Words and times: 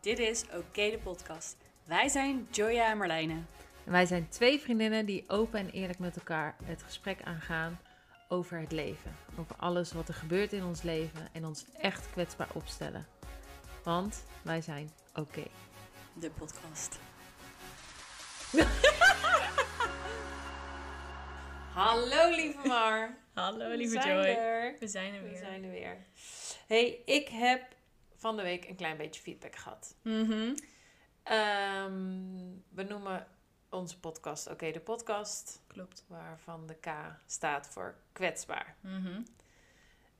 Dit 0.00 0.18
is 0.18 0.44
Oké 0.44 0.90
de 0.90 0.98
podcast. 1.02 1.56
Wij 1.84 2.08
zijn 2.08 2.48
Joya 2.50 2.90
en 2.90 2.98
Marlijne. 2.98 3.42
En 3.84 3.92
wij 3.92 4.06
zijn 4.06 4.28
twee 4.28 4.60
vriendinnen 4.60 5.06
die 5.06 5.24
open 5.28 5.58
en 5.58 5.70
eerlijk 5.70 5.98
met 5.98 6.16
elkaar 6.16 6.56
het 6.64 6.82
gesprek 6.82 7.22
aangaan 7.22 7.80
over 8.28 8.58
het 8.58 8.72
leven. 8.72 9.16
Over 9.38 9.56
alles 9.56 9.92
wat 9.92 10.08
er 10.08 10.14
gebeurt 10.14 10.52
in 10.52 10.64
ons 10.64 10.82
leven 10.82 11.28
en 11.32 11.44
ons 11.46 11.64
echt 11.80 12.10
kwetsbaar 12.10 12.48
opstellen. 12.54 13.06
Want 13.84 14.24
wij 14.42 14.60
zijn 14.60 14.90
oké. 15.14 15.44
De 16.14 16.30
podcast. 16.30 16.98
Hallo 21.74 22.30
lieve 22.30 22.68
Mar. 22.68 23.16
Hallo 23.34 23.68
We 23.68 23.76
lieve 23.76 23.98
Joy. 23.98 24.76
We 24.80 24.88
zijn 24.88 25.14
er 25.14 25.22
We 25.22 25.28
weer. 25.28 25.38
zijn 25.38 25.64
er 25.64 25.70
weer. 25.70 25.96
hey, 26.66 27.02
ik 27.04 27.28
heb 27.28 27.78
van 28.20 28.36
de 28.36 28.42
week 28.42 28.68
een 28.68 28.76
klein 28.76 28.96
beetje 28.96 29.22
feedback 29.22 29.56
gehad. 29.56 29.94
Mhm. 30.02 30.54
Ehm, 31.22 32.52
we 32.68 32.82
noemen 32.82 33.26
onze 33.68 34.00
podcast 34.00 34.50
Oké 34.50 34.70
de 34.70 34.80
podcast. 34.80 35.60
Klopt. 35.66 36.04
Waarvan 36.06 36.66
de 36.66 36.74
K 36.74 36.88
staat 37.26 37.68
voor 37.68 37.96
kwetsbaar. 38.12 38.76
Mhm. 38.80 39.22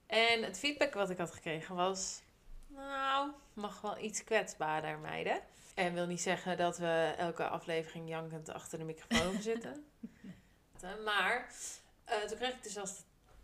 En 0.06 0.42
het 0.42 0.58
feedback 0.58 0.94
wat 0.94 1.10
ik 1.10 1.18
had 1.18 1.30
gekregen 1.30 1.74
was... 1.74 2.22
Nou, 2.66 3.30
mag 3.52 3.80
wel 3.80 3.98
iets 3.98 4.24
kwetsbaarder, 4.24 4.98
meiden. 4.98 5.40
En 5.74 5.94
wil 5.94 6.06
niet 6.06 6.20
zeggen 6.20 6.56
dat 6.56 6.78
we 6.78 7.14
elke 7.18 7.48
aflevering 7.48 8.08
jankend 8.08 8.48
achter 8.48 8.78
de 8.78 8.84
microfoon 8.84 9.42
zitten. 9.50 9.86
Maar 11.04 11.52
eh, 12.04 12.18
toen 12.18 12.38
kreeg 12.38 12.54
ik 12.54 12.62
dus 12.62 12.76
als 12.76 13.02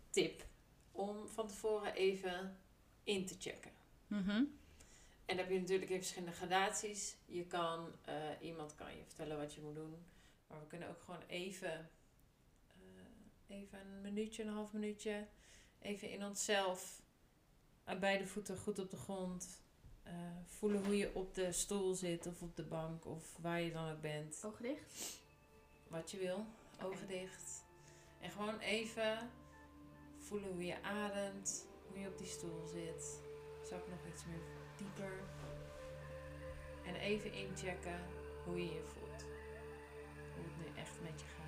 tip 0.09 0.45
om 0.91 1.27
van 1.27 1.47
tevoren 1.47 1.93
even 1.93 2.57
in 3.03 3.25
te 3.25 3.35
checken. 3.39 3.71
Mhm. 4.07 4.29
En 5.25 5.35
dan 5.35 5.37
heb 5.37 5.49
je 5.49 5.59
natuurlijk 5.59 5.91
in 5.91 5.97
verschillende 5.97 6.35
gradaties. 6.35 7.15
Je 7.25 7.45
kan, 7.45 7.91
eh, 8.05 8.15
iemand 8.41 8.75
kan 8.75 8.95
je 8.95 9.03
vertellen 9.05 9.37
wat 9.37 9.53
je 9.53 9.61
moet 9.61 9.75
doen. 9.75 10.05
Maar 10.47 10.59
we 10.59 10.67
kunnen 10.67 10.89
ook 10.89 11.01
gewoon 11.01 11.23
even, 11.27 11.89
eh, 12.67 13.55
even 13.57 13.79
een 13.79 14.01
minuutje, 14.01 14.43
een 14.43 14.53
half 14.53 14.73
minuutje, 14.73 15.27
even 15.79 16.09
in 16.09 16.25
onszelf, 16.25 17.01
aan 17.83 17.99
beide 17.99 18.27
voeten 18.27 18.57
goed 18.57 18.79
op 18.79 18.89
de 18.89 18.97
grond. 18.97 19.65
eh, 20.03 20.13
voelen 20.45 20.85
hoe 20.85 20.97
je 20.97 21.15
op 21.15 21.33
de 21.35 21.51
stoel 21.51 21.93
zit 21.93 22.25
of 22.25 22.41
op 22.41 22.55
de 22.55 22.63
bank 22.63 23.05
of 23.05 23.37
waar 23.41 23.61
je 23.61 23.71
dan 23.71 23.91
ook 23.91 24.01
bent. 24.01 24.43
Ogen 24.45 24.63
dicht. 24.63 25.19
Wat 25.87 26.11
je 26.11 26.17
wil, 26.17 26.45
ogen 26.83 27.07
dicht. 27.07 27.65
En 28.19 28.31
gewoon 28.31 28.59
even 28.59 29.31
voelen 30.17 30.49
hoe 30.51 30.65
je 30.65 30.83
ademt, 30.83 31.67
hoe 31.87 31.99
je 31.99 32.07
op 32.07 32.17
die 32.17 32.27
stoel 32.27 32.67
zit. 32.67 33.19
Zak 33.69 33.87
nog 33.87 34.13
iets 34.13 34.25
meer 34.25 34.41
dieper. 34.75 35.23
En 36.85 36.95
even 36.95 37.33
inchecken 37.33 37.99
hoe 38.43 38.57
je 38.57 38.73
je 38.73 38.83
voelt. 38.83 39.25
Hoe 40.35 40.43
het 40.43 40.57
nu 40.57 40.81
echt 40.81 41.01
met 41.01 41.19
je 41.21 41.25
gaat. 41.27 41.45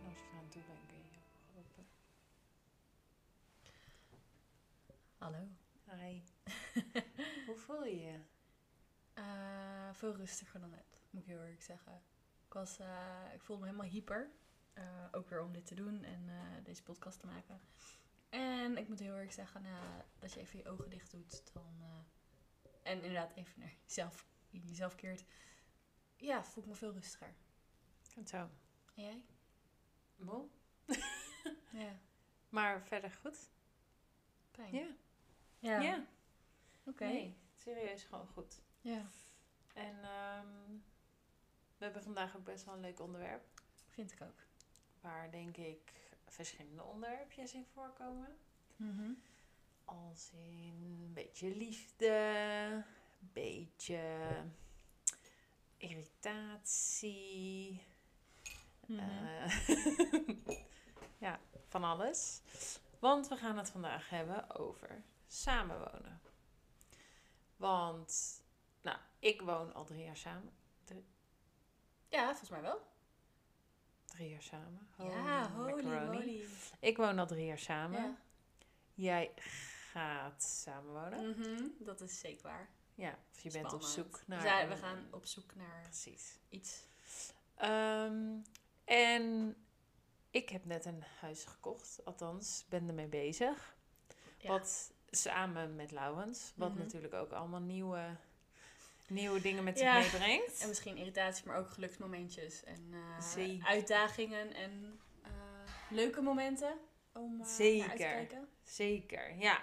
En 0.00 0.10
als 0.10 0.18
je 0.18 0.26
eraan 0.32 0.48
toe 0.48 0.62
bent, 0.66 0.86
kun 0.86 0.96
je 0.96 1.10
je 1.10 1.18
ogen 1.18 1.58
open. 1.58 1.86
Hallo. 5.18 5.48
Hi. 5.84 6.22
Hoe 7.46 7.56
voel 7.56 7.84
je 7.84 8.00
je? 8.00 8.33
Eh, 9.14 9.88
veel 9.92 10.16
rustiger 10.16 10.60
dan 10.60 10.70
net, 10.70 11.02
moet 11.10 11.22
ik 11.22 11.28
heel 11.28 11.42
eerlijk 11.42 11.62
zeggen. 11.62 12.02
Ik, 12.46 12.52
was, 12.52 12.78
eh, 12.78 13.20
ik 13.34 13.40
voelde 13.42 13.62
me 13.62 13.68
helemaal 13.68 13.90
hyper. 13.90 14.30
Eh, 14.72 15.04
ook 15.12 15.28
weer 15.28 15.42
om 15.42 15.52
dit 15.52 15.66
te 15.66 15.74
doen 15.74 16.04
en 16.04 16.28
eh, 16.28 16.64
deze 16.64 16.82
podcast 16.82 17.20
te 17.20 17.26
maken. 17.26 17.60
En 18.28 18.76
ik 18.76 18.88
moet 18.88 18.98
heel 18.98 19.12
eerlijk 19.12 19.32
zeggen, 19.32 19.62
nou, 19.62 20.02
dat 20.18 20.32
je 20.32 20.40
even 20.40 20.58
je 20.58 20.68
ogen 20.68 20.90
dicht 20.90 21.10
doet. 21.10 21.52
Dan, 21.52 21.76
eh, 21.80 22.70
en 22.82 22.96
inderdaad 23.02 23.32
even 23.34 23.60
naar 23.60 23.74
jezelf, 23.84 24.26
in 24.50 24.60
jezelf 24.66 24.94
keert. 24.94 25.24
Ja, 26.16 26.44
voel 26.44 26.62
ik 26.62 26.68
me 26.68 26.74
veel 26.76 26.92
rustiger. 26.92 27.34
Goed 28.14 28.28
zo. 28.28 28.36
En 28.94 29.02
jij? 29.02 29.22
Moe? 30.16 30.48
Ja, 31.70 31.98
Maar 32.48 32.82
verder 32.82 33.10
goed? 33.10 33.50
pijn. 34.50 34.74
Ja. 34.74 34.86
Ja. 35.58 35.80
Ja. 35.80 36.06
Oké. 36.84 37.04
Nee, 37.04 37.36
serieus 37.54 38.04
gewoon 38.04 38.26
goed. 38.26 38.60
Ja, 38.84 39.06
En 39.74 39.96
ehm, 40.02 40.72
we 41.76 41.84
hebben 41.84 42.02
vandaag 42.02 42.36
ook 42.36 42.44
best 42.44 42.64
wel 42.64 42.74
een 42.74 42.80
leuk 42.80 43.00
onderwerp. 43.00 43.44
vind 43.88 44.12
ik 44.12 44.22
ook. 44.22 44.42
Waar 45.00 45.30
denk 45.30 45.56
ik 45.56 45.92
verschillende 46.26 46.82
onderwerpjes 46.82 47.54
in 47.54 47.66
voorkomen. 47.72 48.36
Mhm. 48.76 49.12
Als 49.84 50.30
in 50.32 50.98
een 51.00 51.12
beetje 51.12 51.56
liefde, 51.56 52.84
beetje 53.18 54.28
irritatie. 55.76 57.82
Mhm. 58.86 58.98
eh, 58.98 59.68
ja, 61.26 61.40
van 61.68 61.84
alles. 61.84 62.40
Want 62.98 63.28
we 63.28 63.36
gaan 63.36 63.58
het 63.58 63.70
vandaag 63.70 64.10
hebben 64.10 64.56
over 64.56 65.02
samenwonen. 65.26 66.20
Want, 67.56 68.42
ik 69.24 69.40
woon 69.40 69.74
al 69.74 69.84
drie 69.84 70.04
jaar 70.04 70.16
samen. 70.16 70.52
Ja, 72.08 72.26
volgens 72.28 72.50
mij 72.50 72.60
wel. 72.60 72.80
Drie 74.04 74.28
jaar 74.28 74.42
samen. 74.42 74.88
ja, 74.98 75.50
holy 75.50 75.84
moly. 75.84 76.44
Ik 76.80 76.96
woon 76.96 77.18
al 77.18 77.26
drie 77.26 77.46
jaar 77.46 77.58
samen. 77.58 78.00
Ja. 78.02 78.16
Jij 78.94 79.32
gaat 79.92 80.42
samenwonen. 80.42 81.28
Mhm, 81.30 81.68
dat 81.78 82.00
is 82.00 82.18
zeker 82.18 82.42
waar. 82.42 82.68
Ja, 82.94 83.18
of 83.32 83.40
je 83.40 83.50
bent 83.50 83.72
op 83.72 83.82
zoek 83.82 84.22
naar... 84.26 84.44
Ja, 84.44 84.68
we 84.68 84.76
gaan 84.76 85.06
op 85.10 85.26
zoek 85.26 85.54
naar 85.54 85.82
Precies. 85.82 86.38
iets. 86.48 86.82
Ehm, 87.54 88.36
en 88.84 89.56
ik 90.30 90.48
heb 90.48 90.64
net 90.64 90.84
een 90.84 91.02
huis 91.20 91.44
gekocht. 91.44 92.04
Althans, 92.04 92.64
ben 92.68 92.88
ermee 92.88 93.06
bezig. 93.08 93.76
Ja. 94.38 94.48
Wat 94.48 94.92
samen 95.10 95.74
met 95.76 95.90
Laurens. 95.90 96.52
Wat 96.56 96.70
Mhm. 96.70 96.78
natuurlijk 96.78 97.14
ook 97.14 97.32
allemaal 97.32 97.60
nieuwe, 97.60 98.16
nieuwe 99.08 99.40
dingen 99.40 99.64
met 99.64 99.78
zich 99.78 99.86
Ja. 99.86 99.98
meebrengt. 99.98 100.60
En 100.60 100.68
misschien 100.68 100.96
irritaties, 100.96 101.42
maar 101.44 101.56
ook 101.58 101.70
geluksmomentjes. 101.70 102.64
En 102.64 102.88
eh, 102.92 103.20
Zeker. 103.20 103.66
uitdagingen 103.66 104.54
en 104.54 105.00
eh, 105.22 105.30
leuke 105.90 106.20
momenten 106.20 106.78
om 107.12 107.32
eh, 107.32 107.38
naar 107.38 107.38
uit 107.38 107.46
te 107.48 107.54
Zeker. 107.54 107.96
kijken. 107.96 108.48
Zeker, 108.62 109.36
ja. 109.38 109.60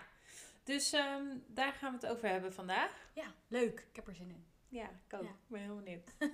Dus 0.64 0.94
ehm, 0.94 1.24
daar 1.48 1.74
gaan 1.74 1.92
we 2.00 2.08
het 2.08 2.16
over 2.16 2.30
hebben 2.30 2.54
vandaag. 2.54 3.10
Ja, 3.14 3.34
leuk. 3.48 3.80
Ik 3.90 3.96
heb 3.96 4.08
er 4.08 4.16
zin 4.16 4.30
in. 4.30 4.46
Ja, 4.68 4.84
ik 5.08 5.14
ook. 5.14 5.24
Ja. 5.24 5.30
Ik 5.30 5.48
ben 5.48 5.62
heel 5.62 5.76
benieuwd. 5.76 6.10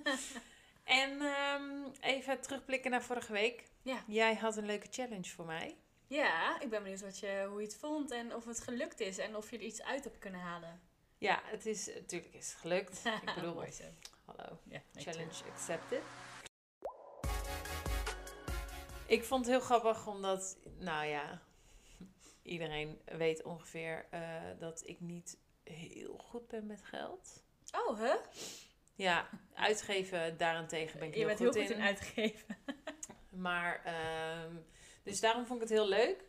en 0.84 1.20
ehm, 1.20 1.90
even 2.00 2.40
terugblikken 2.40 2.90
naar 2.90 3.02
vorige 3.02 3.32
week. 3.32 3.64
Ja. 3.82 4.02
Jij 4.06 4.34
had 4.34 4.56
een 4.56 4.66
leuke 4.66 4.86
challenge 4.90 5.28
voor 5.30 5.46
mij. 5.46 5.76
Ja, 6.06 6.60
ik 6.60 6.70
ben 6.70 6.82
benieuwd 6.82 7.00
wat 7.00 7.18
je, 7.18 7.46
hoe 7.48 7.60
je 7.60 7.66
het 7.66 7.76
vond 7.76 8.10
en 8.10 8.34
of 8.34 8.44
het 8.44 8.60
gelukt 8.60 9.00
is. 9.00 9.18
En 9.18 9.36
of 9.36 9.50
je 9.50 9.56
er 9.56 9.62
iets 9.62 9.82
uit 9.82 10.04
hebt 10.04 10.18
kunnen 10.18 10.40
halen. 10.40 10.80
Ja, 11.18 11.40
het 11.44 11.66
is 11.66 11.86
natuurlijk 11.94 12.34
is 12.34 12.50
het 12.50 12.60
gelukt. 12.60 13.04
Ik 13.26 13.34
bedoel, 13.34 13.54
Mooi 13.54 13.70
zo. 13.72 13.84
hallo. 14.24 14.58
Ja, 14.64 14.82
Challenge 14.94 15.44
accepted. 15.52 16.02
Ik 19.06 19.24
vond 19.24 19.44
het 19.46 19.54
heel 19.54 19.64
grappig 19.64 20.06
omdat, 20.06 20.56
nou 20.78 21.06
ja, 21.06 21.42
iedereen 22.42 23.00
weet 23.04 23.42
ongeveer 23.42 24.06
eh, 24.10 24.42
dat 24.58 24.82
ik 24.86 25.00
niet 25.00 25.38
heel 25.64 26.18
goed 26.18 26.48
ben 26.48 26.66
met 26.66 26.82
geld. 26.84 27.42
Oh, 27.72 27.98
hè? 27.98 28.14
Ja, 28.94 29.28
uitgeven 29.54 30.36
daarentegen 30.36 30.98
ben 30.98 31.08
ik 31.08 31.14
Je 31.14 31.18
heel 31.18 31.28
bent 31.28 31.40
goed 31.40 31.54
heel 31.54 31.62
goed 31.62 31.72
in. 31.72 31.78
in 31.78 31.86
uitgeven. 31.86 32.56
Maar, 33.28 33.84
ehm, 33.84 34.56
dus 35.02 35.20
daarom 35.20 35.46
vond 35.46 35.62
ik 35.62 35.68
het 35.68 35.78
heel 35.78 35.88
leuk. 35.88 36.24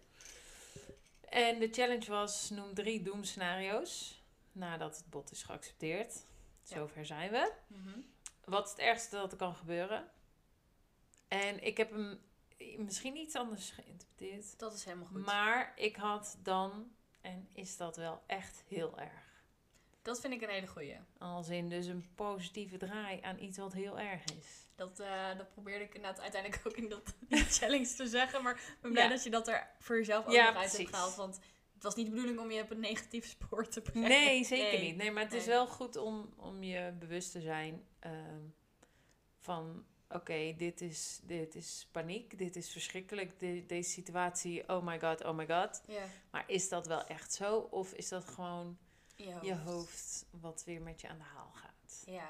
En 1.21 1.59
de 1.59 1.67
challenge 1.71 2.09
was, 2.11 2.49
noem 2.49 2.73
drie 2.73 3.01
doemscenario's 3.01 4.18
nadat 4.59 4.97
het 4.97 5.09
bod 5.09 5.31
is 5.31 5.43
geaccepteerd. 5.43 6.13
Ja. 6.63 6.75
Zover 6.75 7.05
zijn 7.05 7.31
we. 7.31 7.53
Mhm. 7.67 7.99
Wat 8.43 8.65
is 8.65 8.71
het 8.71 8.79
ergste 8.79 9.15
dat 9.15 9.31
er 9.31 9.37
kan 9.37 9.55
gebeuren? 9.55 10.11
En 11.27 11.63
ik 11.63 11.77
heb 11.77 11.91
hem 11.91 12.19
misschien 12.77 13.15
iets 13.15 13.35
anders 13.35 13.69
geïnterpreteerd. 13.69 14.59
Dat 14.59 14.73
is 14.73 14.83
helemaal 14.85 15.07
goed. 15.07 15.25
Maar 15.25 15.73
ik 15.75 15.95
had 15.95 16.37
dan, 16.43 16.91
en 17.21 17.47
is 17.53 17.77
dat 17.77 17.95
wel 17.95 18.23
echt 18.27 18.63
heel 18.67 18.99
erg. 18.99 19.27
Dat 20.01 20.19
vind 20.19 20.33
ik 20.33 20.41
een 20.41 20.49
hele 20.49 20.67
goeie. 20.67 20.97
Als 21.17 21.49
in 21.49 21.69
dus 21.69 21.85
een 21.85 22.09
positieve 22.15 22.77
draai 22.77 23.21
aan 23.21 23.39
iets 23.39 23.57
wat 23.57 23.73
heel 23.73 23.99
erg 23.99 24.23
is. 24.23 24.67
Dat, 24.75 24.99
eh, 24.99 25.37
dat 25.37 25.49
probeerde 25.51 25.83
ik 25.83 25.93
inderdaad 25.95 26.21
uiteindelijk 26.21 26.61
ook 26.67 26.73
in 26.77 26.89
dat 26.89 27.13
die 27.19 27.43
challenge 27.43 27.93
te 27.95 28.07
zeggen. 28.07 28.43
Maar 28.43 28.53
ik 28.55 28.77
ben 28.81 28.91
blij 28.91 29.03
Ja. 29.03 29.09
dat 29.09 29.23
je 29.23 29.29
dat 29.29 29.47
er 29.47 29.67
voor 29.79 29.95
jezelf 29.97 30.25
ook 30.25 30.31
Ja, 30.31 30.45
nog 30.51 30.61
uit 30.61 30.77
hebt 30.77 30.89
gehaald. 30.89 31.15
Want 31.15 31.39
het 31.79 31.87
was 31.87 31.95
niet 31.95 32.05
de 32.05 32.11
bedoeling 32.11 32.39
om 32.39 32.51
je 32.51 32.61
op 32.61 32.69
een 32.71 32.79
negatief 32.79 33.25
spoor 33.37 33.67
te 33.67 33.81
brengen. 33.81 34.09
Nee, 34.09 34.43
zeker 34.43 34.79
Nee. 34.79 34.87
niet. 34.87 34.95
Nee, 34.95 35.11
maar 35.11 35.23
het 35.23 35.33
is 35.33 35.45
wel 35.45 35.67
goed 35.67 35.95
om, 35.95 36.33
om 36.37 36.63
je 36.63 36.93
bewust 36.99 37.31
te 37.31 37.41
zijn. 37.41 37.85
ehm, 37.99 38.41
van 39.39 39.85
oké, 40.09 40.53
dit, 40.57 40.81
is, 40.81 41.19
dit 41.23 41.55
is 41.55 41.87
paniek, 41.91 42.37
dit 42.37 42.55
is 42.55 42.71
verschrikkelijk, 42.71 43.39
de- 43.39 43.63
deze 43.67 43.89
situatie, 43.89 44.69
oh 44.69 44.85
my 44.85 44.99
god, 44.99 45.23
oh 45.25 45.35
my 45.35 45.47
god. 45.47 45.81
Ja. 45.87 46.03
Maar 46.31 46.43
is 46.47 46.69
dat 46.69 46.87
wel 46.87 47.03
echt 47.05 47.33
zo? 47.33 47.57
Of 47.57 47.93
is 47.93 48.09
dat 48.09 48.25
gewoon 48.25 48.77
Je 49.15 49.31
hoofd. 49.33 49.45
je 49.45 49.55
hoofd 49.55 50.25
wat 50.31 50.63
weer 50.65 50.81
met 50.81 51.01
je 51.01 51.07
aan 51.07 51.17
de 51.17 51.23
haal 51.23 51.51
gaat? 51.53 52.03
Ja. 52.05 52.29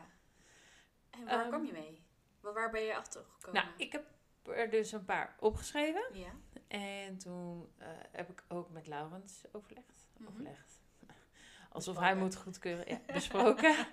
En 1.10 1.26
waar 1.26 1.40
Ehm, 1.40 1.48
kwam 1.48 1.66
je 1.66 1.72
mee? 1.72 2.02
Waar, 2.42 2.54
waar 2.54 2.72
ben 2.72 2.82
je 2.84 2.96
achter 2.96 3.26
gekomen? 3.30 3.62
Nou, 3.64 3.74
ik 3.78 3.92
heb 3.92 4.06
er 4.44 4.70
dus 4.70 4.92
een 4.92 5.06
paar 5.06 5.36
opgeschreven. 5.40 6.04
Ja. 6.14 6.32
En 6.70 7.18
toen 7.18 7.72
eh, 7.78 7.88
heb 8.12 8.30
ik 8.30 8.44
ook 8.48 8.70
met 8.70 8.88
Laurens 8.88 9.44
overlegd. 9.52 10.06
Mhm. 10.18 10.30
Overlegd. 10.30 10.80
Alsof 11.72 11.94
Besproken. 11.94 12.04
hij 12.04 12.16
moet 12.16 12.36
goedkeuren. 12.36 12.86
Ja, 12.88 13.02
besproken. 13.14 13.76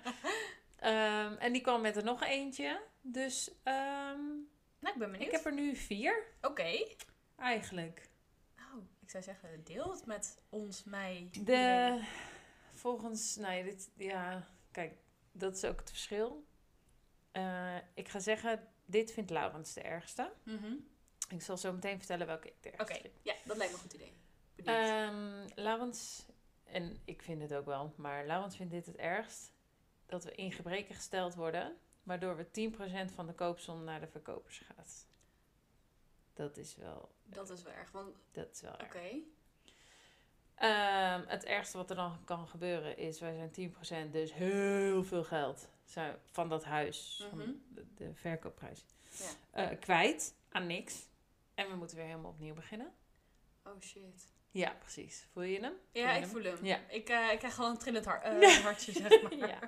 Ehm, 0.77 1.33
en 1.33 1.53
die 1.53 1.61
kwam 1.61 1.81
met 1.81 1.95
er 1.95 2.03
nog 2.03 2.23
eentje. 2.23 2.81
Dus 3.01 3.51
ehm, 3.63 4.25
Nou, 4.79 4.93
ik 4.93 4.97
ben 4.97 5.11
benieuwd. 5.11 5.21
ik 5.27 5.31
heb 5.31 5.45
er 5.45 5.53
nu 5.53 5.75
vier, 5.75 6.23
Oké. 6.41 6.85
eigenlijk. 7.35 8.09
Oh, 8.59 8.83
ik 9.01 9.09
zou 9.09 9.23
zeggen, 9.23 9.63
deel 9.63 9.91
het 9.91 10.05
met 10.05 10.41
ons, 10.49 10.83
mij. 10.83 11.29
iedereen. 11.31 11.97
De, 11.97 12.05
volgens, 12.73 13.35
nee, 13.35 13.63
dit, 13.63 13.89
ja, 13.95 14.47
kijk, 14.71 14.97
dat 15.31 15.55
is 15.55 15.63
ook 15.65 15.79
het 15.79 15.89
verschil. 15.89 16.45
Eh, 17.31 17.75
ik 17.93 18.07
ga 18.09 18.19
zeggen, 18.19 18.67
dit 18.85 19.11
vindt 19.11 19.29
Laurens 19.29 19.73
de 19.73 19.81
ergste. 19.81 20.33
Mhm. 20.43 20.73
Ik 21.27 21.41
zal 21.41 21.57
zo 21.57 21.73
meteen 21.73 21.97
vertellen 21.97 22.27
welke 22.27 22.47
ik 22.47 22.53
de 22.63 22.71
Oké, 22.81 22.97
ja, 23.21 23.33
dat 23.45 23.57
lijkt 23.57 23.71
me 23.73 23.77
een 23.77 23.83
goed 23.83 23.93
idee. 23.93 24.13
Benieuwd. 24.55 24.75
Ehm 24.77 25.47
Laurens, 25.55 26.25
en 26.63 26.97
ik 27.05 27.21
vind 27.21 27.41
het 27.41 27.53
ook 27.53 27.65
wel, 27.65 27.93
maar 27.95 28.25
Laurens 28.25 28.55
vindt 28.55 28.71
dit 28.71 28.85
het 28.85 28.95
ergst. 28.95 29.51
Dat 30.05 30.23
we 30.23 30.31
in 30.35 30.51
gebreken 30.51 30.95
gesteld 30.95 31.35
worden, 31.35 31.77
waardoor 32.03 32.35
we 32.35 32.45
10% 32.51 33.13
van 33.13 33.27
de 33.27 33.33
koopsom 33.33 33.83
naar 33.83 33.99
de 33.99 34.07
verkopers 34.07 34.57
gaat. 34.57 35.07
Dat 36.33 36.57
is 36.57 36.75
wel, 36.75 37.11
dat 37.23 37.49
is 37.49 37.63
wel 37.63 37.73
erg, 37.73 37.91
want... 37.91 38.15
dat 38.31 38.47
is 38.53 38.61
wel 38.61 38.73
Oké. 38.73 38.97
erg. 38.97 39.13
Ehm, 40.55 41.23
het 41.27 41.43
ergste 41.45 41.77
wat 41.77 41.89
er 41.89 41.95
dan 41.95 42.19
kan 42.25 42.47
gebeuren 42.47 42.97
is, 42.97 43.19
wij 43.19 43.33
zijn 43.35 43.51
10%, 44.09 44.11
dus 44.13 44.33
heel 44.33 45.03
veel 45.03 45.23
geld 45.23 45.69
van 46.31 46.49
dat 46.49 46.63
huis, 46.63 47.17
Mhm. 47.23 47.29
van 47.29 47.61
de, 47.69 47.85
de 47.95 48.13
verkoopprijs, 48.13 48.85
Ja. 49.11 49.25
eh, 49.69 49.79
kwijt 49.79 50.35
aan 50.49 50.67
niks. 50.67 51.07
En 51.57 51.69
we 51.69 51.75
moeten 51.75 51.97
weer 51.97 52.05
helemaal 52.05 52.31
opnieuw 52.31 52.53
beginnen. 52.53 52.93
Oh 53.63 53.81
shit. 53.81 54.31
Ja, 54.51 54.71
precies. 54.79 55.27
Voel 55.31 55.43
je 55.43 55.59
hem? 55.59 55.73
Ja, 55.91 56.11
je 56.13 56.21
ik 56.21 56.27
voel 56.27 56.43
hem. 56.43 56.65
Ja. 56.65 56.79
Ik, 56.89 57.09
eh, 57.09 57.31
ik 57.31 57.37
krijg 57.37 57.53
gewoon 57.55 57.71
een 57.71 57.77
trillend 57.77 58.05
har- 58.05 58.21
eh, 58.21 58.49
hartje, 58.63 58.91
zeg 58.91 59.21
maar. 59.21 59.35
Ja. 59.35 59.59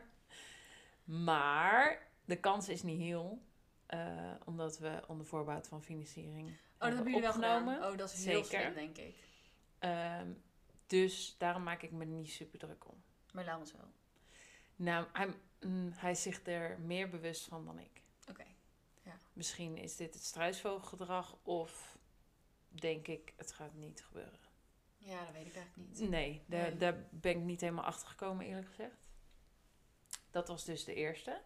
Maar 1.04 2.08
de 2.26 2.36
kans 2.40 2.70
is 2.70 2.82
niet 2.84 3.00
heel. 3.00 3.42
eh, 3.86 4.32
omdat 4.46 4.78
we 4.78 5.02
onder 5.08 5.26
voorbouw 5.26 5.62
van 5.62 5.84
financiering 5.84 6.48
Oh, 6.50 6.56
dat 6.80 6.88
hebben 6.94 7.06
jullie 7.06 7.22
wel 7.22 7.32
gedaan. 7.32 7.84
Oh, 7.84 7.98
dat 7.98 8.12
is 8.14 8.26
heel 8.26 8.44
Zeker. 8.44 8.62
slim, 8.62 8.74
denk 8.74 8.98
ik. 8.98 9.16
Ehm, 9.80 10.32
dus 10.88 11.36
daarom 11.38 11.64
maak 11.64 11.82
ik 11.82 11.92
me 11.92 12.06
niet 12.06 12.30
super 12.32 12.60
druk 12.60 12.88
om. 12.90 13.04
Maar 13.34 13.46
laat 13.46 13.60
ons 13.60 13.72
wel. 13.72 13.92
Nou, 14.76 15.06
hij, 15.14 15.28
mm, 15.62 15.92
hij 15.96 16.12
is 16.12 16.22
zich 16.22 16.46
er 16.46 16.80
meer 16.80 17.10
bewust 17.10 17.46
van 17.48 17.66
dan 17.66 17.80
ik. 17.80 18.02
Oké. 18.30 18.44
Misschien 19.34 19.78
is 19.78 19.96
dit 19.96 20.14
het 20.14 20.24
struisvogelgedrag 20.24 21.38
of 21.44 21.98
denk 22.70 23.08
ik, 23.08 23.34
het 23.36 23.52
gaat 23.52 23.74
niet 23.74 24.04
gebeuren. 24.04 24.40
Ja, 24.98 25.24
dat 25.26 25.34
weet 25.34 25.46
ik 25.46 25.56
eigenlijk 25.56 25.90
niet. 26.00 26.10
Nee, 26.10 26.44
daar, 26.46 26.62
Nee. 26.70 26.78
daar 26.78 27.08
ben 27.10 27.32
ik 27.32 27.44
niet 27.44 27.62
helemaal 27.62 27.86
achter 27.86 28.08
gekomen, 28.08 28.46
eerlijk 28.46 28.68
gezegd. 28.68 29.08
Dat 30.32 30.48
was 30.48 30.66
dus 30.66 30.84
de 30.84 30.94
eerste. 30.94 31.42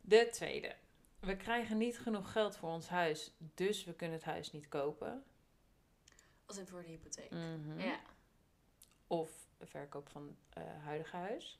De 0.00 0.28
tweede. 0.32 0.76
We 1.20 1.36
krijgen 1.36 1.78
niet 1.78 1.98
genoeg 1.98 2.32
geld 2.32 2.56
voor 2.56 2.70
ons 2.70 2.88
huis, 2.88 3.32
dus 3.38 3.84
we 3.84 3.94
kunnen 3.94 4.16
het 4.16 4.26
huis 4.26 4.52
niet 4.52 4.68
kopen. 4.68 5.24
Als 6.46 6.56
in 6.56 6.66
voor 6.66 6.82
de 6.82 6.88
hypotheek. 6.88 7.30
Mhm. 7.30 7.80
Ja. 7.80 8.00
Of 9.06 9.30
de 9.58 9.66
verkoop 9.66 10.08
van 10.08 10.36
het 10.48 10.64
huidige 10.82 11.16
huis. 11.16 11.58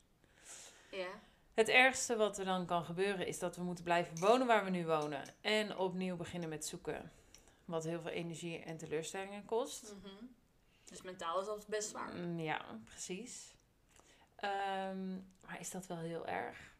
Ja. 0.90 1.20
Het 1.56 1.68
ergste 1.68 2.16
wat 2.16 2.38
er 2.38 2.44
dan 2.44 2.66
kan 2.66 2.84
gebeuren 2.84 3.26
is 3.26 3.38
dat 3.38 3.56
we 3.56 3.62
moeten 3.62 3.84
blijven 3.84 4.18
wonen 4.18 4.46
waar 4.46 4.64
we 4.64 4.70
nu 4.70 4.86
wonen. 4.86 5.22
En 5.40 5.76
opnieuw 5.76 6.16
beginnen 6.16 6.48
met 6.48 6.66
zoeken. 6.66 7.12
Wat 7.64 7.84
heel 7.84 8.00
veel 8.00 8.10
energie 8.10 8.58
en 8.58 8.76
teleurstellingen 8.76 9.44
kost. 9.44 9.94
Mhm. 10.02 10.24
Dus 10.84 11.02
mentaal 11.02 11.40
is 11.40 11.46
dat 11.46 11.66
best 11.66 11.88
zwaar. 11.88 12.14
Mm, 12.14 12.38
Ja, 12.40 12.78
precies. 12.84 13.54
Ehm, 14.36 15.08
maar 15.46 15.60
is 15.60 15.70
dat 15.70 15.86
wel 15.86 15.98
heel 15.98 16.26
erg? 16.26 16.74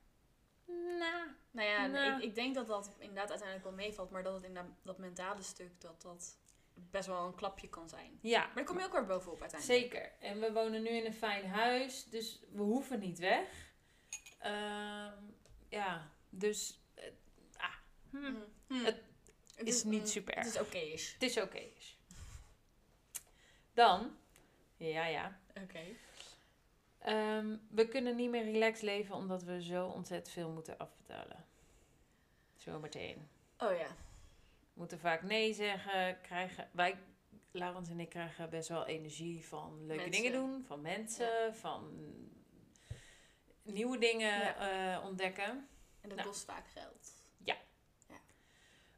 Nou, 0.99 1.27
Nou 1.51 1.69
ja, 1.69 1.87
Nou. 1.87 2.17
Ik, 2.17 2.23
ik 2.23 2.35
denk 2.35 2.55
dat 2.55 2.67
dat 2.67 2.91
inderdaad 2.99 3.29
uiteindelijk 3.31 3.69
wel 3.69 3.77
meevalt. 3.87 4.11
Maar 4.11 4.23
dat 4.23 4.35
het 4.35 4.45
inderdaad, 4.45 4.73
dat 4.83 4.99
mentale 4.99 5.43
stuk, 5.43 5.81
dat 5.81 6.03
dat 6.03 6.37
best 6.75 7.07
wel 7.07 7.27
een 7.27 7.35
klapje 7.35 7.69
kan 7.69 7.89
zijn. 7.89 8.19
ja, 8.21 8.41
Maar 8.45 8.55
daar 8.55 8.65
kom 8.65 8.79
je 8.79 8.85
ook 8.85 8.93
weer 8.93 9.07
bovenop 9.07 9.41
uiteindelijk. 9.41 9.81
zeker. 9.83 10.13
En 10.21 10.41
we 10.41 10.53
wonen 10.53 10.83
nu 10.83 10.89
in 10.89 11.05
een 11.07 11.15
fijn 11.15 11.47
huis, 11.47 12.05
dus 12.05 12.41
we 12.53 12.63
hoeven 12.63 12.99
niet 12.99 13.19
weg. 13.19 13.66
Ehm, 14.39 15.13
ja, 15.69 16.11
dus 16.31 16.81
eh, 16.95 17.05
ah, 17.57 17.75
hm, 18.11 18.17
Mhm. 18.19 18.35
Hm. 18.67 18.85
Het 18.85 19.69
is 19.69 19.85
niet 19.85 20.01
mm, 20.01 20.07
super 20.07 20.37
Het 20.37 20.47
is 20.47 20.61
oké 20.61 20.79
is. 20.79 21.13
het 21.13 21.23
is 21.23 21.41
oké. 21.41 21.63
Dan, 23.75 24.17
ja, 24.77 25.07
ja. 25.07 25.41
Oké. 25.63 25.81
Ehm, 26.99 27.57
we 27.71 27.89
kunnen 27.89 28.17
niet 28.17 28.31
meer 28.31 28.45
relaxed 28.45 28.83
leven 28.83 29.15
omdat 29.15 29.43
we 29.43 29.63
zo 29.63 29.87
ontzettend 29.87 30.35
veel 30.35 30.51
moeten 30.51 30.79
afbetalen. 30.79 31.45
Zo 32.57 32.79
meteen. 32.79 33.29
Oh 33.59 33.77
ja. 33.77 33.89
We 34.73 34.73
moeten 34.83 34.99
vaak 34.99 35.23
nee 35.23 35.53
zeggen. 35.55 36.21
Krijgen, 36.21 36.69
wij, 36.73 36.99
Laurens 37.51 37.89
en 37.89 38.01
ik, 38.01 38.09
krijgen 38.09 38.51
best 38.51 38.69
wel 38.69 38.87
energie 38.87 39.47
van 39.47 39.87
leuke 39.87 40.03
Mensen. 40.03 40.11
dingen 40.23 40.33
doen. 40.33 40.65
Van 40.67 40.81
mensen, 40.81 41.55
van 41.55 41.91
nieuwe 43.67 43.99
dingen 43.99 44.57
eh, 44.59 45.05
ontdekken. 45.05 45.69
En 46.01 46.09
dat 46.09 46.17
Nou. 46.19 46.29
kost 46.29 46.45
vaak 46.45 46.67
geld. 46.69 47.15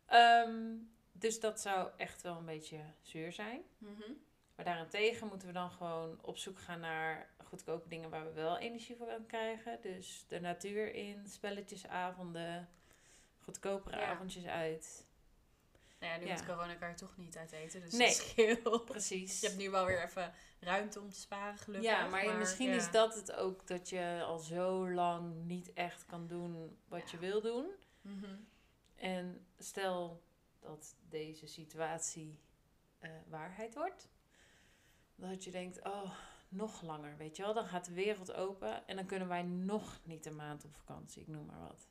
Ehm, 0.06 0.74
dus 1.12 1.40
dat 1.40 1.60
zou 1.60 1.90
echt 1.96 2.22
wel 2.22 2.36
een 2.36 2.44
beetje 2.44 2.80
zuur 3.02 3.32
zijn. 3.32 3.62
Mhm. 3.78 4.12
Maar 4.56 4.64
daarentegen 4.64 5.26
moeten 5.26 5.48
we 5.48 5.54
dan 5.54 5.70
gewoon 5.70 6.18
op 6.22 6.38
zoek 6.38 6.58
gaan 6.58 6.80
naar 6.80 7.30
goedkope 7.44 7.88
dingen 7.88 8.10
waar 8.10 8.24
we 8.24 8.32
wel 8.32 8.58
energie 8.58 8.96
voor 8.96 9.10
aan 9.10 9.26
krijgen. 9.26 9.80
Dus 9.80 10.24
de 10.28 10.40
natuur 10.40 10.94
in, 10.94 11.26
spelletjesavonden, 11.26 12.68
goedkopere 13.44 13.96
Ja. 13.96 14.06
avondjes 14.06 14.44
uit. 14.46 15.06
Nou 16.00 16.12
ja, 16.12 16.18
nu 16.18 16.26
Ja. 16.26 16.32
met 16.34 16.46
corona 16.46 16.74
kan 16.74 16.88
je 16.88 16.94
toch 16.94 17.16
niet 17.16 17.36
uit 17.36 17.52
eten. 17.52 17.80
Dus 17.80 17.92
Nee. 17.92 18.06
dat 18.08 18.16
scheelt. 18.16 18.84
Precies. 18.84 19.40
Je 19.40 19.46
hebt 19.46 19.58
nu 19.58 19.70
wel 19.70 19.86
weer 19.86 20.02
even 20.04 20.34
ruimte 20.60 21.00
om 21.00 21.10
te 21.10 21.20
sparen, 21.20 21.58
gelukkig. 21.58 21.90
ja, 21.90 22.06
maar, 22.08 22.36
misschien 22.36 22.68
ja. 22.68 22.74
is 22.76 22.90
dat 22.90 23.14
het 23.14 23.32
ook 23.32 23.66
dat 23.66 23.88
je 23.88 24.22
al 24.26 24.38
zo 24.38 24.90
lang 24.90 25.34
niet 25.44 25.72
echt 25.72 26.06
kan 26.06 26.26
doen 26.26 26.78
wat 26.88 27.10
je 27.10 27.18
wil 27.18 27.40
doen. 27.40 27.66
Mhm. 28.00 28.36
En 28.94 29.46
stel 29.58 30.22
dat 30.60 30.96
deze 31.08 31.46
situatie 31.46 32.40
eh, 32.98 33.10
waarheid 33.28 33.74
wordt, 33.74 34.08
dat 35.14 35.44
je 35.44 35.50
denkt, 35.50 35.84
oh, 35.84 36.14
nog 36.48 36.82
langer, 36.82 37.16
weet 37.16 37.36
je 37.36 37.42
wel. 37.42 37.54
Dan 37.54 37.66
gaat 37.66 37.84
de 37.84 37.92
wereld 37.92 38.32
open 38.32 38.86
en 38.86 38.96
dan 38.96 39.06
kunnen 39.06 39.28
wij 39.28 39.42
nog 39.42 40.00
niet 40.04 40.26
een 40.26 40.36
maand 40.36 40.64
op 40.64 40.74
vakantie, 40.76 41.22
ik 41.22 41.28
noem 41.28 41.46
maar 41.46 41.60
wat. 41.60 41.88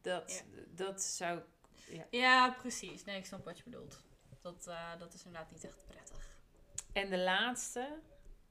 Dat, 0.00 0.44
dat 0.70 1.02
zou, 1.02 1.40
ja. 1.88 2.06
Ja, 2.10 2.50
precies. 2.50 3.04
Nee, 3.04 3.16
ik 3.16 3.26
snap 3.26 3.44
wat 3.44 3.58
je 3.58 3.64
bedoelt. 3.64 4.02
Dat, 4.42 4.66
eh, 4.66 4.98
dat 4.98 5.14
is 5.14 5.24
inderdaad 5.24 5.50
niet 5.50 5.64
echt 5.64 5.86
prettig. 5.86 6.36
En 6.92 7.10
de 7.10 7.18
laatste, 7.18 7.98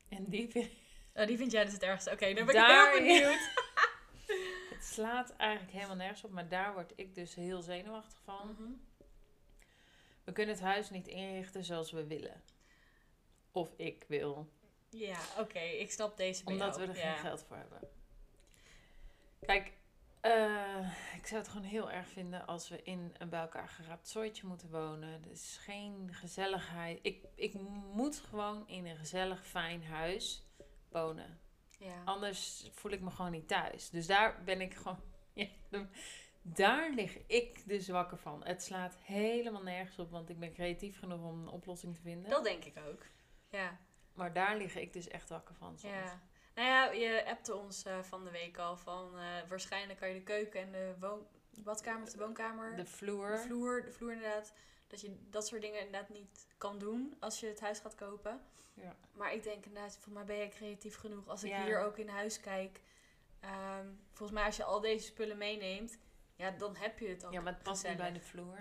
en 0.10 0.26
die 0.30 0.50
vind 0.50 0.72
Oh, 1.16 1.28
die 1.28 1.38
vind 1.38 1.52
jij 1.52 1.64
dus 1.64 1.74
het 1.74 1.84
ergste. 1.84 2.12
Oké, 2.12 2.34
dan 2.34 2.46
ben 2.46 2.56
Daar- 2.56 2.96
ik 2.96 3.04
heel 3.04 3.22
benieuwd. 3.22 3.52
het 4.76 4.86
slaat 4.86 5.36
eigenlijk 5.36 5.72
helemaal 5.72 5.96
nergens 5.96 6.24
op, 6.24 6.32
maar 6.32 6.48
daar 6.48 6.74
word 6.74 6.94
ik 6.96 7.16
dus 7.16 7.36
heel 7.36 7.62
zenuwachtig 7.62 8.20
van. 8.24 8.52
Mhm. 8.52 8.72
We 10.24 10.32
kunnen 10.32 10.56
het 10.56 10.64
huis 10.64 10.90
niet 10.90 11.08
inrichten 11.08 11.64
zoals 11.64 11.92
we 11.92 12.08
willen. 12.08 12.44
Of 13.52 13.74
ik 13.78 14.06
wil. 14.08 14.50
Ja, 14.90 15.20
oké. 15.38 15.60
ik 15.60 15.92
snap 15.92 16.18
deze 16.18 16.44
bij 16.44 16.54
Omdat 16.54 16.78
we 16.78 16.84
er 16.86 16.96
Ja. 16.98 17.14
geen 17.14 17.18
geld 17.18 17.44
voor 17.48 17.58
hebben. 17.58 17.80
Kijk, 19.42 19.74
eh, 20.26 21.16
ik 21.16 21.28
zou 21.28 21.42
het 21.42 21.50
gewoon 21.50 21.68
heel 21.68 21.92
erg 21.92 22.08
vinden 22.08 22.48
als 22.48 22.70
we 22.70 22.84
in 22.84 23.16
een 23.18 23.30
bij 23.30 23.40
elkaar 23.40 23.70
geraapt 23.70 24.08
zooitje 24.08 24.48
moeten 24.48 24.70
wonen. 24.70 25.26
Is 25.32 25.58
geen 25.62 26.10
gezelligheid. 26.12 27.00
Ik, 27.02 27.26
ik 27.36 27.54
moet 27.94 28.18
gewoon 28.18 28.68
in 28.68 28.86
een 28.86 28.98
gezellig, 28.98 29.46
fijn 29.46 29.84
huis 29.84 30.46
wonen. 30.90 31.40
Ja. 31.80 32.04
Anders 32.06 32.70
voel 32.72 32.92
ik 32.92 33.02
me 33.02 33.10
gewoon 33.10 33.32
niet 33.32 33.48
thuis. 33.48 33.90
Dus 33.90 34.08
daar 34.08 34.44
ben 34.44 34.62
ik 34.62 34.74
gewoon. 34.74 35.00
Ja, 35.34 35.88
daar 36.42 36.92
lig 36.92 37.18
ik 37.28 37.68
dus 37.68 37.88
wakker 37.88 38.18
van. 38.18 38.46
Het 38.46 38.64
slaat 38.64 38.98
helemaal 39.02 39.64
nergens 39.64 40.00
op, 40.00 40.12
want 40.12 40.30
ik 40.30 40.40
ben 40.40 40.54
creatief 40.54 41.00
genoeg 41.00 41.24
om 41.24 41.42
een 41.42 41.48
oplossing 41.48 41.96
te 41.96 42.02
vinden. 42.02 42.30
Dat 42.30 42.44
denk 42.44 42.66
ik 42.66 42.78
ook. 42.88 43.06
Ja. 43.50 43.78
Maar 44.14 44.34
daar 44.34 44.58
lig 44.58 44.76
ik 44.76 44.94
dus 44.94 45.08
echt 45.08 45.30
wakker 45.30 45.56
van. 45.56 45.78
Soms. 45.78 45.94
ja. 45.94 46.22
Nou 46.56 46.68
ja, 46.68 46.92
je 46.92 47.26
appte 47.26 47.56
ons 47.56 47.84
eh, 47.86 48.00
van 48.04 48.24
de 48.24 48.32
week 48.32 48.58
al 48.58 48.78
van 48.78 49.18
eh, 49.18 49.26
waarschijnlijk 49.50 50.00
kan 50.00 50.08
je 50.10 50.14
de 50.14 50.24
keuken 50.24 50.62
en 50.62 50.72
de 50.72 50.96
woon 51.00 51.28
badkamer 51.58 52.04
of 52.04 52.10
de 52.12 52.18
woonkamer, 52.18 52.76
De 52.76 52.86
vloer. 52.86 53.30
de 53.32 53.38
vloer, 53.38 53.84
de 53.86 53.92
vloer 53.92 54.12
inderdaad, 54.12 54.54
dat 54.88 55.02
je 55.02 55.16
dat 55.30 55.48
soort 55.48 55.62
dingen 55.62 55.80
inderdaad 55.80 56.10
niet 56.10 56.48
kan 56.58 56.80
doen 56.80 57.16
als 57.20 57.40
je 57.40 57.48
het 57.48 57.60
huis 57.60 57.80
gaat 57.80 57.96
kopen. 57.96 58.42
Ja. 58.74 58.96
Maar 59.12 59.34
ik 59.34 59.44
denk 59.44 59.66
inderdaad, 59.66 59.94
volgens 59.94 60.14
mij 60.14 60.26
ben 60.26 60.38
jij 60.38 60.50
creatief 60.50 60.98
genoeg. 60.98 61.28
Als 61.28 61.44
ik 61.44 61.50
Ja. 61.50 61.64
hier 61.66 61.80
ook 61.80 61.98
in 61.98 62.08
huis 62.10 62.40
kijk, 62.40 62.82
ehm, 63.40 63.86
volgens 64.14 64.32
mij 64.38 64.46
als 64.46 64.56
je 64.58 64.64
al 64.64 64.80
deze 64.80 65.06
spullen 65.06 65.38
meeneemt, 65.38 65.98
ja, 66.36 66.52
dan 66.52 66.76
heb 66.76 67.00
je 67.00 67.08
het 67.08 67.24
al. 67.24 67.32
Ja, 67.32 67.42
maar 67.42 67.54
het 67.54 67.64
past 67.64 67.88
niet 67.88 67.98
bij 67.98 68.12
de 68.12 68.20
vloer. 68.22 68.60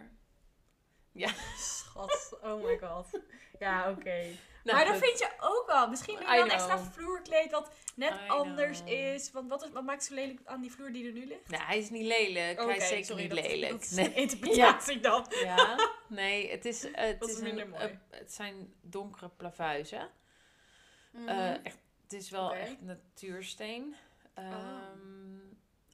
Schat, 1.57 2.39
oh 2.43 2.65
my 2.65 2.79
god. 2.79 3.21
Ja, 3.59 3.91
oké. 3.91 4.27
Nou, 4.65 4.77
maar 4.77 4.87
dat 4.87 4.97
vind 4.97 5.19
je 5.19 5.31
ook 5.41 5.65
wel. 5.67 5.89
Misschien 5.89 6.19
je 6.19 6.25
wel 6.27 6.43
een 6.43 6.51
extra 6.51 6.79
vloerkleed 6.79 7.51
wat 7.51 7.71
net 7.97 8.13
I 8.13 8.29
anders 8.29 8.79
know. 8.79 8.93
is. 8.93 9.31
Want 9.31 9.49
wat, 9.49 9.65
is, 9.65 9.71
wat 9.71 9.85
maakt 9.85 10.05
zo 10.05 10.15
lelijk 10.15 10.41
aan 10.45 10.61
die 10.61 10.71
vloer 10.73 10.93
die 10.93 11.07
er 11.07 11.13
nu 11.13 11.27
ligt? 11.27 11.49
Nee, 11.49 11.61
hij 11.61 11.79
is 11.79 11.91
niet 11.91 12.07
lelijk. 12.07 12.59
hij 12.59 12.77
is 12.77 12.89
zeker 12.89 13.05
sorry, 13.05 13.23
niet 13.23 13.31
dat, 13.31 13.45
lelijk. 13.45 13.73
Dat 13.73 13.83
is 13.83 13.91
nee. 13.91 14.15
interpretatie 14.25 15.01
dan. 15.01 15.27
Ja, 15.31 15.91
nee, 16.09 16.51
het, 16.51 16.65
is, 16.65 16.91
eh, 16.91 17.07
het, 17.07 17.21
Dat 17.21 17.29
is 17.29 17.39
een, 17.39 17.55
mooi. 17.55 17.73
eh, 17.73 17.91
het 18.11 18.33
zijn 18.33 18.75
donkere 18.81 19.29
plavuizen. 19.29 20.11
Mhm. 21.11 21.29
Eh, 21.29 21.65
echt, 21.65 21.79
het 22.03 22.13
is 22.13 22.31
wel 22.31 22.55
echt 22.55 22.81
natuursteen. 22.81 23.95
Oh. 24.35 24.45
Ehm, 24.45 25.35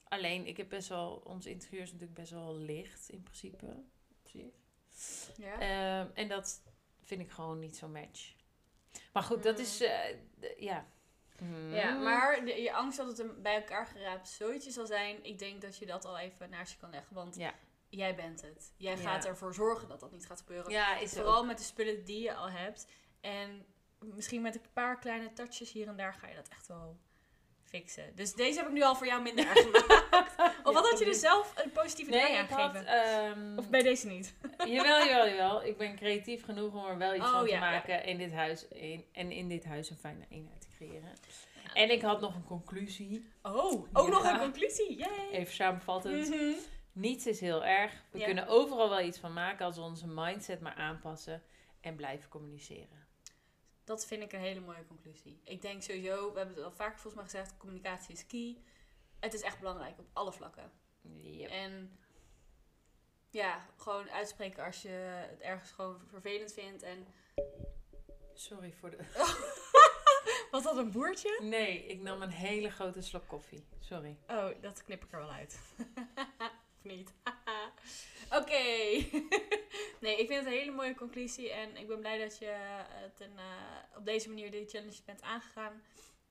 Alleen, 0.07 0.47
ik 0.47 0.57
heb 0.57 0.69
best 0.69 0.87
wel... 0.87 1.21
Ons 1.25 1.45
interieur 1.45 1.81
is 1.81 1.91
natuurlijk 1.91 2.19
best 2.19 2.31
wel 2.31 2.57
licht 2.57 3.09
in 3.09 3.23
principe. 3.23 3.83
Ja. 5.37 5.59
Ehm, 5.59 6.07
en 6.13 6.27
dat 6.27 6.61
vind 7.03 7.21
ik 7.21 7.31
gewoon 7.31 7.59
niet 7.59 7.77
zo'n 7.77 7.91
match. 7.91 8.33
Maar 9.11 9.23
goed, 9.23 9.43
dat 9.43 9.55
Mm. 9.55 9.61
is... 9.61 9.81
eh, 9.81 9.99
de- 10.35 10.55
ja. 10.59 10.85
Hmm. 11.37 11.73
ja, 11.73 11.91
maar 11.97 12.45
de- 12.45 12.61
je 12.61 12.73
angst 12.73 12.97
dat 12.97 13.07
het 13.07 13.19
een 13.19 13.41
bij 13.41 13.55
elkaar 13.55 13.87
geraapt 13.87 14.27
zoietje 14.29 14.71
zal 14.71 14.85
zijn, 14.85 15.23
ik 15.23 15.39
denk 15.39 15.61
dat 15.61 15.77
je 15.77 15.85
dat 15.85 16.05
al 16.05 16.17
even 16.17 16.49
naast 16.49 16.71
je 16.71 16.77
kan 16.79 16.89
leggen. 16.89 17.15
Want 17.15 17.35
Ja. 17.35 17.53
jij 17.89 18.15
bent 18.15 18.41
het. 18.41 18.73
Jij 18.77 18.95
Ja. 18.95 19.01
gaat 19.01 19.25
ervoor 19.25 19.53
zorgen 19.53 19.87
dat 19.87 19.99
dat 19.99 20.11
niet 20.11 20.25
gaat 20.25 20.39
gebeuren. 20.39 20.71
Ja, 20.71 20.97
is 20.97 21.13
Vooral 21.13 21.37
ook. 21.37 21.45
met 21.45 21.57
de 21.57 21.63
spullen 21.63 22.03
die 22.05 22.23
je 22.23 22.33
al 22.33 22.49
hebt. 22.49 22.87
En 23.21 23.65
misschien 23.99 24.41
met 24.41 24.55
een 24.55 24.61
paar 24.73 24.99
kleine 24.99 25.33
touches 25.33 25.71
hier 25.71 25.87
en 25.87 25.97
daar 25.97 26.13
ga 26.13 26.27
je 26.27 26.35
dat 26.35 26.47
echt 26.47 26.67
wel 26.67 26.97
fixen. 27.63 28.15
Dus 28.15 28.33
deze 28.33 28.57
heb 28.59 28.67
ik 28.67 28.73
nu 28.73 28.81
al 28.81 28.95
voor 28.95 29.07
jou 29.07 29.21
minder 29.21 29.47
erg 29.47 29.59
gemaakt. 29.69 30.50
Of 30.63 30.73
wat 30.73 30.89
had 30.89 30.99
je 30.99 31.05
er 31.05 31.13
zelf 31.13 31.53
een 31.63 31.71
positieve 31.71 32.11
draai 32.11 32.35
aangegeven? 32.35 32.85
ehm, 32.87 33.57
Of 33.57 33.69
bij 33.69 33.81
deze 33.83 34.07
niet? 34.07 34.33
Jawel, 34.65 35.05
jawel, 35.05 35.27
jawel. 35.27 35.63
Ik 35.63 35.77
ben 35.77 35.95
creatief 35.95 36.43
genoeg 36.43 36.73
om 36.73 36.85
er 36.85 36.97
wel 36.97 37.15
iets 37.15 37.25
Oh, 37.25 37.31
van 37.31 37.45
te 37.45 37.51
ja. 37.51 37.59
maken 37.59 38.03
in 38.05 38.17
dit 38.17 38.31
huis, 38.33 38.67
in, 38.67 39.05
en 39.11 39.31
in 39.31 39.47
dit 39.47 39.65
huis 39.65 39.89
een 39.89 39.97
fijne 39.97 40.25
eenheid 40.29 40.61
te 40.61 40.67
creëren. 40.75 41.13
En 41.73 41.89
ik 41.91 42.01
had 42.01 42.21
nog 42.21 42.35
een 42.35 42.43
conclusie, 42.43 43.29
Oh, 43.41 43.87
ook 43.93 44.09
nog 44.09 44.23
een 44.31 44.39
conclusie. 44.39 44.97
Yay! 44.97 45.29
even 45.31 45.53
samenvattend. 45.53 46.29
Mhm. 46.29 46.51
Niets 46.93 47.25
is 47.27 47.39
heel 47.39 47.65
erg. 47.65 47.91
We 48.11 48.23
kunnen 48.23 48.47
overal 48.47 48.89
wel 48.89 49.01
iets 49.01 49.17
van 49.19 49.33
maken 49.33 49.65
als 49.65 49.75
we 49.75 49.81
onze 49.81 50.07
mindset 50.07 50.59
maar 50.61 50.75
aanpassen 50.75 51.43
en 51.81 51.95
blijven 51.95 52.29
communiceren. 52.29 53.07
Dat 53.83 54.05
vind 54.05 54.23
ik 54.23 54.33
een 54.33 54.39
hele 54.39 54.59
mooie 54.59 54.85
conclusie. 54.87 55.41
Ik 55.43 55.61
denk 55.61 55.81
sowieso, 55.81 56.31
we 56.31 56.37
hebben 56.37 56.55
het 56.55 56.65
al 56.65 56.71
vaak 56.71 56.91
volgens 56.93 57.13
mij 57.15 57.23
gezegd, 57.23 57.57
communicatie 57.57 58.13
is 58.13 58.27
key. 58.27 58.57
Het 59.21 59.33
is 59.33 59.41
echt 59.41 59.59
belangrijk 59.59 59.99
op 59.99 60.07
alle 60.13 60.31
vlakken. 60.31 60.71
Yep. 61.01 61.49
En 61.49 61.99
ja, 63.29 63.65
gewoon 63.77 64.09
uitspreken 64.09 64.63
als 64.63 64.81
je 64.81 65.25
het 65.29 65.39
ergens 65.39 65.71
gewoon 65.71 66.01
vervelend 66.09 66.53
vindt. 66.53 66.83
En 66.83 67.07
Sorry 68.33 68.73
voor 68.79 68.89
de... 68.89 68.97
was 70.51 70.63
dat 70.63 70.77
een 70.77 70.91
boertje? 70.91 71.39
Nee, 71.41 71.85
ik 71.85 72.01
nam 72.01 72.21
een 72.21 72.29
hele 72.29 72.69
grote 72.69 73.01
slok 73.01 73.27
koffie. 73.27 73.65
Sorry. 73.79 74.17
Oh, 74.27 74.47
dat 74.61 74.83
knip 74.83 75.03
ik 75.03 75.11
er 75.11 75.19
wel 75.19 75.31
uit. 75.31 75.59
of 76.77 76.83
niet? 76.83 77.13
Oké. 78.39 78.63
nee, 79.99 80.17
ik 80.17 80.27
vind 80.27 80.29
het 80.29 80.45
een 80.45 80.59
hele 80.59 80.71
mooie 80.71 80.95
conclusie. 80.95 81.51
En 81.51 81.77
ik 81.77 81.87
ben 81.87 81.99
blij 81.99 82.19
dat 82.19 82.37
je 82.37 82.55
het 82.89 83.19
een, 83.19 83.37
eh, 83.37 83.97
op 83.97 84.05
deze 84.05 84.27
manier 84.27 84.51
de 84.51 84.65
challenge 84.67 85.01
bent 85.05 85.21
aangegaan. 85.21 85.81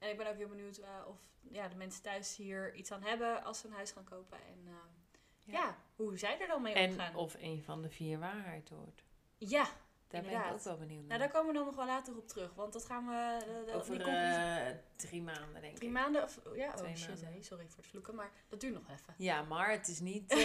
En 0.00 0.10
ik 0.10 0.16
ben 0.16 0.26
ook 0.26 0.36
heel 0.36 0.48
benieuwd 0.48 0.76
eh, 0.76 0.88
of 1.08 1.16
ja, 1.50 1.68
de 1.68 1.76
mensen 1.76 2.02
thuis 2.02 2.36
hier 2.36 2.74
iets 2.74 2.92
aan 2.92 3.02
hebben 3.02 3.44
als 3.44 3.58
ze 3.58 3.66
een 3.66 3.72
huis 3.72 3.90
gaan 3.90 4.04
kopen. 4.04 4.38
En 4.38 4.62
eh, 4.66 5.52
ja. 5.54 5.76
hoe 5.96 6.16
zij 6.18 6.40
er 6.40 6.46
dan 6.48 6.62
mee 6.62 6.74
En 6.74 6.90
omgaan. 6.90 7.14
of 7.14 7.34
een 7.40 7.62
van 7.62 7.82
de 7.82 7.90
vier 7.90 8.18
waarheid 8.18 8.68
hoort. 8.68 9.04
Ja, 9.36 9.66
Daar 10.08 10.22
ben 10.22 10.30
ik 10.30 10.52
ook 10.52 10.60
wel 10.62 10.76
benieuwd 10.76 10.96
nou 10.98 11.08
naar. 11.08 11.18
daar 11.18 11.30
komen 11.30 11.46
we 11.48 11.54
dan 11.54 11.64
nog 11.66 11.74
wel 11.76 11.86
later 11.86 12.16
op 12.16 12.28
terug. 12.28 12.54
Want 12.54 12.72
dat 12.72 12.84
gaan 12.84 13.06
we... 13.06 13.38
de- 13.66 13.72
Over 13.72 13.98
die 13.98 14.06
eh, 14.06 14.76
drie 14.96 15.22
maanden, 15.22 15.60
denk 15.62 15.76
Drie 15.76 15.88
ik. 15.88 15.94
maanden? 15.94 16.22
Of, 16.22 16.40
ja, 16.54 16.74
oh 16.78 16.94
shit, 16.94 17.18
sorry 17.44 17.68
voor 17.68 17.76
het 17.82 17.86
vloeken, 17.86 18.14
maar 18.14 18.30
dat 18.48 18.60
duurt 18.60 18.74
nog 18.74 18.82
even. 18.90 19.14
Ja, 19.16 19.42
maar 19.42 19.70
het 19.70 19.88
is 19.88 20.00
niet, 20.00 20.30
eh, 20.32 20.38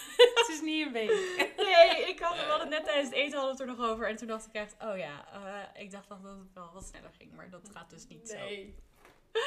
het 0.40 0.48
is 0.50 0.60
niet 0.62 0.86
een 0.86 0.92
week. 0.92 1.08
Nee, 1.56 2.08
ik 2.08 2.20
had, 2.20 2.34
we 2.34 2.40
hadden 2.42 2.60
het 2.60 2.68
net 2.70 2.84
tijdens 2.84 3.08
het 3.08 3.16
eten 3.18 3.38
hadden 3.38 3.56
we 3.56 3.62
het 3.62 3.70
er 3.70 3.76
nog 3.78 3.90
over. 3.92 4.08
En 4.08 4.16
toen 4.16 4.28
dacht 4.28 4.46
ik 4.46 4.52
echt, 4.52 4.74
oh 4.80 4.96
ja, 4.96 5.32
eh, 5.74 5.82
ik 5.82 5.90
dacht 5.90 6.08
dat 6.08 6.18
het 6.22 6.52
wel 6.54 6.72
wat 6.72 6.84
sneller 6.86 7.12
ging. 7.12 7.32
Maar 7.32 7.50
dat 7.50 7.68
gaat 7.72 7.90
dus 7.90 8.06
niet 8.06 8.28
zo. 8.28 8.36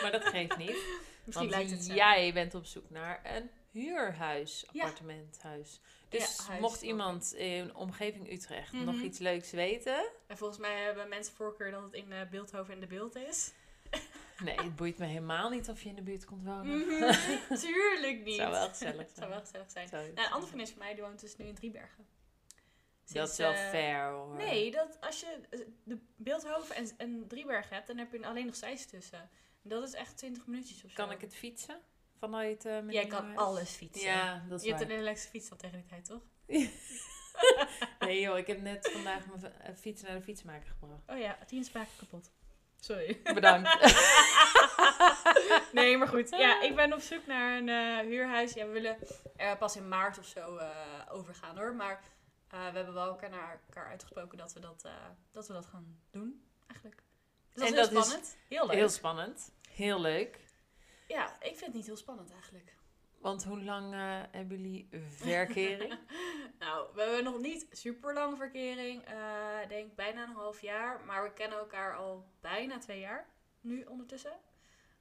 Maar 0.02 0.12
dat 0.12 0.26
geeft 0.26 0.58
niet. 0.58 0.78
Misschien 1.26 1.50
want 1.50 1.70
het 1.70 1.86
jij 1.86 2.34
bent 2.34 2.56
op 2.56 2.66
zoek 2.66 2.90
naar 2.90 3.22
een 3.36 3.50
huurhuis, 3.72 4.66
appartementhuis. 4.68 5.80
Dus 6.10 6.36
Ja, 6.38 6.44
huis 6.44 6.62
mocht 6.62 6.82
iemand 6.82 7.34
in 7.34 7.76
omgeving 7.76 8.32
Utrecht 8.32 8.72
Mhm. 8.72 8.84
nog 8.86 8.96
iets 8.96 9.20
leuks 9.20 9.52
weten... 9.52 10.06
En 10.28 10.38
volgens 10.38 10.60
mij 10.60 10.82
hebben 10.84 11.10
mensen 11.10 11.36
voorkeur 11.36 11.72
dat 11.72 11.82
het 11.84 11.94
in 11.94 12.12
eh, 12.12 12.30
Beeldhoven 12.30 12.74
in 12.74 12.80
de 12.80 12.88
beeld 12.88 13.16
is. 13.16 13.52
Nee, 14.44 14.56
het 14.56 14.76
boeit 14.76 14.98
me 14.98 15.06
helemaal 15.06 15.50
niet 15.50 15.70
of 15.70 15.82
je 15.82 15.90
in 15.90 15.96
de 15.96 16.02
buurt 16.02 16.26
komt 16.26 16.44
wonen. 16.46 16.78
Mhm, 16.78 17.14
Tuurlijk 17.60 18.24
niet. 18.24 18.36
Zou 18.36 18.52
wel 18.52 18.68
gezellig 18.70 18.98
Het 18.98 19.08
zou 19.16 19.16
zijn. 19.16 19.30
wel 19.30 19.40
gezellig 19.40 19.70
zijn. 19.72 19.90
Nou, 19.92 20.08
een 20.28 20.34
andere 20.34 20.48
vriendin 20.48 20.68
van 20.68 20.78
mij 20.78 20.94
die 20.94 21.04
woont 21.04 21.20
dus 21.20 21.36
nu 21.38 21.46
in 21.46 21.56
Driebergen. 21.56 22.06
dat 23.06 23.30
is 23.30 23.38
wel 23.38 23.52
eh, 23.52 23.70
fair 23.70 24.10
hoor. 24.12 24.36
Nee, 24.36 24.72
dat 24.72 24.98
als 25.02 25.20
je 25.20 25.40
eh, 25.50 25.60
de 25.84 25.98
Beeldhoven 26.16 26.76
en, 26.76 26.90
en 26.98 27.28
Driebergen 27.28 27.76
hebt, 27.76 27.88
dan 27.88 27.98
heb 27.98 28.12
je 28.12 28.26
alleen 28.26 28.46
nog 28.46 28.56
Zeist 28.56 28.90
tussen. 28.90 29.30
Dat 29.68 29.84
is 29.84 29.94
echt 29.94 30.18
20 30.18 30.46
minuutjes 30.48 30.84
of 30.84 30.90
zo. 30.90 30.96
Kan 30.96 31.12
ik 31.12 31.22
het 31.22 31.36
fietsen? 31.36 31.80
Vanuit 32.20 32.64
mijn 32.64 32.92
Jij 32.92 33.06
kan 33.08 33.26
huis? 33.26 33.38
alles 33.38 33.70
fietsen. 33.70 34.06
Ja, 34.08 34.44
dat 34.50 34.60
is 34.60 34.66
Je 34.66 34.74
hebt 34.74 34.90
een 34.90 34.98
elektrische 34.98 35.30
fiets 35.30 35.52
al 35.52 35.58
tegen 35.58 35.78
die 35.78 35.86
tijd, 35.86 36.06
toch? 36.06 36.22
Nee 38.00 38.22
joh, 38.22 38.38
ik 38.38 38.48
heb 38.48 38.62
net 38.62 38.90
vandaag 38.92 39.26
mijn 39.28 39.54
eh, 39.54 39.76
fiets 39.76 40.02
naar 40.02 40.14
de 40.16 40.22
fietsmaker 40.22 40.70
gebracht. 40.80 41.02
Oh 41.08 41.18
ja, 41.18 41.38
tien 41.48 41.64
spaken 41.64 41.92
kapot. 41.98 42.32
Sorry. 42.80 43.22
Bedankt. 43.34 43.70
nee, 45.74 45.98
maar 45.98 46.08
goed. 46.08 46.30
Ja, 46.30 46.62
ik 46.62 46.76
ben 46.76 46.94
op 46.94 47.00
zoek 47.00 47.26
naar 47.26 47.58
een 47.58 47.70
eh, 47.70 48.00
huurhuis. 48.00 48.54
Ja, 48.54 48.66
we 48.66 48.72
willen 48.72 48.98
er 49.36 49.58
pas 49.58 49.76
in 49.76 49.88
maart 49.88 50.18
of 50.18 50.26
zo 50.26 50.60
overgaan 51.10 51.58
hoor. 51.58 51.76
Maar 51.76 52.04
we 52.50 52.56
hebben 52.58 52.94
wel 52.94 53.08
elkaar 53.08 53.30
naar 53.30 53.62
elkaar 53.68 53.88
uitgesproken 53.90 54.38
dat 54.38 54.54
we 54.54 54.60
dat, 54.60 54.88
dat, 55.32 55.48
we 55.48 55.54
dat 55.54 55.66
gaan 55.66 56.00
doen, 56.12 56.46
eigenlijk. 56.68 57.04
Dus 57.54 57.64
dat 57.64 57.68
En 57.68 57.74
is 57.74 57.80
heel 57.80 57.94
dat 57.94 58.04
is 58.04 58.10
spannend. 58.10 58.38
heel 58.48 58.66
leuk. 58.68 58.76
Heel 58.76 58.90
spannend. 58.90 59.52
Heel 59.76 60.02
leuk. 60.02 60.40
Ja, 61.08 61.34
ik 61.40 61.48
vind 61.56 61.60
het 61.62 61.74
niet 61.74 61.86
heel 61.86 61.96
spannend 61.98 62.32
eigenlijk. 62.32 62.74
Want 63.20 63.44
hoe 63.44 63.64
lang 63.64 63.94
eh, 63.94 64.22
hebben 64.32 64.62
jullie 64.62 64.90
verkering? 65.10 66.00
nou, 66.60 66.88
we 66.94 67.02
hebben 67.02 67.24
nog 67.24 67.40
niet 67.40 67.68
super 67.72 68.14
lang 68.14 68.38
verkering. 68.38 69.04
eh, 69.06 69.62
Ik 69.64 69.70
denk 69.70 69.96
bijna 69.96 70.24
een 70.24 70.34
half 70.36 70.62
jaar. 70.62 71.06
Maar 71.06 71.24
we 71.24 71.34
kennen 71.34 71.58
elkaar 71.58 71.96
al 71.96 72.30
bijna 72.42 72.78
twee 72.78 73.00
jaar. 73.00 73.28
Nu 73.62 73.84
ondertussen. 73.84 74.40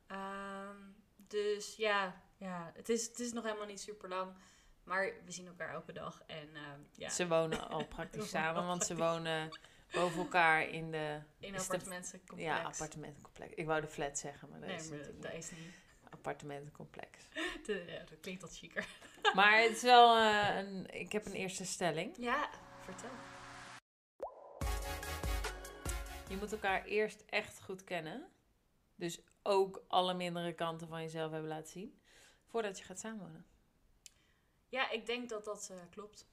Ehm, 0.06 0.76
dus 1.16 1.76
ja, 1.76 2.22
ja 2.36 2.72
het, 2.74 2.88
is, 2.88 3.06
het 3.06 3.18
is 3.18 3.32
nog 3.32 3.44
helemaal 3.44 3.66
niet 3.66 3.80
super 3.80 4.08
lang. 4.08 4.32
Maar 4.84 5.12
we 5.24 5.30
zien 5.32 5.46
elkaar 5.46 5.68
elke 5.74 5.92
dag. 5.92 6.22
En 6.26 6.48
ehm, 6.54 6.80
ja, 6.92 7.08
Ze 7.08 7.28
wonen 7.28 7.68
al 7.68 7.86
praktisch 7.96 8.28
samen, 8.30 8.66
want 8.66 8.84
ze 8.84 8.96
wonen 8.96 9.58
boven 9.94 10.18
elkaar 10.18 10.68
in 10.68 10.90
de 10.90 11.20
in 11.38 11.54
een 11.54 11.60
appartementencomplex. 11.60 12.42
ja, 12.42 12.62
appartementencomplex. 12.62 13.54
Ik 13.54 13.66
wou 13.66 13.80
de 13.80 13.86
flat 13.88 14.18
zeggen, 14.18 14.48
maar 14.48 14.58
dat 14.60 14.68
Nee, 14.68 14.78
is 14.78 14.88
maar 14.88 14.98
natuurlijk 14.98 15.22
dat 15.24 15.32
niet. 15.34 15.42
is 15.42 15.50
niet. 15.58 15.74
appartementencomplex. 16.10 17.18
De- 17.66 17.84
ja, 17.88 17.98
dat 17.98 18.20
klinkt 18.20 18.40
wat 18.42 18.56
chiquer. 18.56 18.86
Maar 19.34 19.60
het 19.60 19.70
is 19.76 19.82
wel 19.82 20.16
eh, 20.16 20.56
een. 20.56 20.86
Ik 21.00 21.12
heb 21.12 21.26
een 21.26 21.32
eerste 21.32 21.64
stelling. 21.64 22.14
Ja, 22.18 22.50
vertel. 22.80 23.10
Je 26.28 26.36
moet 26.36 26.52
elkaar 26.52 26.84
eerst 26.84 27.24
echt 27.28 27.62
goed 27.62 27.84
kennen. 27.84 28.28
Dus 28.94 29.20
ook 29.42 29.84
alle 29.88 30.14
mindere 30.14 30.52
kanten 30.52 30.88
van 30.88 31.02
jezelf 31.02 31.30
hebben 31.32 31.50
laten 31.50 31.70
zien. 31.70 32.00
Voordat 32.46 32.78
je 32.78 32.84
gaat 32.84 32.98
samenwonen. 32.98 33.46
Ja, 34.68 34.90
ik 34.90 35.06
denk 35.06 35.28
dat 35.28 35.44
dat 35.44 35.68
eh, 35.70 35.76
klopt. 35.90 36.26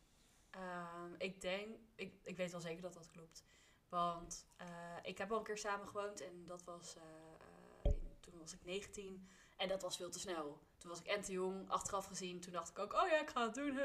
Ehm, 0.52 1.14
ik 1.18 1.42
denk, 1.42 1.78
ik, 1.96 2.14
ik 2.24 2.38
weet 2.38 2.52
wel 2.52 2.62
zeker 2.62 2.82
dat 2.82 2.94
dat 2.94 3.08
klopt. 3.08 3.44
Want 3.90 4.48
eh, 4.58 4.68
ik 5.02 5.18
heb 5.18 5.32
al 5.32 5.38
een 5.38 5.44
keer 5.44 5.58
samen 5.58 5.88
gewoond 5.88 6.22
en 6.22 6.46
dat 6.46 6.64
was, 6.64 6.96
eh, 6.96 7.02
eh, 7.04 7.92
in- 7.92 8.18
toen 8.20 8.38
was 8.40 8.54
ik 8.54 8.64
19 8.66 9.28
en 9.58 9.68
dat 9.68 9.82
was 9.82 9.98
veel 9.98 10.10
te 10.10 10.20
snel. 10.20 10.60
Toen 10.78 10.90
was 10.90 11.00
ik 11.00 11.06
en 11.08 11.22
te 11.22 11.32
jong, 11.32 11.70
achteraf 11.70 12.06
gezien. 12.06 12.40
Toen 12.40 12.54
dacht 12.54 12.70
ik 12.70 12.80
ook, 12.80 12.94
oh 12.94 13.08
ja, 13.08 13.20
ik 13.22 13.30
ga 13.30 13.46
het 13.46 13.54
doen. 13.54 13.80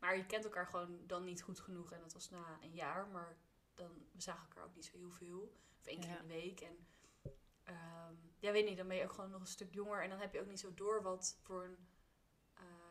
Maar 0.00 0.16
je 0.16 0.26
kent 0.26 0.44
elkaar 0.44 0.66
gewoon 0.66 1.00
dan 1.06 1.24
niet 1.24 1.42
goed 1.42 1.60
genoeg 1.60 1.92
en 1.92 2.00
dat 2.00 2.12
was 2.12 2.30
na 2.30 2.58
een 2.62 2.74
jaar. 2.74 3.06
Maar 3.06 3.36
dan, 3.74 3.90
we 4.12 4.20
zagen 4.22 4.42
elkaar 4.48 4.64
ook 4.64 4.74
niet 4.74 4.84
zo 4.84 4.96
heel 4.96 5.10
veel. 5.10 5.52
Of 5.80 5.86
één 5.86 6.00
keer 6.00 6.08
Ja. 6.10 6.20
in 6.20 6.26
de 6.26 6.34
week. 6.34 6.60
En 6.60 6.86
ehm, 7.64 8.14
ja, 8.38 8.52
weet 8.52 8.64
niet, 8.68 8.76
dan 8.76 8.88
ben 8.88 8.96
je 8.96 9.04
ook 9.04 9.12
gewoon 9.12 9.30
nog 9.30 9.40
een 9.40 9.46
stuk 9.46 9.74
jonger. 9.74 10.02
En 10.02 10.10
dan 10.10 10.18
heb 10.18 10.32
je 10.32 10.40
ook 10.40 10.46
niet 10.46 10.60
zo 10.60 10.74
door 10.74 11.02
wat 11.02 11.36
voor 11.42 11.64
een, 11.64 11.76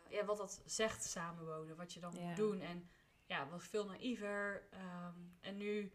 ja, 0.09 0.25
wat 0.25 0.37
dat 0.37 0.61
zegt 0.65 1.03
samenwonen. 1.03 1.75
Wat 1.75 1.93
je 1.93 1.99
dan 1.99 2.13
Ja. 2.15 2.27
moet 2.27 2.35
doen. 2.35 2.61
En 2.61 2.89
ja, 3.27 3.50
was 3.50 3.67
veel 3.67 3.86
naïver. 3.86 4.67
ehm, 4.72 5.19
en 5.39 5.57
nu, 5.57 5.91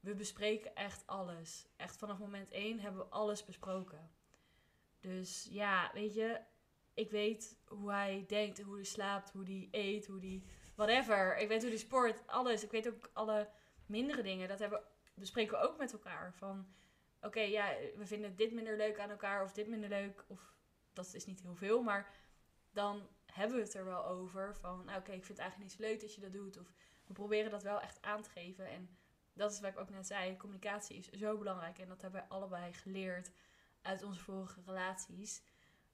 we 0.00 0.14
bespreken 0.14 0.74
echt 0.74 1.06
alles. 1.06 1.68
Echt 1.76 1.96
vanaf 1.96 2.18
moment 2.18 2.50
één 2.50 2.80
hebben 2.80 3.00
we 3.00 3.10
alles 3.10 3.44
besproken. 3.44 4.10
Dus 5.00 5.48
ja, 5.50 5.90
weet 5.92 6.14
je, 6.14 6.40
ik 6.94 7.10
weet 7.10 7.58
hoe 7.66 7.90
hij 7.90 8.24
denkt, 8.28 8.60
hoe 8.60 8.74
hij 8.74 8.84
slaapt, 8.84 9.30
hoe 9.30 9.44
hij 9.44 9.68
eet, 9.70 10.06
hoe 10.06 10.20
hij 10.20 10.42
whatever. 10.74 11.36
Ik 11.36 11.48
weet 11.48 11.60
hoe 11.60 11.70
hij 11.70 11.78
sport, 11.78 12.26
alles. 12.26 12.64
Ik 12.64 12.70
weet 12.70 12.88
ook 12.88 13.10
alle 13.12 13.50
mindere 13.86 14.22
dingen. 14.22 14.48
Dat 14.48 14.58
hebben, 14.58 14.82
bespreken 15.14 15.58
we 15.58 15.68
ook 15.68 15.78
met 15.78 15.92
elkaar. 15.92 16.34
Van, 16.34 16.66
oké, 17.20 17.40
ja, 17.40 17.74
we 17.96 18.06
vinden 18.06 18.36
dit 18.36 18.52
minder 18.52 18.76
leuk 18.76 18.98
aan 18.98 19.10
elkaar 19.10 19.42
of 19.42 19.52
dit 19.52 19.68
minder 19.68 19.88
leuk. 19.88 20.24
Of 20.28 20.54
dat 20.92 21.14
is 21.14 21.26
niet 21.26 21.40
heel 21.40 21.56
veel, 21.56 21.82
maar 21.82 22.14
dan 22.70 23.08
hebben 23.32 23.56
we 23.56 23.62
het 23.62 23.74
er 23.74 23.84
wel 23.84 24.06
over. 24.06 24.56
Van, 24.56 24.84
nou, 24.84 24.98
oké, 24.98 25.12
ik 25.12 25.24
vind 25.24 25.38
het 25.38 25.38
eigenlijk 25.38 25.70
niet 25.70 25.80
zo 25.80 25.86
leuk 25.88 26.00
dat 26.00 26.14
je 26.14 26.20
dat 26.20 26.32
doet. 26.32 26.58
Of 26.58 26.72
we 27.06 27.12
proberen 27.12 27.50
dat 27.50 27.62
wel 27.62 27.80
echt 27.80 28.02
aan 28.02 28.22
te 28.22 28.30
geven. 28.30 28.66
En 28.68 28.96
dat 29.32 29.52
is 29.52 29.60
wat 29.60 29.70
ik 29.70 29.78
ook 29.78 29.90
net 29.90 30.06
zei. 30.06 30.36
Communicatie 30.36 30.96
is 30.96 31.08
zo 31.08 31.38
belangrijk. 31.38 31.78
En 31.78 31.88
dat 31.88 32.02
hebben 32.02 32.20
we 32.20 32.28
allebei 32.28 32.72
geleerd 32.72 33.30
uit 33.82 34.02
onze 34.02 34.20
vorige 34.20 34.60
relaties. 34.66 35.42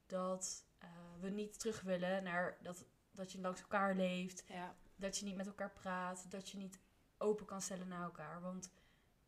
Dat 0.06 0.64
eh, 0.78 0.88
we 1.20 1.28
niet 1.28 1.58
terug 1.58 1.80
willen 1.80 2.22
naar 2.22 2.58
dat, 2.62 2.84
dat 3.12 3.32
je 3.32 3.40
langs 3.40 3.60
elkaar 3.60 3.94
leeft. 3.94 4.44
Ja. 4.48 4.76
Dat 4.96 5.18
je 5.18 5.24
niet 5.24 5.36
met 5.36 5.46
elkaar 5.46 5.72
praat. 5.72 6.30
Dat 6.30 6.48
je 6.48 6.58
niet 6.58 6.80
open 7.18 7.46
kan 7.46 7.62
stellen 7.62 7.88
naar 7.88 8.02
elkaar. 8.02 8.40
Want 8.40 8.70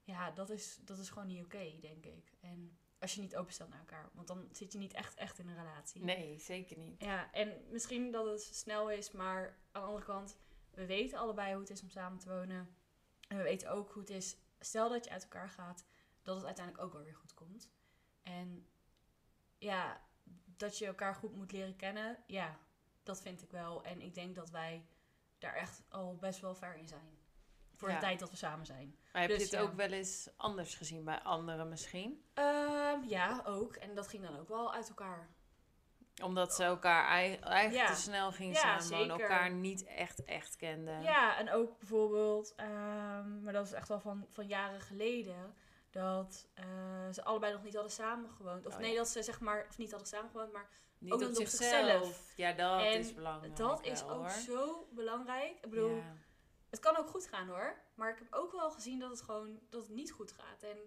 ja, 0.03 0.31
dat 0.31 0.51
is, 0.51 0.79
dat 0.85 0.99
is 0.99 1.09
gewoon 1.09 1.29
niet 1.29 1.45
oké, 1.45 1.79
denk 1.81 2.05
ik. 2.05 2.33
En 2.41 2.79
als 2.99 3.15
je 3.15 3.21
niet 3.21 3.37
open 3.37 3.53
stelt 3.53 3.71
naar 3.71 3.79
elkaar. 3.79 4.11
Want 4.13 4.27
dan 4.27 4.49
zit 4.53 4.73
je 4.73 4.79
niet 4.79 4.93
echt, 4.93 5.15
echt 5.15 5.39
in 5.39 5.49
een 5.49 5.57
relatie. 5.57 6.05
Nee, 6.05 6.39
zeker 6.39 6.79
niet. 6.79 7.03
Ja, 7.03 7.33
en 7.33 7.63
misschien 7.71 8.11
dat 8.11 8.27
het 8.27 8.43
snel 8.43 8.91
is, 8.91 9.11
maar 9.11 9.59
aan 9.73 9.83
de 9.83 9.89
andere 9.89 10.05
kant, 10.05 10.39
we 10.71 10.87
weten 10.87 11.19
allebei 11.19 11.53
hoe 11.53 11.61
het 11.61 11.71
is 11.71 11.83
om 11.83 11.91
samen 11.91 12.19
te 12.19 12.29
wonen. 12.29 12.77
En 13.29 13.37
we 13.37 13.43
weten 13.43 13.71
ook 13.71 13.93
hoe 13.93 14.03
het 14.03 14.11
is, 14.11 14.37
stel 14.59 14.89
dat 14.89 15.05
je 15.05 15.11
uit 15.11 15.23
elkaar 15.23 15.49
gaat, 15.49 15.87
dat 16.23 16.37
het 16.37 16.45
uiteindelijk 16.45 16.85
ook 16.85 16.93
wel 16.93 17.03
weer 17.03 17.17
goed 17.17 17.35
komt. 17.35 17.71
En 18.23 18.69
ja, 19.59 20.01
dat 20.45 20.79
je 20.79 20.87
elkaar 20.87 21.15
goed 21.15 21.35
moet 21.35 21.53
leren 21.53 21.77
kennen, 21.77 22.19
ja, 22.27 22.59
dat 23.03 23.23
vind 23.23 23.43
ik 23.43 23.51
wel. 23.51 23.85
En 23.85 24.01
ik 24.01 24.15
denk 24.15 24.35
dat 24.35 24.51
wij 24.51 24.87
daar 25.39 25.55
echt 25.55 25.83
al 25.89 26.17
best 26.17 26.41
wel 26.41 26.55
ver 26.55 26.77
in 26.77 26.89
zijn. 26.89 27.18
Voor 27.79 27.89
Ja. 27.89 27.95
de 27.95 28.01
tijd 28.01 28.19
dat 28.19 28.31
we 28.31 28.37
samen 28.37 28.67
zijn. 28.67 28.97
Maar 29.13 29.23
heb 29.23 29.31
Dus 29.31 29.39
je 29.39 29.45
het 29.45 29.53
ja. 29.53 29.61
ook 29.61 29.75
wel 29.75 29.91
eens 29.93 30.29
anders 30.37 30.75
gezien 30.75 31.05
bij 31.05 31.19
anderen 31.23 31.69
misschien? 31.69 32.25
Ehm, 32.35 33.03
ja, 33.07 33.43
ook. 33.47 33.77
En 33.77 33.95
dat 33.95 34.09
ging 34.09 34.23
dan 34.27 34.39
ook 34.39 34.49
wel 34.49 34.75
uit 34.75 34.89
elkaar. 34.89 35.29
Omdat 36.23 36.55
ze 36.55 36.65
elkaar 36.65 37.09
ei- 37.09 37.37
eigenlijk 37.37 37.89
Ja. 37.89 37.95
te 37.95 38.01
snel 38.01 38.33
gingen 38.33 38.55
samenwonen, 38.57 39.21
elkaar 39.21 39.51
niet 39.51 39.85
echt 39.85 40.25
echt 40.25 40.57
kenden. 40.57 41.03
Ja, 41.03 41.37
en 41.39 41.51
ook 41.51 41.79
bijvoorbeeld, 41.79 42.55
ehm, 42.57 43.43
maar 43.43 43.53
dat 43.53 43.67
is 43.67 43.73
echt 43.73 43.89
wel 43.89 44.01
van, 44.01 44.27
van 44.29 44.47
jaren 44.47 44.81
geleden, 44.81 45.55
dat 45.91 46.49
eh, 46.55 46.65
ze 47.13 47.25
allebei 47.25 47.53
nog 47.53 47.63
niet 47.63 47.75
hadden 47.75 47.93
samengewoond. 47.93 48.67
Of 48.67 48.75
Oh, 48.75 48.79
nee, 48.81 48.91
ja. 48.91 48.97
dat 48.97 49.09
ze 49.09 49.23
zeg 49.23 49.41
maar, 49.41 49.67
of 49.69 49.79
niet 49.79 49.91
hadden 49.91 50.09
samengewoond, 50.09 50.53
maar 50.53 50.69
Niet 51.01 51.13
Ook 51.13 51.21
op 51.23 51.35
zichzelf. 51.35 51.71
zichzelf. 51.71 52.33
Ja, 52.37 52.53
dat 52.53 52.81
En 52.81 52.99
is 52.99 53.15
belangrijk. 53.15 53.57
dat 53.57 53.85
is 53.85 54.03
ook 54.03 54.11
hoor. 54.11 54.31
zo 54.31 54.89
belangrijk. 54.91 55.51
Ik 55.63 55.71
bedoel, 55.71 55.95
Ja. 55.97 56.13
Het 56.71 56.81
kan 56.81 56.97
ook 56.97 57.09
goed 57.09 57.27
gaan 57.27 57.49
hoor, 57.49 57.83
maar 57.95 58.11
ik 58.11 58.19
heb 58.19 58.33
ook 58.33 58.53
wel 58.53 58.71
gezien 58.71 58.99
dat 58.99 59.11
het 59.11 59.23
gewoon, 59.23 59.61
dat 59.71 59.83
het 59.83 59.95
niet 59.95 60.13
goed 60.13 60.33
gaat. 60.33 60.63
En 60.63 60.79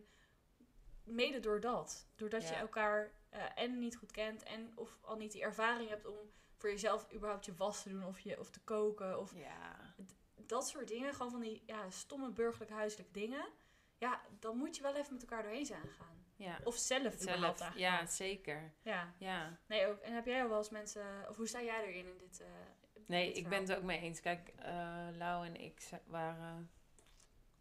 mede 1.04 1.40
door 1.40 1.60
dat, 1.60 2.08
doordat 2.16 2.48
je 2.48 2.56
elkaar 2.56 3.12
eh, 3.30 3.44
en 3.56 3.80
niet 3.80 3.96
goed 3.98 4.12
kent 4.12 4.44
en 4.44 4.72
of 4.76 4.98
al 5.02 5.16
niet 5.16 5.32
die 5.32 5.42
ervaring 5.42 5.90
hebt 5.90 6.06
om 6.06 6.18
voor 6.58 6.70
jezelf 6.70 7.14
überhaupt 7.14 7.46
je 7.46 7.56
was 7.56 7.84
te 7.84 7.90
doen 7.90 8.06
of, 8.06 8.20
je, 8.20 8.40
of 8.40 8.50
te 8.50 8.60
koken 8.64 9.20
of 9.20 9.36
Ja. 9.36 9.94
dat 10.36 10.68
soort 10.68 10.88
dingen, 10.88 11.14
gewoon 11.14 11.32
van 11.32 11.42
die 11.42 11.64
ja, 11.66 11.90
stomme 11.90 12.32
burgerlijk 12.32 12.72
huiselijke 12.72 13.12
dingen. 13.12 13.46
Ja, 13.98 14.22
dan 14.40 14.58
moet 14.58 14.76
je 14.76 14.82
wel 14.82 14.96
even 14.96 15.14
met 15.14 15.22
elkaar 15.22 15.44
doorheen 15.44 15.66
zijn 15.66 15.82
gegaan. 15.82 16.26
Ja. 16.36 16.60
Of 16.64 16.76
zelf, 16.76 17.14
Zelf. 17.18 17.76
Ja, 17.76 18.06
zeker. 18.06 18.74
ja. 18.82 19.14
Ja. 19.18 19.60
Nee, 19.68 19.88
ook. 19.88 20.00
En 20.00 20.14
heb 20.14 20.26
jij 20.26 20.48
wel 20.48 20.58
eens 20.58 20.70
mensen... 20.70 21.26
Of 21.30 21.36
hoe 21.36 21.48
sta 21.48 21.62
jij 21.62 21.84
erin 21.88 22.06
in 22.08 22.18
dit 22.18 22.40
eh, 22.42 22.48
Nee, 23.08 23.32
ik 23.34 23.50
ben 23.50 23.60
het 23.62 23.74
ook 23.76 23.84
mee 23.84 24.00
eens. 24.00 24.20
Kijk, 24.22 24.48
eh 24.56 25.08
Lau 25.18 25.46
en 25.46 25.62
ik 25.62 25.90
waren 26.06 26.56
een 26.58 26.70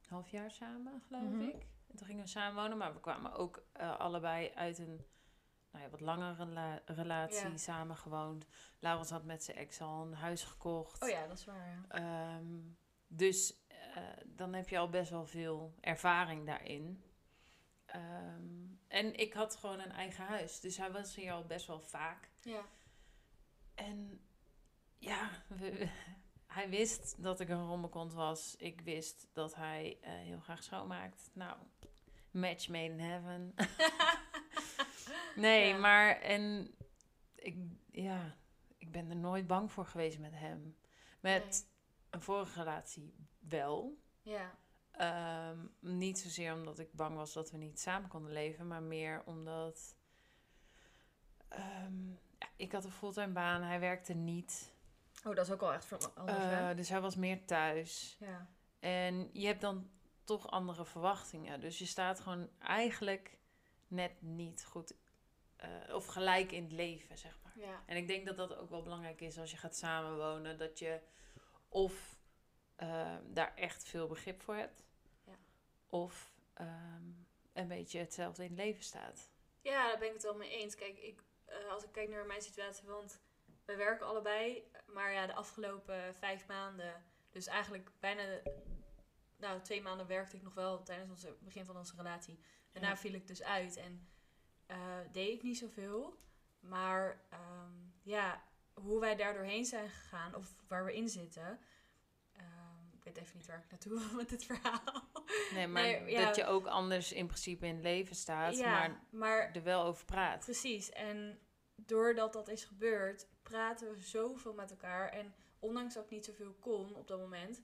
half 0.09 0.29
jaar 0.31 0.50
samen, 0.50 1.03
geloof 1.07 1.22
Mhm. 1.22 1.40
ik. 1.42 1.66
En 1.87 1.96
toen 1.96 2.07
gingen 2.07 2.22
we 2.24 2.29
samen 2.31 2.62
wonen, 2.62 2.79
maar 2.79 2.94
we 2.94 3.00
kwamen 3.00 3.33
ook 3.33 3.62
eh, 3.72 3.98
allebei 3.98 4.50
uit 4.55 4.79
een 4.79 5.05
nou 5.72 5.85
ja, 5.85 5.90
wat 5.90 6.00
langere 6.00 6.44
rela- 6.44 6.83
relatie, 6.85 7.48
Ja. 7.50 7.57
samen 7.57 7.96
gewoond. 7.96 8.46
Laurens 8.79 9.11
had 9.11 9.24
met 9.24 9.44
zijn 9.44 9.57
ex 9.57 9.81
al 9.81 10.03
een 10.07 10.14
huis 10.14 10.44
gekocht. 10.44 11.03
Oh 11.03 11.09
ja, 11.09 11.26
dat 11.26 11.38
is 11.38 11.44
waar, 11.44 11.68
ja. 11.68 11.85
Ehm, 11.88 12.59
dus 13.07 13.66
eh, 13.68 14.03
dan 14.26 14.53
heb 14.53 14.68
je 14.68 14.79
al 14.79 14.88
best 14.88 15.11
wel 15.11 15.26
veel 15.26 15.74
ervaring 15.81 16.46
daarin. 16.46 17.05
Ehm, 17.87 18.44
en 18.88 19.14
ik 19.18 19.33
had 19.33 19.57
gewoon 19.57 19.81
een 19.81 19.92
eigen 19.92 20.24
huis, 20.24 20.61
dus 20.61 20.76
hij 20.76 20.92
was 20.92 21.14
hier 21.14 21.33
al 21.33 21.44
best 21.44 21.66
wel 21.66 21.81
vaak. 21.81 22.31
Ja. 22.40 22.62
En 23.74 24.20
ja, 25.00 25.30
we- 25.48 25.88
hij 26.46 26.68
wist 26.68 27.22
dat 27.22 27.40
ik 27.40 27.48
een 27.48 27.66
rommelkont 27.66 28.12
was. 28.12 28.56
Ik 28.56 28.80
wist 28.80 29.28
dat 29.32 29.54
hij 29.54 29.98
eh, 30.00 30.12
heel 30.12 30.40
graag 30.40 30.62
schoonmaakt. 30.62 31.30
Nou, 31.32 31.56
match 32.30 32.68
made 32.68 32.84
in 32.92 32.98
heaven. 33.00 33.54
nee, 35.36 35.68
Ja. 35.68 35.78
maar 35.78 36.16
en 36.20 36.74
ik, 37.34 37.56
ja, 37.90 38.36
ik 38.78 38.90
ben 38.92 39.10
er 39.10 39.16
nooit 39.16 39.46
bang 39.46 39.72
voor 39.72 39.86
geweest 39.86 40.18
met 40.18 40.32
hem. 40.34 40.76
Met 41.20 41.68
een 42.10 42.22
vorige 42.22 42.58
relatie 42.58 43.14
wel. 43.38 43.98
Ja. 44.22 44.58
Ehm, 44.90 45.58
niet 45.80 46.18
zozeer 46.18 46.54
omdat 46.54 46.78
ik 46.78 46.92
bang 46.92 47.16
was 47.16 47.32
dat 47.32 47.50
we 47.50 47.56
niet 47.56 47.80
samen 47.80 48.08
konden 48.08 48.32
leven, 48.32 48.66
maar 48.66 48.82
meer 48.82 49.22
omdat 49.24 49.96
ehm, 51.48 52.08
ja, 52.38 52.48
ik 52.56 52.72
had 52.72 52.84
een 52.84 52.90
fulltime 52.90 53.32
baan, 53.32 53.62
hij 53.62 53.80
werkte 53.80 54.14
niet. 54.14 54.72
Oh, 55.24 55.35
dat 55.35 55.46
is 55.46 55.52
ook 55.52 55.61
wel 55.61 55.72
echt 55.72 55.85
van 55.85 56.14
anders, 56.14 56.38
Eh, 56.38 56.76
dus 56.76 56.88
hij 56.88 57.00
was 57.00 57.16
meer 57.16 57.44
thuis. 57.44 58.16
Ja. 58.20 58.48
En 58.78 59.30
je 59.33 59.46
hebt 59.46 59.61
dan 59.61 59.90
toch 60.24 60.50
andere 60.50 60.85
verwachtingen. 60.85 61.61
Dus 61.61 61.78
je 61.78 61.87
staat 61.87 62.20
gewoon 62.20 62.48
eigenlijk 62.59 63.38
net 63.87 64.22
niet 64.22 64.64
goed 64.64 64.94
eh, 65.56 65.94
of 65.94 66.06
gelijk 66.06 66.52
in 66.52 66.62
het 66.62 66.72
leven, 66.72 67.18
zeg 67.18 67.38
maar. 67.42 67.52
Ja. 67.56 67.83
En 67.87 67.96
ik 67.96 68.06
denk 68.06 68.26
dat 68.26 68.37
dat 68.37 68.56
ook 68.56 68.70
wel 68.70 68.83
belangrijk 68.83 69.20
is 69.20 69.38
als 69.38 69.50
je 69.50 69.56
gaat 69.56 69.76
samenwonen. 69.76 70.59
Dat 70.59 70.78
je 70.78 71.00
of 71.68 72.18
eh, 72.76 73.16
daar 73.24 73.54
echt 73.54 73.85
veel 73.85 74.06
begrip 74.06 74.42
voor 74.42 74.54
hebt. 74.54 74.85
Ja. 75.24 75.38
Of 75.87 76.35
ehm, 76.54 77.04
een 77.52 77.68
beetje 77.68 77.98
hetzelfde 77.98 78.44
in 78.44 78.50
het 78.50 78.59
leven 78.59 78.83
staat. 78.83 79.30
Ja, 79.61 79.88
daar 79.88 79.98
ben 79.98 80.09
ik 80.09 80.14
het 80.14 80.22
wel 80.22 80.37
mee 80.37 80.50
eens. 80.50 80.74
Kijk, 80.74 80.98
ik, 80.98 81.22
eh, 81.44 81.70
als 81.70 81.85
ik 81.85 81.92
kijk 81.92 82.09
naar 82.09 82.26
mijn 82.26 82.42
situatie, 82.42 82.88
want 82.88 83.20
we 83.64 83.76
werken 83.76 84.06
allebei, 84.06 84.69
maar 84.92 85.12
ja, 85.12 85.26
de 85.26 85.35
afgelopen 85.35 86.14
vijf 86.14 86.46
maanden, 86.46 87.03
dus 87.31 87.46
eigenlijk 87.46 87.90
bijna, 88.00 88.22
nou, 89.37 89.61
twee 89.61 89.83
maanden 89.83 90.07
werkte 90.07 90.37
ik 90.37 90.42
nog 90.42 90.55
wel 90.55 90.83
tijdens 90.83 91.11
onze 91.11 91.26
het 91.26 91.40
begin 91.40 91.64
van 91.64 91.76
onze 91.76 91.96
relatie. 91.96 92.38
Daarna 92.72 92.88
Ja. 92.88 92.96
viel 92.96 93.12
ik 93.14 93.26
dus 93.26 93.42
uit 93.42 93.76
en 93.76 94.09
eh, 94.66 94.76
deed 95.12 95.35
ik 95.35 95.42
niet 95.42 95.59
zoveel. 95.59 96.18
Maar 96.61 97.20
ehm, 97.31 97.72
ja, 98.03 98.42
hoe 98.74 99.00
wij 99.00 99.16
daar 99.16 99.35
doorheen 99.35 99.64
zijn 99.64 99.88
gegaan, 99.88 100.35
of 100.35 100.55
waar 100.68 100.85
we 100.85 100.94
in 100.96 101.09
zitten, 101.09 101.61
ehm, 102.37 102.92
ik 102.92 103.05
weet 103.05 103.16
even 103.16 103.37
niet 103.37 103.46
waar 103.46 103.59
ik 103.59 103.70
naartoe 103.70 103.98
wil 103.98 104.14
met 104.16 104.29
dit 104.29 104.44
verhaal. 104.44 105.09
Nee, 105.53 105.66
maar 105.74 105.83
Nee, 105.83 106.11
ja. 106.11 106.24
dat 106.24 106.37
je 106.37 106.44
ook 106.44 106.66
anders 106.66 107.12
in 107.12 107.26
principe 107.26 107.66
in 107.66 107.74
het 107.74 107.83
leven 107.83 108.16
staat, 108.16 108.59
maar 108.59 109.00
maar 109.11 109.50
er 109.53 109.62
wel 109.62 109.83
over 109.85 110.05
praat. 110.05 110.44
Precies, 110.44 110.90
en 110.90 111.38
doordat 111.76 112.33
dat 112.33 112.48
is 112.48 112.64
gebeurd, 112.64 113.26
praten 113.50 113.90
we 113.90 114.00
zoveel 114.00 114.52
met 114.52 114.70
elkaar. 114.70 115.08
En 115.08 115.34
ondanks 115.58 115.94
dat 115.94 116.04
ik 116.04 116.10
niet 116.10 116.24
zoveel 116.24 116.52
kon 116.60 116.94
op 116.94 117.08
dat 117.08 117.18
moment, 117.18 117.62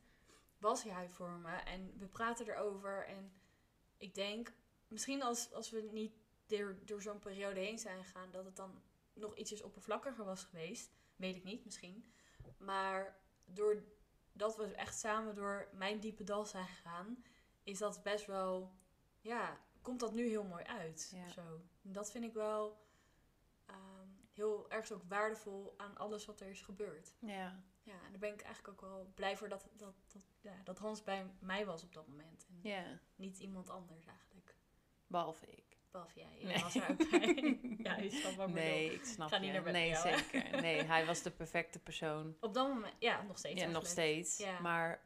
was 0.59 0.83
hij 0.83 1.09
voor 1.09 1.31
me. 1.31 1.57
En 1.57 1.99
we 1.99 2.07
praten 2.07 2.49
erover. 2.49 3.07
En 3.07 3.33
ik 3.97 4.15
denk, 4.15 4.53
misschien 4.89 5.23
als, 5.23 5.53
als 5.53 5.71
we 5.71 5.89
niet 5.93 6.13
door, 6.47 6.79
door 6.85 7.03
zo'n 7.03 7.19
periode 7.19 7.61
heen 7.61 7.79
zijn 7.79 8.05
gegaan, 8.05 8.31
dat 8.31 8.45
het 8.45 8.57
dan 8.57 8.83
nog 9.15 9.37
ietsjes 9.37 9.63
oppervlakkiger 9.63 10.25
was 10.25 10.45
geweest. 10.45 10.91
Weet 11.17 11.37
ik 11.37 11.45
niet, 11.45 11.65
misschien. 11.65 12.05
Maar 12.59 13.21
doordat 13.45 14.57
we 14.57 14.75
echt 14.75 14.99
samen 14.99 15.35
door 15.35 15.69
mijn 15.73 16.01
diepe 16.01 16.25
dal 16.25 16.45
zijn 16.45 16.67
gegaan, 16.67 17.25
is 17.63 17.79
dat 17.79 18.03
best 18.03 18.27
wel, 18.27 18.73
ja, 19.21 19.61
komt 19.83 20.01
dat 20.01 20.15
nu 20.15 20.29
heel 20.29 20.45
mooi 20.45 20.65
uit. 20.65 21.13
Ja. 21.15 21.29
Zo. 21.29 21.61
En 21.83 21.93
dat 21.93 22.11
vind 22.11 22.25
ik 22.25 22.33
wel 22.33 22.86
heel 24.37 24.71
ergens 24.71 24.93
ook 24.93 25.03
waardevol 25.09 25.75
aan 25.77 25.97
alles 25.97 26.25
wat 26.25 26.41
er 26.41 26.49
is 26.49 26.61
gebeurd. 26.63 27.15
Ja, 27.21 27.63
Ja, 27.83 27.93
en 28.05 28.11
daar 28.11 28.19
ben 28.19 28.33
ik 28.33 28.41
eigenlijk 28.41 28.83
ook 28.83 28.91
wel 28.91 29.13
blij 29.15 29.37
voor 29.37 29.49
dat, 29.49 29.69
dat, 29.73 29.95
dat, 30.13 30.27
ja, 30.41 30.61
dat 30.65 30.79
Hans 30.79 31.03
bij 31.03 31.31
mij 31.39 31.67
was 31.67 31.83
op 31.83 31.95
dat 31.95 32.07
moment. 32.07 32.47
En 32.49 32.59
ja. 32.63 33.01
niet 33.17 33.39
iemand 33.39 33.71
anders 33.71 34.05
eigenlijk. 34.07 34.55
behalve 35.07 35.47
ik. 35.47 35.65
Behalve 35.91 36.19
jij. 36.21 36.39
Nee. 36.43 36.63
was 36.63 36.75
er 36.75 36.91
ook 36.91 37.11
bij. 37.11 37.59
ja, 37.89 37.97
je 37.97 38.11
snapt 38.11 38.37
wat 38.37 38.49
ik 38.49 38.55
Nee, 38.55 38.93
ik 38.93 39.05
snap 39.05 39.29
Ga 39.29 39.39
niet 39.39 39.55
je. 39.55 39.61
nee, 39.61 39.89
jou. 39.89 40.19
zeker. 40.19 40.61
Nee, 40.61 40.83
hij 40.83 41.07
was 41.07 41.23
de 41.23 41.31
perfecte 41.31 41.79
persoon. 41.79 42.37
Op 42.41 42.55
dat 42.55 42.69
moment, 42.69 42.95
ja, 42.99 43.23
nog 43.23 43.39
steeds 43.39 43.61
Ja, 43.61 43.69
nog 43.69 43.87
steeds. 43.87 44.37
Ja. 44.37 44.61
Maar 44.61 45.01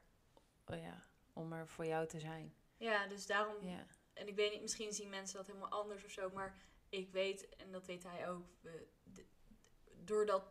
oh 0.67 0.79
ja, 0.79 1.05
om 1.33 1.53
er 1.53 1.69
voor 1.69 1.87
jou 1.87 2.07
te 2.07 2.19
zijn. 2.21 2.55
Ja, 2.77 3.07
dus 3.07 3.27
daarom 3.27 3.57
Ja. 3.65 3.87
En 4.13 4.29
ik 4.29 4.35
weet 4.37 4.53
niet, 4.53 4.61
misschien 4.61 4.93
zien 4.93 5.09
mensen 5.09 5.37
dat 5.37 5.47
helemaal 5.47 5.69
anders 5.71 6.05
of 6.05 6.11
zo. 6.11 6.31
Maar 6.31 6.57
ik 6.91 7.11
weet, 7.13 7.57
en 7.57 7.73
dat 7.73 7.87
weet 7.87 8.03
hij 8.03 8.29
ook, 8.29 8.47
we, 8.61 8.87
doordat 10.05 10.43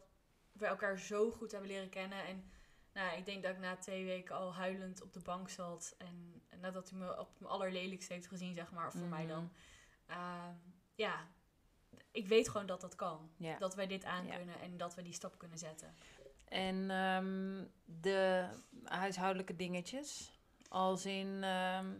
we 0.52 0.66
elkaar 0.66 1.00
zo 1.00 1.32
goed 1.32 1.52
hebben 1.52 1.70
leren 1.70 1.90
kennen. 1.90 2.26
En 2.26 2.52
nou, 2.94 3.18
ik 3.18 3.26
denk 3.26 3.44
dat 3.44 3.52
ik 3.52 3.60
na 3.60 3.76
twee 3.78 4.06
weken 4.06 4.36
al 4.36 4.54
huilend 4.54 5.02
op 5.02 5.14
de 5.14 5.22
bank 5.22 5.50
zat. 5.50 5.96
En, 5.98 6.42
en 6.50 6.60
nadat 6.60 6.90
hij 6.90 7.00
me 7.00 7.20
op 7.20 7.40
mijn 7.40 7.52
allerlelijkste 7.52 8.14
heeft 8.14 8.28
gezien, 8.28 8.54
zeg 8.54 8.72
maar, 8.72 8.92
voor 8.92 9.08
mij 9.08 9.26
dan. 9.28 9.52
Ehm, 10.06 10.54
ja, 10.96 11.28
ik 12.12 12.28
weet 12.28 12.50
gewoon 12.50 12.68
dat 12.68 12.82
dat 12.82 12.96
kan. 12.96 13.32
Ja. 13.38 13.58
Dat 13.58 13.76
wij 13.76 13.88
dit 13.88 14.04
aan 14.06 14.26
Ja. 14.26 14.36
kunnen 14.36 14.60
en 14.60 14.78
dat 14.78 14.96
we 14.96 15.02
die 15.02 15.14
stap 15.14 15.38
kunnen 15.38 15.58
zetten. 15.58 15.96
En 16.46 16.90
ehm, 16.92 17.66
de 17.86 18.50
huishoudelijke 18.84 19.56
dingetjes. 19.56 20.38
Als 20.68 21.06
in 21.06 21.44
ehm 21.44 21.98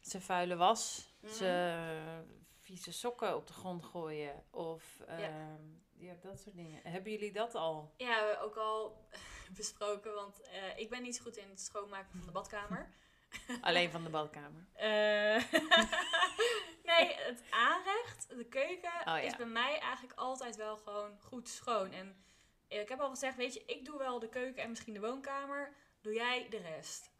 zijn 0.00 0.22
vuile 0.22 0.56
was, 0.56 1.10
Mhm. 1.20 1.32
zijn 1.32 2.26
vieze 2.72 2.92
sokken 2.92 3.36
op 3.36 3.46
de 3.46 3.52
grond 3.52 3.84
gooien. 3.84 4.44
Of 4.50 5.00
ehm, 5.06 5.20
ja. 5.92 6.14
dat 6.22 6.40
soort 6.40 6.56
dingen. 6.56 6.80
Hebben 6.82 7.12
jullie 7.12 7.32
dat 7.32 7.54
al? 7.54 7.94
Ja, 7.96 8.20
we 8.20 8.26
hebben 8.26 8.40
ook 8.40 8.56
al 8.56 9.06
besproken, 9.56 10.14
want 10.14 10.40
eh, 10.40 10.78
ik 10.78 10.90
ben 10.90 11.02
niet 11.02 11.16
zo 11.16 11.22
goed 11.22 11.36
in 11.36 11.48
het 11.48 11.60
schoonmaken 11.60 12.10
van 12.10 12.26
de 12.26 12.32
badkamer. 12.32 12.94
Alleen 13.60 13.90
van 13.90 14.02
de 14.02 14.10
badkamer. 14.10 14.66
Eh, 14.72 14.88
nee, 16.90 17.14
het 17.14 17.42
aanrecht, 17.50 18.28
de 18.28 18.46
keuken, 18.48 18.98
Oh, 18.98 19.04
ja. 19.04 19.18
is 19.18 19.36
bij 19.36 19.46
mij 19.46 19.78
eigenlijk 19.78 20.18
altijd 20.18 20.56
wel 20.56 20.76
gewoon 20.76 21.18
goed 21.20 21.48
schoon. 21.48 21.92
En 21.92 22.24
ik 22.68 22.88
heb 22.88 23.00
al 23.00 23.10
gezegd, 23.10 23.36
weet 23.36 23.54
je, 23.54 23.64
ik 23.66 23.84
doe 23.84 23.98
wel 23.98 24.18
de 24.18 24.28
keuken 24.28 24.62
en 24.62 24.68
misschien 24.68 24.94
de 24.94 25.00
woonkamer. 25.00 25.74
Doe 26.00 26.14
jij 26.14 26.46
de 26.50 26.58
rest. 26.58 27.10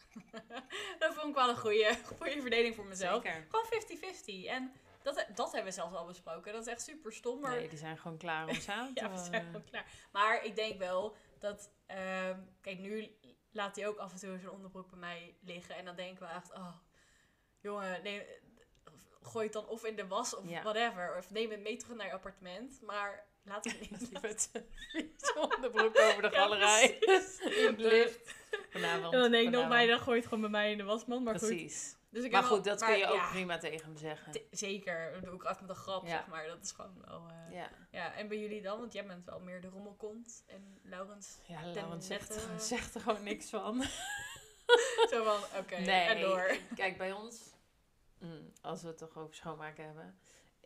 dat 0.99 1.15
vond 1.15 1.29
ik 1.29 1.35
wel 1.35 1.49
een 1.49 1.59
goede, 1.59 1.99
goede 2.17 2.41
verdeling 2.41 2.75
voor 2.75 2.87
mezelf. 2.87 3.23
Zeker. 3.23 3.47
Gewoon 3.51 4.45
50-50. 4.45 4.49
En 4.49 4.73
dat, 5.03 5.27
dat 5.35 5.53
hebben 5.53 5.71
we 5.71 5.79
zelfs 5.79 5.97
al 5.97 6.07
besproken. 6.07 6.53
Dat 6.53 6.67
is 6.67 6.73
echt 6.73 6.83
super 6.83 7.13
stom. 7.13 7.41
Maar 7.41 7.51
Nee, 7.57 7.69
die 7.69 7.79
zijn 7.79 7.99
gewoon 7.99 8.17
klaar 8.19 8.49
om 8.49 8.55
samen 8.71 8.95
te 8.95 9.03
ja, 9.03 9.11
we 9.11 9.17
zijn 9.31 9.45
gewoon 9.45 9.65
klaar. 9.65 9.87
Maar 10.13 10.45
ik 10.45 10.57
denk 10.57 10.79
wel 10.79 11.17
dat... 11.39 11.71
ehm, 11.87 12.39
kijk, 12.61 12.79
nu 12.79 13.17
laat 13.53 13.77
hij 13.77 13.87
ook 13.89 13.99
af 13.99 14.13
en 14.13 14.19
toe 14.19 14.39
zijn 14.39 14.51
onderbroek 14.51 14.91
bij 14.91 14.99
mij 14.99 15.37
liggen. 15.41 15.77
En 15.77 15.85
dan 15.85 15.97
denken 15.97 16.27
we 16.27 16.33
echt... 16.33 16.53
Oh, 16.53 16.77
jongen, 17.61 18.03
nee, 18.03 18.27
gooi 19.23 19.45
het 19.45 19.53
dan 19.53 19.67
of 19.69 19.85
in 19.85 19.97
de 19.97 20.07
was 20.07 20.37
of 20.37 20.49
Ja. 20.49 20.63
whatever. 20.63 21.17
Of 21.17 21.31
neem 21.31 21.51
het 21.51 21.61
mee 21.61 21.77
terug 21.77 21.97
naar 21.97 22.07
je 22.07 22.13
appartement. 22.13 22.81
Maar 22.83 23.27
laat 23.45 23.65
het 23.65 23.81
niet... 23.91 24.23
Met 24.23 24.51
zijn 25.17 25.37
onderbroek 25.37 25.99
over 25.99 26.23
de 26.23 26.29
Ja, 26.33 26.41
galerij. 26.43 26.99
In 27.67 27.77
de 27.77 27.89
lift. 27.89 28.35
Vanavond. 28.71 29.15
En 29.15 29.21
dan 29.21 29.31
denk 29.31 29.47
ik 29.47 29.53
nog 29.55 29.69
bij, 29.69 29.87
dan 29.87 29.99
gooi 29.99 30.15
je 30.17 30.21
het 30.21 30.25
gewoon 30.29 30.41
bij 30.41 30.51
mij 30.61 30.71
in 30.71 30.79
de 30.79 30.85
wasmand. 30.85 31.25
Maar 31.25 31.39
goed. 31.39 32.01
Dus 32.13 32.25
ik 32.25 32.31
Maar 32.33 32.41
wel- 32.41 32.51
goed, 32.51 32.65
dat 32.65 32.81
maar 32.81 32.89
kun 32.89 32.99
je 32.99 33.07
ook 33.07 33.15
ja, 33.15 33.31
prima 33.31 33.59
tegen 33.59 33.87
hem 33.87 33.97
zeggen. 33.97 34.33
Zeker. 34.51 35.13
Dat 35.13 35.23
doe 35.25 35.35
ik 35.35 35.43
altijd 35.43 35.61
met 35.61 35.71
een 35.71 35.77
grap, 35.83 36.03
Ja. 36.05 36.09
zeg 36.11 36.27
maar. 36.27 36.47
Dat 36.47 36.63
is 36.63 36.73
gewoon 36.73 37.05
wel... 37.05 37.27
eh, 37.29 37.55
ja. 37.55 37.71
Ja, 37.91 38.15
en 38.15 38.29
bij 38.29 38.39
jullie 38.39 38.63
dan? 38.63 38.79
Want 38.79 38.93
jij 38.93 39.07
bent 39.07 39.25
wel 39.25 39.41
meer 39.41 39.61
de 39.61 39.69
rommelkont. 39.69 40.45
En 40.47 40.79
Laurens 40.83 41.39
ja 41.47 41.67
Laurens 41.73 42.07
zegt, 42.07 42.35
er- 42.35 42.61
zegt 42.73 42.95
er 42.95 43.01
gewoon 43.01 43.23
niks 43.23 43.51
van. 43.51 43.83
zo 45.11 45.25
van, 45.25 45.61
oké, 45.61 45.77
nee, 45.79 46.09
en 46.09 46.21
door. 46.21 46.57
kijk, 46.75 46.99
bij 46.99 47.13
ons, 47.13 47.41
mm, 48.19 48.53
als 48.61 48.83
we 48.83 48.89
het 48.89 48.99
toch 48.99 49.17
over 49.17 49.35
schoonmaken 49.35 49.85
hebben. 49.85 50.19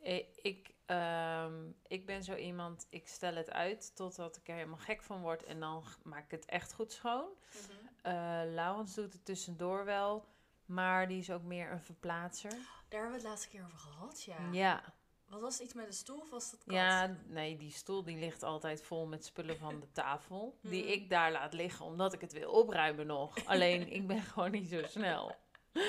eh, 0.02 0.24
Ik, 0.42 0.70
ehm, 0.86 1.54
ik 1.86 2.06
ben 2.06 2.24
zo 2.24 2.34
iemand, 2.34 2.86
ik 2.90 3.08
stel 3.08 3.34
het 3.34 3.50
uit 3.50 3.96
totdat 3.96 4.36
ik 4.36 4.48
er 4.48 4.54
helemaal 4.54 4.78
gek 4.78 5.02
van 5.02 5.20
word. 5.20 5.44
En 5.44 5.60
dan 5.60 5.84
maak 6.02 6.24
ik 6.24 6.30
het 6.30 6.44
echt 6.44 6.72
goed 6.72 6.92
schoon. 6.92 7.28
Mhm. 7.52 7.86
Eh 8.02 8.40
Laurens 8.54 8.94
doet 8.94 9.12
het 9.12 9.24
tussendoor 9.24 9.84
wel. 9.84 10.26
Maar 10.66 11.08
die 11.08 11.18
is 11.18 11.30
ook 11.30 11.42
meer 11.42 11.70
een 11.72 11.80
verplaatser. 11.82 12.50
Daar 12.50 13.00
hebben 13.00 13.10
we 13.10 13.16
het 13.16 13.22
laatste 13.26 13.48
keer 13.48 13.62
over 13.64 13.78
gehad, 13.78 14.22
ja. 14.22 14.36
Ja, 14.52 14.82
Wat 15.28 15.40
was 15.40 15.54
het, 15.54 15.62
iets 15.62 15.74
met 15.74 15.86
een 15.86 15.92
stoel 15.92 16.18
of 16.20 16.30
was 16.30 16.50
dat 16.50 16.64
kat? 16.64 16.74
Ja, 16.74 17.16
nee, 17.26 17.56
die 17.56 17.70
stoel 17.70 18.02
die 18.04 18.16
ligt 18.18 18.42
altijd 18.42 18.82
vol 18.82 19.06
met 19.06 19.24
spullen 19.24 19.58
van 19.58 19.80
de 19.80 19.92
tafel. 20.02 20.58
Die 20.62 20.82
Mhm. 20.82 20.92
ik 20.92 21.10
daar 21.10 21.32
laat 21.32 21.52
liggen, 21.52 21.84
omdat 21.84 22.12
ik 22.12 22.20
het 22.20 22.32
wil 22.32 22.50
opruimen 22.52 23.06
nog. 23.06 23.44
Alleen, 23.44 23.92
ik 23.92 24.06
ben 24.06 24.22
gewoon 24.32 24.50
niet 24.50 24.68
zo 24.68 24.82
snel. 24.86 25.34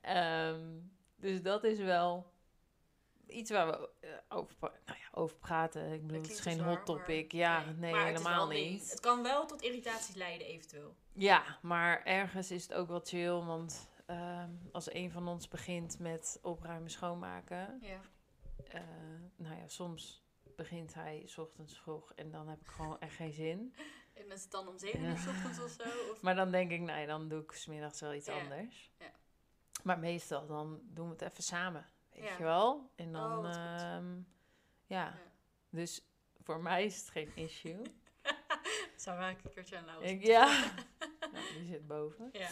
Ehm, 0.00 0.60
dus 1.16 1.42
dat 1.42 1.64
is 1.64 1.78
wel 1.78 2.32
iets 3.26 3.50
waar 3.50 3.66
we 3.66 3.88
eh, 4.00 4.10
over, 4.28 4.56
nou 4.60 4.98
ja, 4.98 5.08
over 5.12 5.36
praten. 5.36 5.92
Ik 5.92 6.06
bedoel, 6.06 6.22
het 6.22 6.30
is 6.30 6.40
geen 6.40 6.56
zwaar, 6.56 6.68
hot 6.76 6.86
topic. 6.86 7.32
Ja, 7.32 7.64
nee, 7.76 7.96
helemaal 7.96 8.48
ding. 8.48 8.70
niet. 8.70 8.90
Het 8.90 9.00
kan 9.00 9.22
wel 9.22 9.46
tot 9.46 9.62
irritaties 9.62 10.14
leiden, 10.14 10.46
eventueel. 10.46 10.94
Ja, 11.18 11.58
maar 11.62 12.02
ergens 12.04 12.50
is 12.50 12.62
het 12.62 12.74
ook 12.74 12.88
wel 12.88 13.00
chill, 13.04 13.30
want 13.32 13.88
ehm, 14.06 14.50
als 14.72 14.92
een 14.94 15.10
van 15.10 15.28
ons 15.28 15.48
begint 15.48 15.98
met 15.98 16.38
opruimen, 16.42 16.90
schoonmaken, 16.90 17.78
Ja. 17.80 18.00
eh, 18.64 18.80
nou 19.36 19.56
ja, 19.56 19.68
soms 19.68 20.24
begint 20.56 20.94
hij 20.94 21.22
's 21.26 21.38
ochtends 21.38 21.78
vroeg 21.78 22.12
en 22.14 22.30
dan 22.30 22.48
heb 22.48 22.60
ik 22.60 22.66
gewoon 22.68 23.00
echt 23.00 23.14
geen 23.14 23.32
zin. 23.32 23.74
En 24.14 24.30
is 24.30 24.42
het 24.42 24.50
dan 24.50 24.68
om 24.68 24.78
7 24.78 25.00
uur 25.00 25.06
Ja. 25.06 25.12
ochtends 25.12 25.60
of 25.62 25.70
zo? 25.70 25.82
Of... 26.10 26.20
Maar 26.22 26.34
dan 26.34 26.50
denk 26.50 26.70
ik, 26.70 26.80
nee, 26.80 27.06
dan 27.06 27.28
doe 27.28 27.42
ik 27.42 27.52
smiddags 27.52 28.00
wel 28.00 28.14
iets 28.14 28.26
Ja, 28.26 28.38
anders. 28.40 28.92
ja. 28.98 29.10
Maar 29.82 29.98
meestal 29.98 30.46
dan 30.46 30.80
doen 30.84 31.06
we 31.06 31.12
het 31.12 31.22
even 31.22 31.42
samen, 31.42 31.86
weet 32.10 32.28
je 32.28 32.42
wel? 32.42 32.90
En 32.94 33.12
dan, 33.12 33.38
Oh, 33.46 33.50
ehm, 33.54 34.14
ja. 34.86 35.04
Ja. 35.04 35.14
Dus 35.70 36.06
voor 36.42 36.60
mij 36.62 36.84
is 36.84 36.98
het 36.98 37.10
geen 37.10 37.30
issue. 37.36 37.82
Zou 39.06 39.18
wel 39.18 39.28
een 39.28 39.36
keertje 39.54 39.76
aan 39.76 39.84
Laurens 39.84 40.26
ja, 40.26 40.72
nou, 41.32 41.44
die 41.58 41.66
zit 41.66 41.86
boven. 41.86 42.28
Ja. 42.32 42.48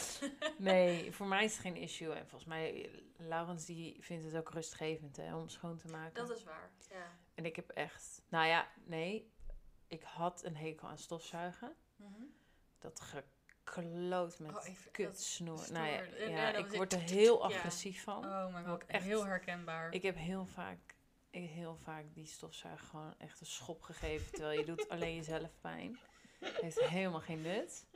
Nee, 0.59 1.12
voor 1.12 1.27
mij 1.27 1.45
is 1.45 1.53
het 1.53 1.61
geen 1.61 1.77
issue. 1.77 2.12
En 2.12 2.29
volgens 2.29 2.45
mij, 2.45 2.90
Laurens 3.17 3.64
die 3.64 3.97
vindt 4.01 4.25
het 4.25 4.37
ook 4.37 4.51
rustgevend 4.51 5.17
hè, 5.17 5.37
om 5.37 5.49
schoon 5.49 5.77
te 5.79 5.88
maken. 5.88 6.14
Dat 6.14 6.37
is 6.37 6.45
waar, 6.45 6.71
ja. 6.90 7.19
En 7.35 7.45
ik 7.45 7.57
heb 7.57 7.71
echt, 7.71 8.23
nou 8.29 8.47
ja, 8.47 8.69
nee, 8.85 9.33
ik 9.87 10.03
had 10.03 10.45
een 10.45 10.57
hekel 10.57 10.88
aan 10.88 10.99
stofzuigen. 10.99 11.77
Mhm. 11.97 12.23
Dat 12.79 13.01
gekloot 13.01 14.38
met 14.38 14.57
Oh, 14.57 14.90
kutsnoer. 14.93 15.73
Nou 15.73 15.87
ja. 15.87 16.03
Ja, 16.29 16.53
ik 16.53 16.67
word 16.73 16.93
er 16.93 17.01
heel 17.01 17.45
agressief 17.45 18.03
van. 18.03 18.25
Oh 18.25 18.55
my 18.55 18.61
Ook 18.61 18.67
god, 18.67 18.87
echt- 18.87 19.05
heel 19.05 19.27
herkenbaar. 19.27 19.93
Ik 19.93 20.03
heb 20.03 20.17
heel 20.17 20.47
vaak, 20.47 20.95
ik- 21.31 21.51
heel 21.51 21.77
vaak 21.77 22.05
die 22.14 22.27
stofzuiger 22.27 22.87
gewoon 22.88 23.14
echt 23.19 23.40
een 23.40 23.47
schop 23.47 23.83
gegeven. 23.83 24.33
Terwijl 24.33 24.59
je 24.59 24.64
doet 24.64 24.88
alleen 24.93 25.14
jezelf 25.14 25.51
pijn. 25.61 25.99
Heeft 26.40 26.81
helemaal 26.81 27.20
geen 27.20 27.40
nut. 27.42 27.87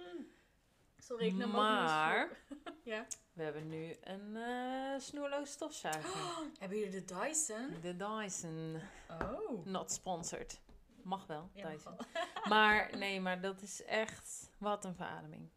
Sorry, 0.98 1.26
ik 1.26 1.34
nam 1.34 1.50
Maar 1.50 2.28
Ja. 2.84 3.06
we 3.32 3.42
hebben 3.42 3.68
nu 3.68 3.96
een 4.00 4.36
eh 4.36 4.98
snoerloos 5.00 5.50
stofzuiger. 5.50 6.10
Hebben 6.60 6.78
jullie 6.78 7.04
de 7.04 7.14
Dyson? 7.14 7.74
De 7.80 7.96
Dyson. 7.96 8.80
Oh. 9.22 9.64
Not 9.66 9.90
sponsored. 9.92 10.60
Mag 11.02 11.26
wel, 11.26 11.50
Ja, 11.54 11.62
mag 11.62 11.72
Dyson. 11.72 11.96
wel. 11.96 12.22
Maar 12.48 12.96
nee, 12.96 13.20
maar 13.20 13.40
dat 13.40 13.62
is 13.62 13.84
echt 13.84 14.50
wat 14.58 14.84
een 14.84 14.94
verademing. 14.94 15.48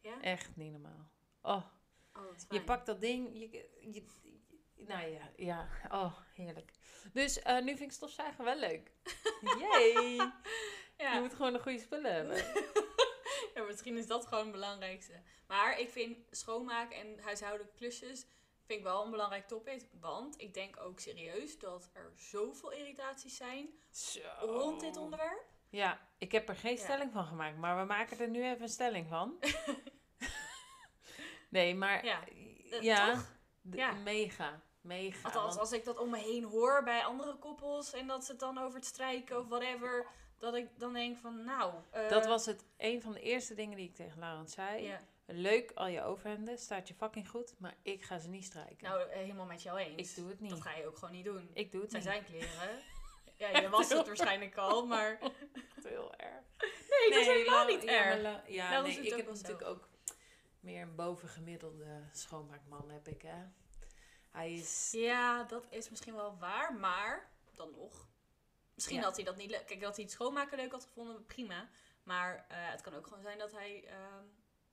Ja? 0.00 0.20
Echt 0.20 0.56
niet 0.56 0.70
normaal. 0.72 1.08
Oh, 1.42 1.62
Oh, 2.16 2.22
je 2.48 2.62
pakt 2.64 2.86
dat 2.86 3.00
ding. 3.00 3.28
Je, 3.38 3.50
je- 3.92 4.04
nou 4.86 5.08
ja, 5.10 5.30
ja. 5.36 5.68
Oh, 5.90 6.18
heerlijk. 6.34 6.70
Dus 7.12 7.42
eh, 7.42 7.54
nu 7.58 7.66
vind 7.76 7.80
ik 7.80 7.92
stofzuigen 7.92 8.44
wel 8.44 8.58
leuk. 8.58 8.90
Yay! 9.58 10.16
Je 10.96 11.02
Ja. 11.02 11.20
moet 11.20 11.34
gewoon 11.34 11.52
de 11.52 11.60
goede 11.60 11.78
spullen 11.78 12.14
hebben. 12.14 12.36
ja, 13.54 13.62
misschien 13.62 13.96
is 13.96 14.06
dat 14.06 14.26
gewoon 14.26 14.42
het 14.44 14.52
belangrijkste. 14.52 15.22
Maar 15.46 15.78
ik 15.80 15.90
vind 15.90 16.18
schoonmaken 16.30 16.96
en 16.96 17.18
huishoudelijke 17.20 17.74
klusjes 17.76 18.26
vind 18.66 18.78
ik 18.78 18.84
wel 18.84 19.04
een 19.04 19.10
belangrijk 19.10 19.46
topic. 19.48 19.86
Want 20.00 20.40
ik 20.40 20.54
denk 20.54 20.80
ook 20.80 21.00
serieus 21.00 21.58
dat 21.58 21.90
er 21.92 22.12
zoveel 22.16 22.72
irritaties 22.72 23.36
zijn 23.36 23.68
Zo. 23.90 24.20
rond 24.40 24.80
dit 24.80 24.96
onderwerp. 24.96 25.44
Ja, 25.68 26.00
ik 26.18 26.32
heb 26.32 26.48
er 26.48 26.56
geen 26.56 26.76
Ja. 26.76 26.82
stelling 26.82 27.12
van 27.12 27.24
gemaakt, 27.24 27.56
maar 27.56 27.78
we 27.80 27.84
maken 27.84 28.18
er 28.18 28.28
nu 28.28 28.44
even 28.44 28.62
een 28.62 28.68
stelling 28.68 29.08
van. 29.08 29.38
nee, 31.48 31.74
maar 31.74 32.04
Ja, 32.04 32.20
ja, 32.30 32.70
eh, 32.70 32.82
ja, 32.82 33.24
Ja. 33.70 33.92
mega, 33.92 34.60
mega. 34.84 35.22
Althans, 35.22 35.46
want- 35.46 35.58
als 35.58 35.72
ik 35.72 35.84
dat 35.84 35.98
om 35.98 36.10
me 36.10 36.18
heen 36.18 36.44
hoor 36.44 36.82
bij 36.82 37.04
andere 37.04 37.34
koppels 37.34 37.92
en 37.92 38.06
dat 38.06 38.24
ze 38.24 38.30
het 38.30 38.40
dan 38.40 38.58
over 38.58 38.74
het 38.74 38.86
strijken 38.86 39.38
of 39.40 39.48
whatever, 39.48 40.06
dat 40.38 40.54
ik 40.54 40.68
dan 40.78 40.92
denk 40.92 41.18
van 41.18 41.44
nou. 41.44 41.72
eh, 41.90 42.08
dat 42.08 42.26
was 42.26 42.46
het 42.46 42.64
een 42.76 43.02
van 43.02 43.12
de 43.12 43.20
eerste 43.20 43.54
dingen 43.54 43.76
die 43.76 43.88
ik 43.88 43.94
tegen 43.94 44.18
Laurent 44.20 44.50
zei. 44.50 44.82
Ja, 44.82 45.00
Leuk 45.26 45.70
al 45.74 45.86
je 45.86 46.02
overhemden, 46.02 46.58
staat 46.58 46.88
je 46.88 46.94
fucking 46.94 47.28
goed, 47.28 47.54
maar 47.58 47.74
ik 47.82 48.02
ga 48.02 48.18
ze 48.18 48.28
niet 48.28 48.44
strijken. 48.44 48.88
nou, 48.88 49.00
eh, 49.08 49.16
helemaal 49.16 49.46
met 49.46 49.62
jou 49.62 49.78
eens. 49.78 50.10
ik 50.10 50.16
doe 50.16 50.28
het 50.28 50.40
niet. 50.40 50.50
Dat 50.50 50.60
ga 50.60 50.74
je 50.74 50.86
ook 50.86 50.96
gewoon 50.98 51.14
niet 51.14 51.24
doen. 51.24 51.50
Ik 51.52 51.72
doe 51.72 51.80
het 51.82 51.90
zijn 51.90 52.02
niet. 52.02 52.12
zijn 52.12 52.24
kleren. 52.24 52.78
Ja, 53.36 53.60
je 53.60 53.68
was 53.68 53.88
het 53.88 54.06
waarschijnlijk 54.06 54.56
al, 54.56 54.86
maar... 54.86 55.18
Heel 55.82 56.14
erg. 56.14 56.44
Nee, 56.58 57.10
dat 57.10 57.20
is 57.20 57.26
helemaal 57.26 57.66
niet 57.66 57.84
erg. 57.84 58.22
ja, 58.48 58.70
Laurens 58.70 58.96
nee, 58.96 59.06
ik 59.06 59.16
heb 59.16 59.26
natuurlijk 59.26 59.64
ook 59.64 59.88
meer 60.60 60.82
een 60.82 60.94
bovengemiddelde 60.94 62.00
schoonmaakman 62.12 62.90
heb 62.90 63.08
ik, 63.08 63.22
hè. 63.22 63.42
Hij 64.34 64.52
is... 64.52 64.88
Ja, 64.92 65.42
dat 65.44 65.66
is 65.70 65.90
misschien 65.90 66.14
wel 66.14 66.38
waar, 66.38 66.74
maar 66.74 67.30
dan 67.54 67.70
nog. 67.70 68.08
Misschien 68.74 68.96
Ja. 68.96 69.02
had 69.02 69.16
hij 69.16 69.24
dat 69.24 69.36
niet 69.36 69.50
leuk. 69.50 69.66
Kijk, 69.66 69.80
dat 69.80 69.94
hij 69.96 70.04
het 70.04 70.12
schoonmaken 70.12 70.56
leuk 70.58 70.72
had 70.72 70.84
gevonden, 70.84 71.26
prima. 71.26 71.68
Maar 72.02 72.46
eh, 72.48 72.56
het 72.70 72.80
kan 72.80 72.94
ook 72.94 73.06
gewoon 73.06 73.22
zijn 73.22 73.38
dat 73.38 73.52
hij 73.52 73.84
ehm 73.86 74.24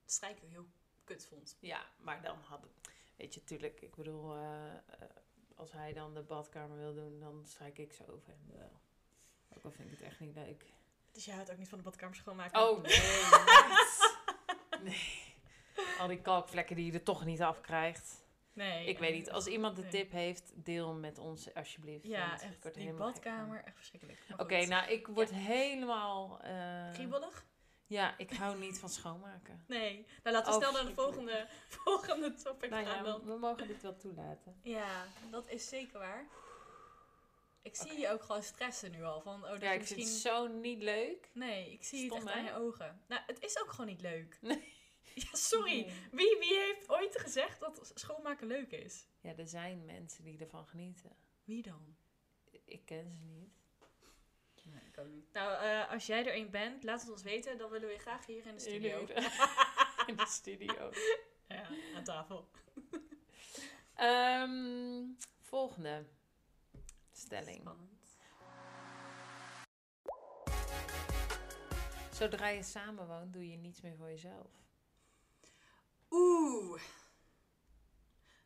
strijken 0.06 0.48
heel 0.48 0.66
kut 1.04 1.26
vond. 1.26 1.56
Ja, 1.60 1.86
maar 1.96 2.22
dan 2.22 2.38
hadden... 2.40 2.70
Weet 3.16 3.34
je, 3.34 3.44
tuurlijk, 3.44 3.80
ik 3.80 3.94
bedoel... 3.94 4.34
eh, 4.34 4.74
eh, 4.74 4.80
als 5.56 5.72
hij 5.72 5.92
dan 5.92 6.14
de 6.14 6.22
badkamer 6.22 6.78
wil 6.78 6.94
doen, 6.94 7.20
dan 7.20 7.44
strijk 7.46 7.78
ik 7.78 7.92
zo 7.92 8.02
over 8.08 8.28
hem 8.28 8.58
wel. 8.58 8.80
Ook 9.56 9.64
al 9.64 9.70
vind 9.70 9.92
ik 9.92 9.98
het 9.98 10.06
echt 10.08 10.20
niet 10.20 10.34
leuk. 10.34 10.64
Dus 11.12 11.24
jij 11.24 11.34
houdt 11.34 11.50
ook 11.50 11.56
niet 11.58 11.68
van 11.68 11.78
de 11.78 11.84
badkamer 11.84 12.16
schoonmaken? 12.16 12.60
Oh, 12.68 12.82
nee. 12.82 13.00
nee. 14.80 15.34
Al 15.98 16.06
die 16.08 16.20
kalkvlekken 16.20 16.76
die 16.76 16.86
je 16.86 16.92
er 16.92 17.02
toch 17.02 17.24
niet 17.24 17.42
afkrijgt. 17.42 18.21
Nee. 18.52 18.86
Ik 18.86 18.98
weet 18.98 19.14
niet. 19.14 19.30
Als 19.30 19.46
iemand 19.46 19.76
nee. 19.76 19.88
tip 19.90 20.10
heeft, 20.10 20.52
deel 20.56 20.94
met 20.94 21.18
ons 21.18 21.54
alsjeblieft. 21.54 22.06
Ja, 22.06 22.28
want 22.28 22.42
ik 22.42 22.48
echt. 22.48 22.62
word 22.62 22.74
er 22.74 22.80
Die 22.80 22.88
gek 22.90 22.98
badkamer, 22.98 23.62
echt 23.64 23.76
verschrikkelijk. 23.76 24.18
Oké, 24.36 24.66
nou, 24.66 24.90
ik 24.90 25.06
word 25.06 25.30
helemaal... 25.30 26.40
eh, 26.42 26.92
Kriebelig? 26.92 27.44
ja, 27.86 28.14
ik 28.18 28.30
hou 28.30 28.58
niet 28.58 28.78
van 28.78 28.88
schoonmaken. 28.88 29.64
Nee. 29.66 30.06
Nou, 30.22 30.36
laten 30.36 30.52
we 30.52 30.58
Oh, 30.58 30.62
snel 30.68 30.72
naar 30.82 30.90
de 30.94 30.94
volgende, 31.02 31.46
volgende 31.84 32.34
topic 32.34 32.70
Nou 32.70 32.84
gaan 32.86 32.96
ja, 32.96 33.02
dan. 33.02 33.22
we 33.24 33.36
mogen 33.36 33.66
dit 33.66 33.82
wel 33.82 33.96
toelaten. 33.96 34.58
Ja, 34.62 35.06
dat 35.30 35.48
is 35.48 35.68
zeker 35.68 35.98
waar. 35.98 36.26
Ik 37.62 37.76
zie 37.76 37.98
je 37.98 38.08
ook 38.10 38.22
gewoon 38.22 38.42
stressen 38.42 38.90
nu 38.90 39.02
al. 39.04 39.20
Van, 39.20 39.44
oh, 39.44 39.50
dat 39.50 39.60
Ja, 39.60 39.70
ik 39.72 39.78
misschien... 39.78 39.98
vind 40.02 40.08
het 40.12 40.20
zo 40.22 40.46
niet 40.46 40.82
leuk. 40.82 41.30
Nee, 41.34 41.72
ik 41.72 41.84
zie 41.84 42.04
Stom, 42.06 42.18
het 42.18 42.26
echt 42.28 42.36
aan 42.36 42.44
hè? 42.44 42.50
je 42.50 42.56
ogen. 42.56 43.00
Nou, 43.08 43.22
het 43.26 43.42
is 43.42 43.60
ook 43.60 43.70
gewoon 43.70 43.86
niet 43.86 44.00
leuk. 44.00 44.38
Nee. 44.40 44.72
Ja, 45.14 45.28
sorry. 45.32 45.92
Wie, 46.10 46.38
wie 46.38 46.58
heeft 46.58 46.88
ooit 46.88 47.18
gezegd 47.18 47.60
dat 47.60 47.92
schoonmaken 47.94 48.46
leuk 48.46 48.70
is? 48.70 49.06
Ja, 49.20 49.36
er 49.36 49.46
zijn 49.46 49.84
mensen 49.84 50.24
die 50.24 50.38
ervan 50.38 50.66
genieten. 50.66 51.16
Wie 51.44 51.62
dan? 51.62 51.96
Ik 52.64 52.84
ken 52.84 53.10
ze 53.10 53.18
niet. 53.24 53.50
Nee, 54.62 54.82
ik 54.86 54.98
ook 54.98 55.08
niet. 55.08 55.32
Nou, 55.32 55.62
eh, 55.62 55.90
als 55.90 56.06
jij 56.06 56.26
er 56.26 56.36
een 56.36 56.50
bent, 56.50 56.84
laat 56.84 57.00
het 57.00 57.10
ons 57.10 57.22
weten. 57.22 57.58
Dan 57.58 57.70
willen 57.70 57.88
we 57.88 57.94
je 57.94 58.00
graag 58.00 58.26
hier 58.26 58.46
in 58.46 58.54
de 58.54 58.60
studio. 58.60 58.98
In 60.06 60.16
de 60.16 60.26
studio. 60.26 60.90
ja, 61.48 61.68
aan 61.94 62.04
tafel. 62.04 62.48
Ehm, 63.94 65.04
volgende 65.40 66.06
stelling. 67.12 67.60
Spannend. 67.60 68.16
Zodra 72.12 72.48
je 72.48 72.62
samenwoont, 72.62 73.32
doe 73.32 73.50
je 73.50 73.56
niets 73.56 73.80
meer 73.80 73.96
voor 73.96 74.08
jezelf. 74.08 74.61
Oeh. 76.12 76.80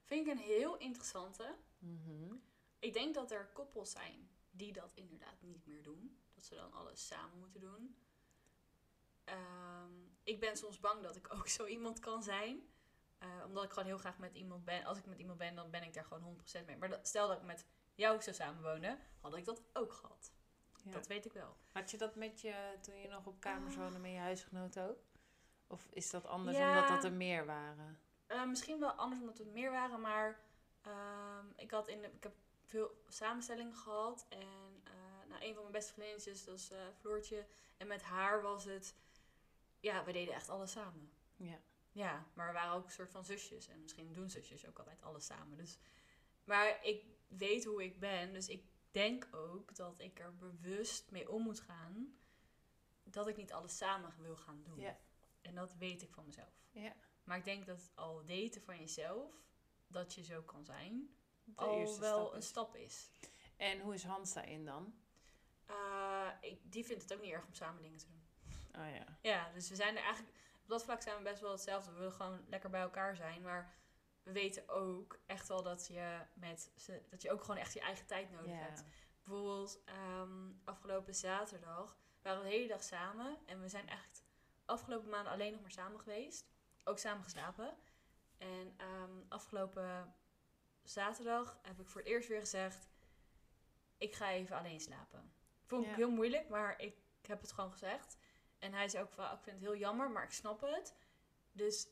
Vind 0.04 0.26
ik 0.26 0.32
een 0.32 0.38
heel 0.42 0.76
interessante. 0.76 1.56
Mhm. 1.78 2.34
Ik 2.78 2.92
denk 2.92 3.14
dat 3.14 3.30
er 3.30 3.46
koppels 3.52 3.90
zijn 3.90 4.30
die 4.50 4.72
dat 4.72 4.92
inderdaad 4.94 5.40
niet 5.42 5.66
meer 5.66 5.82
doen. 5.82 6.20
Dat 6.34 6.44
ze 6.44 6.54
dan 6.54 6.72
alles 6.72 7.06
samen 7.06 7.38
moeten 7.38 7.60
doen. 7.60 7.96
Ehm, 9.24 9.92
ik 10.22 10.40
ben 10.40 10.56
soms 10.56 10.80
bang 10.80 11.02
dat 11.02 11.16
ik 11.16 11.32
ook 11.34 11.48
zo 11.48 11.64
iemand 11.66 11.98
kan 11.98 12.22
zijn. 12.22 12.68
Eh, 13.18 13.28
omdat 13.46 13.64
ik 13.64 13.70
gewoon 13.70 13.86
heel 13.88 13.98
graag 13.98 14.18
met 14.18 14.34
iemand 14.34 14.64
ben. 14.64 14.84
Als 14.84 14.98
ik 14.98 15.06
met 15.06 15.18
iemand 15.18 15.38
ben, 15.38 15.54
dan 15.54 15.70
ben 15.70 15.82
ik 15.82 15.94
daar 15.94 16.04
gewoon 16.04 16.22
100% 16.22 16.66
mee. 16.66 16.76
Maar 16.76 16.88
dat- 16.88 17.06
stel 17.08 17.28
dat 17.28 17.36
ik 17.36 17.42
met 17.44 17.66
jou 17.94 18.22
zou 18.22 18.36
samenwonen, 18.36 18.98
had 19.20 19.36
ik 19.36 19.44
dat 19.44 19.62
ook 19.72 19.92
gehad. 19.92 20.32
Ja. 20.84 20.92
Dat 20.92 21.06
weet 21.06 21.24
ik 21.24 21.32
wel. 21.32 21.56
Had 21.72 21.90
je 21.90 21.96
dat 21.96 22.14
met 22.16 22.40
je, 22.40 22.78
toen 22.80 23.00
je 23.00 23.08
nog 23.08 23.26
op 23.26 23.40
kamers 23.40 23.76
woonde, 23.76 23.98
met 23.98 24.10
je 24.10 24.16
huisgenoot 24.18 24.78
ook? 24.78 24.98
Of 25.66 25.86
is 25.90 26.10
dat 26.10 26.26
anders 26.26 26.56
Ja. 26.56 26.68
omdat 26.68 26.88
dat 26.88 27.04
er 27.04 27.12
meer 27.12 27.46
waren? 27.46 27.98
Eh, 28.26 28.46
misschien 28.46 28.80
wel 28.80 28.90
anders 28.90 29.20
omdat 29.20 29.38
het 29.38 29.52
meer 29.52 29.70
waren, 29.70 30.00
maar 30.00 30.40
ehm, 30.82 31.46
ik, 31.56 31.70
had 31.70 31.88
in 31.88 32.00
de, 32.00 32.06
ik 32.06 32.22
heb 32.22 32.34
veel 32.64 33.02
samenstellingen 33.08 33.74
gehad. 33.76 34.26
En 34.28 34.80
eh 34.84 34.92
nou, 35.28 35.42
een 35.42 35.52
van 35.52 35.62
mijn 35.62 35.72
beste 35.74 35.92
vriendinnetjes, 35.92 36.44
dat 36.44 36.58
is 36.58 36.70
eh, 36.70 36.78
Floortje. 37.00 37.46
En 37.76 37.86
met 37.86 38.02
haar 38.02 38.42
was 38.42 38.64
het, 38.64 38.94
ja, 39.80 40.04
we 40.04 40.12
deden 40.12 40.34
echt 40.34 40.48
alles 40.48 40.72
samen. 40.72 41.10
Ja. 41.36 41.58
Ja, 41.92 42.26
maar 42.34 42.46
we 42.46 42.52
waren 42.52 42.74
ook 42.74 42.84
een 42.84 42.90
soort 42.90 43.10
van 43.10 43.24
zusjes. 43.24 43.68
En 43.68 43.82
misschien 43.82 44.12
doen 44.12 44.30
zusjes 44.30 44.66
ook 44.66 44.78
altijd 44.78 45.02
alles 45.02 45.26
samen. 45.26 45.56
Dus, 45.56 45.78
maar 46.44 46.84
ik 46.84 47.04
weet 47.28 47.64
hoe 47.64 47.84
ik 47.84 47.98
ben, 48.00 48.32
dus 48.32 48.48
ik 48.48 48.64
denk 48.90 49.28
ook 49.30 49.74
dat 49.74 50.00
ik 50.00 50.18
er 50.18 50.36
bewust 50.36 51.10
mee 51.10 51.30
om 51.30 51.42
moet 51.42 51.60
gaan. 51.60 52.18
Dat 53.04 53.28
ik 53.28 53.36
niet 53.36 53.52
alles 53.52 53.76
samen 53.76 54.14
wil 54.18 54.36
gaan 54.36 54.62
doen. 54.62 54.78
Ja. 54.80 54.96
En 55.46 55.54
dat 55.54 55.74
weet 55.74 56.02
ik 56.02 56.12
van 56.12 56.24
mezelf. 56.24 56.68
Ja. 56.70 56.92
Maar 57.24 57.36
ik 57.38 57.44
denk 57.44 57.66
dat 57.66 57.90
al 57.94 58.24
weten 58.24 58.62
van 58.62 58.78
jezelf 58.78 59.32
dat 59.86 60.14
je 60.14 60.22
zo 60.22 60.42
kan 60.42 60.64
zijn, 60.64 61.16
De 61.44 61.52
al 61.54 61.98
wel 61.98 62.20
stap 62.20 62.34
een 62.34 62.42
stap 62.42 62.76
is. 62.76 63.10
En 63.56 63.80
hoe 63.80 63.94
is 63.94 64.04
Hans 64.04 64.32
daarin 64.32 64.64
dan? 64.64 64.94
Eh, 65.66 66.28
ik, 66.40 66.72
die 66.72 66.84
vindt 66.84 67.02
het 67.02 67.12
ook 67.14 67.20
niet 67.20 67.32
erg 67.32 67.46
om 67.46 67.54
samen 67.54 67.82
dingen 67.82 67.98
te 67.98 68.06
doen. 68.06 68.24
Oh 68.82 68.94
ja. 68.94 69.18
Ja, 69.22 69.50
dus 69.52 69.68
we 69.68 69.74
zijn 69.74 69.96
er 69.96 70.02
eigenlijk. 70.02 70.34
Op 70.62 70.68
dat 70.68 70.84
vlak 70.84 71.02
zijn 71.02 71.16
we 71.16 71.22
best 71.22 71.40
wel 71.40 71.50
hetzelfde. 71.50 71.90
We 71.90 71.96
willen 71.98 72.12
gewoon 72.12 72.44
lekker 72.48 72.70
bij 72.70 72.80
elkaar 72.80 73.16
zijn. 73.16 73.42
Maar 73.42 73.74
we 74.22 74.32
weten 74.32 74.68
ook 74.68 75.20
echt 75.26 75.48
wel 75.48 75.62
dat 75.62 75.86
je, 75.86 76.20
met 76.34 76.70
ze, 76.76 77.02
dat 77.10 77.22
je 77.22 77.30
ook 77.30 77.40
gewoon 77.40 77.56
echt 77.56 77.72
je 77.72 77.80
eigen 77.80 78.06
tijd 78.06 78.30
nodig 78.30 78.58
hebt. 78.58 78.84
Bijvoorbeeld, 79.24 79.84
ehm, 79.84 80.52
afgelopen 80.64 81.14
zaterdag 81.14 81.98
waren 82.22 82.42
we 82.42 82.48
de 82.48 82.54
hele 82.54 82.68
dag 82.68 82.82
samen. 82.82 83.38
En 83.46 83.60
we 83.60 83.68
zijn 83.68 83.88
echt 83.88 84.15
afgelopen 84.66 85.08
maanden 85.08 85.32
alleen 85.32 85.52
nog 85.52 85.60
maar 85.60 85.70
samen 85.70 86.00
geweest. 86.00 86.46
Ook 86.84 86.98
samen 86.98 87.22
geslapen. 87.24 87.76
En 88.38 88.74
ehm, 88.76 89.10
afgelopen 89.28 90.14
zaterdag 90.82 91.58
heb 91.62 91.80
ik 91.80 91.88
voor 91.88 92.00
het 92.00 92.10
eerst 92.10 92.28
weer 92.28 92.40
gezegd: 92.40 92.88
Ik 93.98 94.14
ga 94.14 94.30
even 94.30 94.56
alleen 94.56 94.80
slapen. 94.80 95.32
Vond 95.64 95.82
ik 95.84 95.90
Ja. 95.90 95.96
heel 95.96 96.10
moeilijk, 96.10 96.48
maar 96.48 96.80
ik 96.80 96.96
heb 97.22 97.40
het 97.40 97.52
gewoon 97.52 97.70
gezegd. 97.72 98.16
En 98.58 98.72
hij 98.72 98.88
zei 98.88 99.04
ook 99.04 99.12
van: 99.12 99.24
Ik 99.24 99.40
vind 99.42 99.56
het 99.56 99.64
heel 99.64 99.76
jammer, 99.76 100.10
maar 100.10 100.24
ik 100.24 100.30
snap 100.32 100.60
het. 100.60 100.94
Dus 101.52 101.88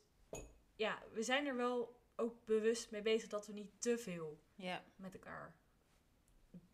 ja, 0.75 1.03
we 1.13 1.23
zijn 1.23 1.47
er 1.47 1.57
wel 1.57 2.03
ook 2.17 2.45
bewust 2.45 2.91
mee 2.91 3.03
bezig 3.03 3.29
dat 3.29 3.47
we 3.47 3.53
niet 3.53 3.81
te 3.81 3.99
veel 3.99 4.41
Ja. 4.55 4.85
met 4.97 5.15
elkaar 5.15 5.55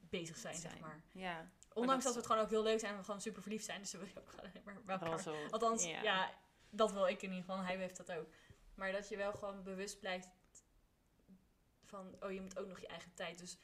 bezig 0.00 0.36
zijn, 0.36 0.54
zeg 0.54 0.70
Zijn. 0.70 0.82
maar. 0.82 1.02
Ja. 1.12 1.50
Ondanks 1.74 2.04
dat 2.04 2.12
dat 2.12 2.12
we 2.12 2.18
het 2.18 2.26
gewoon 2.26 2.42
ook 2.42 2.50
heel 2.50 2.62
leuk 2.62 2.80
zijn 2.80 2.92
en 2.92 2.98
we 2.98 3.04
gewoon 3.04 3.20
super 3.20 3.42
verliefd 3.42 3.64
zijn. 3.64 3.80
Dus 3.80 3.92
we 3.92 3.98
willen 3.98 4.16
ook 4.16 4.28
gewoon 4.28 4.50
alleen 4.50 4.62
maar 4.64 4.82
bij 4.84 4.98
elkaar. 4.98 5.50
Althans, 5.50 5.84
ja. 5.84 6.30
dat 6.70 6.92
wil 6.92 7.06
ik 7.06 7.22
in 7.22 7.28
ieder 7.28 7.44
geval. 7.44 7.64
Hij 7.64 7.76
heeft 7.76 7.96
dat 7.96 8.12
ook. 8.12 8.26
Maar 8.74 8.92
dat 8.92 9.08
je 9.08 9.16
wel 9.16 9.32
gewoon 9.32 9.62
bewust 9.62 10.00
blijft 10.00 10.28
van, 11.84 12.16
oh, 12.20 12.32
je 12.32 12.40
moet 12.40 12.58
ook 12.58 12.66
nog 12.66 12.80
je 12.80 12.86
eigen 12.86 13.14
tijd. 13.14 13.38
Dus 13.38 13.58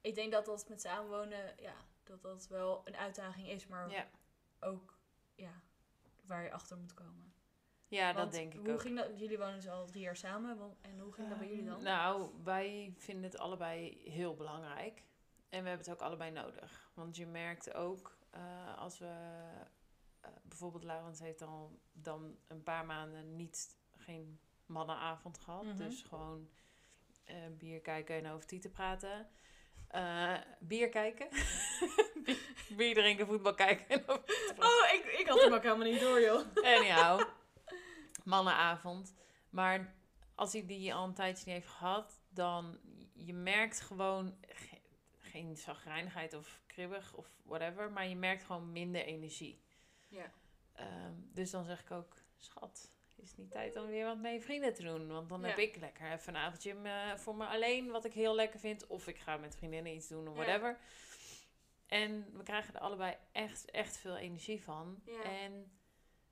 ik 0.00 0.14
denk 0.14 0.32
dat 0.32 0.44
dat 0.44 0.68
met 0.68 0.80
samenwonen, 0.80 1.54
ja, 1.60 1.74
dat 2.04 2.22
dat 2.22 2.46
wel 2.48 2.80
een 2.84 2.96
uitdaging 2.96 3.48
is. 3.48 3.66
Maar 3.66 4.08
ook, 4.60 4.98
ja, 5.34 5.62
waar 6.26 6.44
je 6.44 6.52
achter 6.52 6.76
moet 6.76 6.94
komen. 6.94 7.34
Ja, 7.88 8.12
dat 8.12 8.32
denk 8.32 8.54
ik 8.54 8.60
hoe 8.60 8.72
ook. 8.72 8.80
ging 8.80 8.96
dat? 8.96 9.18
Jullie 9.18 9.38
wonen 9.38 9.54
dus 9.54 9.68
al 9.68 9.86
drie 9.86 10.02
jaar 10.02 10.16
samen. 10.16 10.76
En 10.80 10.98
hoe 10.98 11.12
ging 11.12 11.28
dat 11.28 11.38
bij 11.38 11.48
jullie 11.48 11.64
dan? 11.64 11.82
Nou, 11.82 12.30
wij 12.44 12.94
vinden 12.96 13.24
het 13.24 13.38
allebei 13.38 14.00
heel 14.04 14.34
belangrijk. 14.34 15.02
En 15.56 15.62
we 15.62 15.68
hebben 15.68 15.86
het 15.86 15.94
ook 15.94 16.06
allebei 16.06 16.30
nodig. 16.30 16.90
Want 16.94 17.16
je 17.16 17.26
merkt 17.26 17.74
ook 17.74 18.16
eh, 18.30 18.78
als 18.78 18.98
we... 18.98 19.12
eh, 20.20 20.30
bijvoorbeeld 20.42 20.84
Laurens 20.84 21.20
heeft 21.20 21.42
al 21.42 21.80
dan 21.92 22.36
een 22.48 22.62
paar 22.62 22.86
maanden 22.86 23.36
niet, 23.36 23.76
geen 23.96 24.40
mannenavond 24.66 25.38
gehad. 25.38 25.64
Mhm. 25.64 25.76
Dus 25.76 26.02
gewoon 26.02 26.48
eh, 27.24 27.36
bier 27.58 27.80
kijken 27.80 28.14
en 28.24 28.30
over 28.30 28.46
tieten 28.46 28.70
praten. 28.70 29.28
Bier 30.60 30.88
kijken. 30.88 31.28
bier 32.76 32.94
drinken, 32.94 33.26
voetbal 33.26 33.54
kijken 33.54 33.88
en 33.88 34.08
over. 34.08 34.54
Oh, 34.58 34.92
ik, 34.94 35.04
ik 35.18 35.26
had 35.28 35.40
hem 35.42 35.52
ook 35.52 35.62
helemaal 35.62 35.86
niet 35.86 36.00
door, 36.00 36.20
joh. 36.20 36.40
Anyhow, 36.54 37.28
mannenavond. 38.24 39.14
Maar 39.50 39.94
als 40.34 40.52
hij 40.52 40.66
die 40.66 40.94
al 40.94 41.04
een 41.04 41.14
tijdje 41.14 41.44
niet 41.44 41.54
heeft 41.54 41.68
gehad, 41.76 42.20
dan 42.28 42.78
je 43.14 43.32
merkt 43.34 43.80
gewoon 43.80 44.36
ge- 44.40 44.45
geen 45.36 45.56
zagrijnigheid 45.56 46.34
of 46.34 46.60
kribbig 46.66 47.14
of 47.14 47.28
whatever, 47.44 47.90
maar 47.90 48.06
je 48.08 48.16
merkt 48.16 48.44
gewoon 48.44 48.72
minder 48.72 49.02
energie. 49.04 49.60
Ja. 50.08 50.30
Ehm, 50.72 51.12
dus 51.32 51.50
dan 51.50 51.64
zeg 51.64 51.80
ik 51.80 51.90
ook, 51.90 52.16
schat, 52.36 52.90
is 53.16 53.28
het 53.28 53.38
niet 53.38 53.50
tijd 53.50 53.76
om 53.76 53.86
weer 53.86 54.04
wat 54.04 54.18
met 54.18 54.32
je 54.32 54.40
vrienden 54.40 54.74
te 54.74 54.82
doen? 54.82 55.06
Want 55.08 55.28
dan 55.28 55.40
Ja. 55.40 55.46
heb 55.46 55.58
ik 55.58 55.76
lekker 55.76 56.12
even 56.12 56.34
een 56.34 56.40
avondje 56.40 56.74
me- 56.74 57.14
voor 57.16 57.36
me 57.36 57.46
alleen, 57.46 57.90
wat 57.90 58.04
ik 58.04 58.12
heel 58.12 58.34
lekker 58.34 58.60
vind. 58.60 58.86
Of 58.86 59.06
ik 59.06 59.18
ga 59.18 59.36
met 59.36 59.56
vriendinnen 59.56 59.94
iets 59.94 60.08
doen 60.08 60.28
of 60.28 60.36
Ja. 60.36 60.42
whatever. 60.44 60.78
En 61.86 62.36
we 62.36 62.42
krijgen 62.42 62.74
er 62.74 62.80
allebei 62.80 63.16
echt, 63.32 63.70
echt 63.70 63.96
veel 63.96 64.16
energie 64.16 64.62
van. 64.62 65.00
Ja. 65.04 65.22
En 65.22 65.70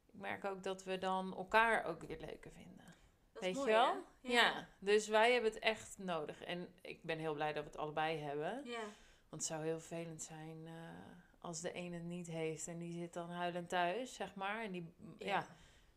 ik 0.06 0.14
merk 0.14 0.44
ook 0.44 0.62
dat 0.62 0.84
we 0.84 0.98
dan 0.98 1.36
elkaar 1.36 1.84
ook 1.84 2.02
weer 2.02 2.18
leuker 2.20 2.50
vinden. 2.50 2.93
Dat 3.34 3.42
Weet 3.42 3.56
is 3.56 3.60
je 3.64 3.66
wel? 3.70 3.94
Ja. 4.20 4.68
dus 4.78 5.08
wij 5.08 5.32
hebben 5.32 5.50
het 5.52 5.60
echt 5.62 5.98
nodig. 5.98 6.42
En 6.44 6.68
ik 6.80 7.02
ben 7.02 7.18
heel 7.18 7.34
blij 7.34 7.52
dat 7.52 7.62
we 7.64 7.70
het 7.70 7.78
allebei 7.78 8.18
hebben. 8.18 8.60
Ja. 8.64 8.80
Want 9.28 9.42
het 9.42 9.44
zou 9.44 9.64
heel 9.64 9.80
vervelend 9.80 10.22
zijn 10.22 10.66
eh, 10.66 10.72
als 11.40 11.60
de 11.60 11.72
ene 11.72 11.94
het 11.96 12.04
niet 12.04 12.26
heeft 12.26 12.66
en 12.66 12.78
die 12.78 12.98
zit 13.00 13.12
dan 13.12 13.30
huilend 13.30 13.68
thuis, 13.68 14.14
zeg 14.14 14.34
maar. 14.34 14.62
En 14.64 14.70
die, 14.72 14.94
ja. 15.18 15.46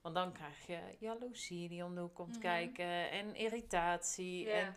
want 0.02 0.15
dan 0.15 0.32
krijg 0.32 0.67
je 0.67 0.80
jaloezie 1.00 1.69
die 1.69 1.84
om 1.86 1.95
de 1.95 2.02
hoek 2.02 2.15
komt 2.15 2.32
Mhm. 2.32 2.39
kijken 2.39 3.10
en 3.12 3.36
irritatie. 3.36 4.45
Ja. 4.45 4.54
En 4.54 4.76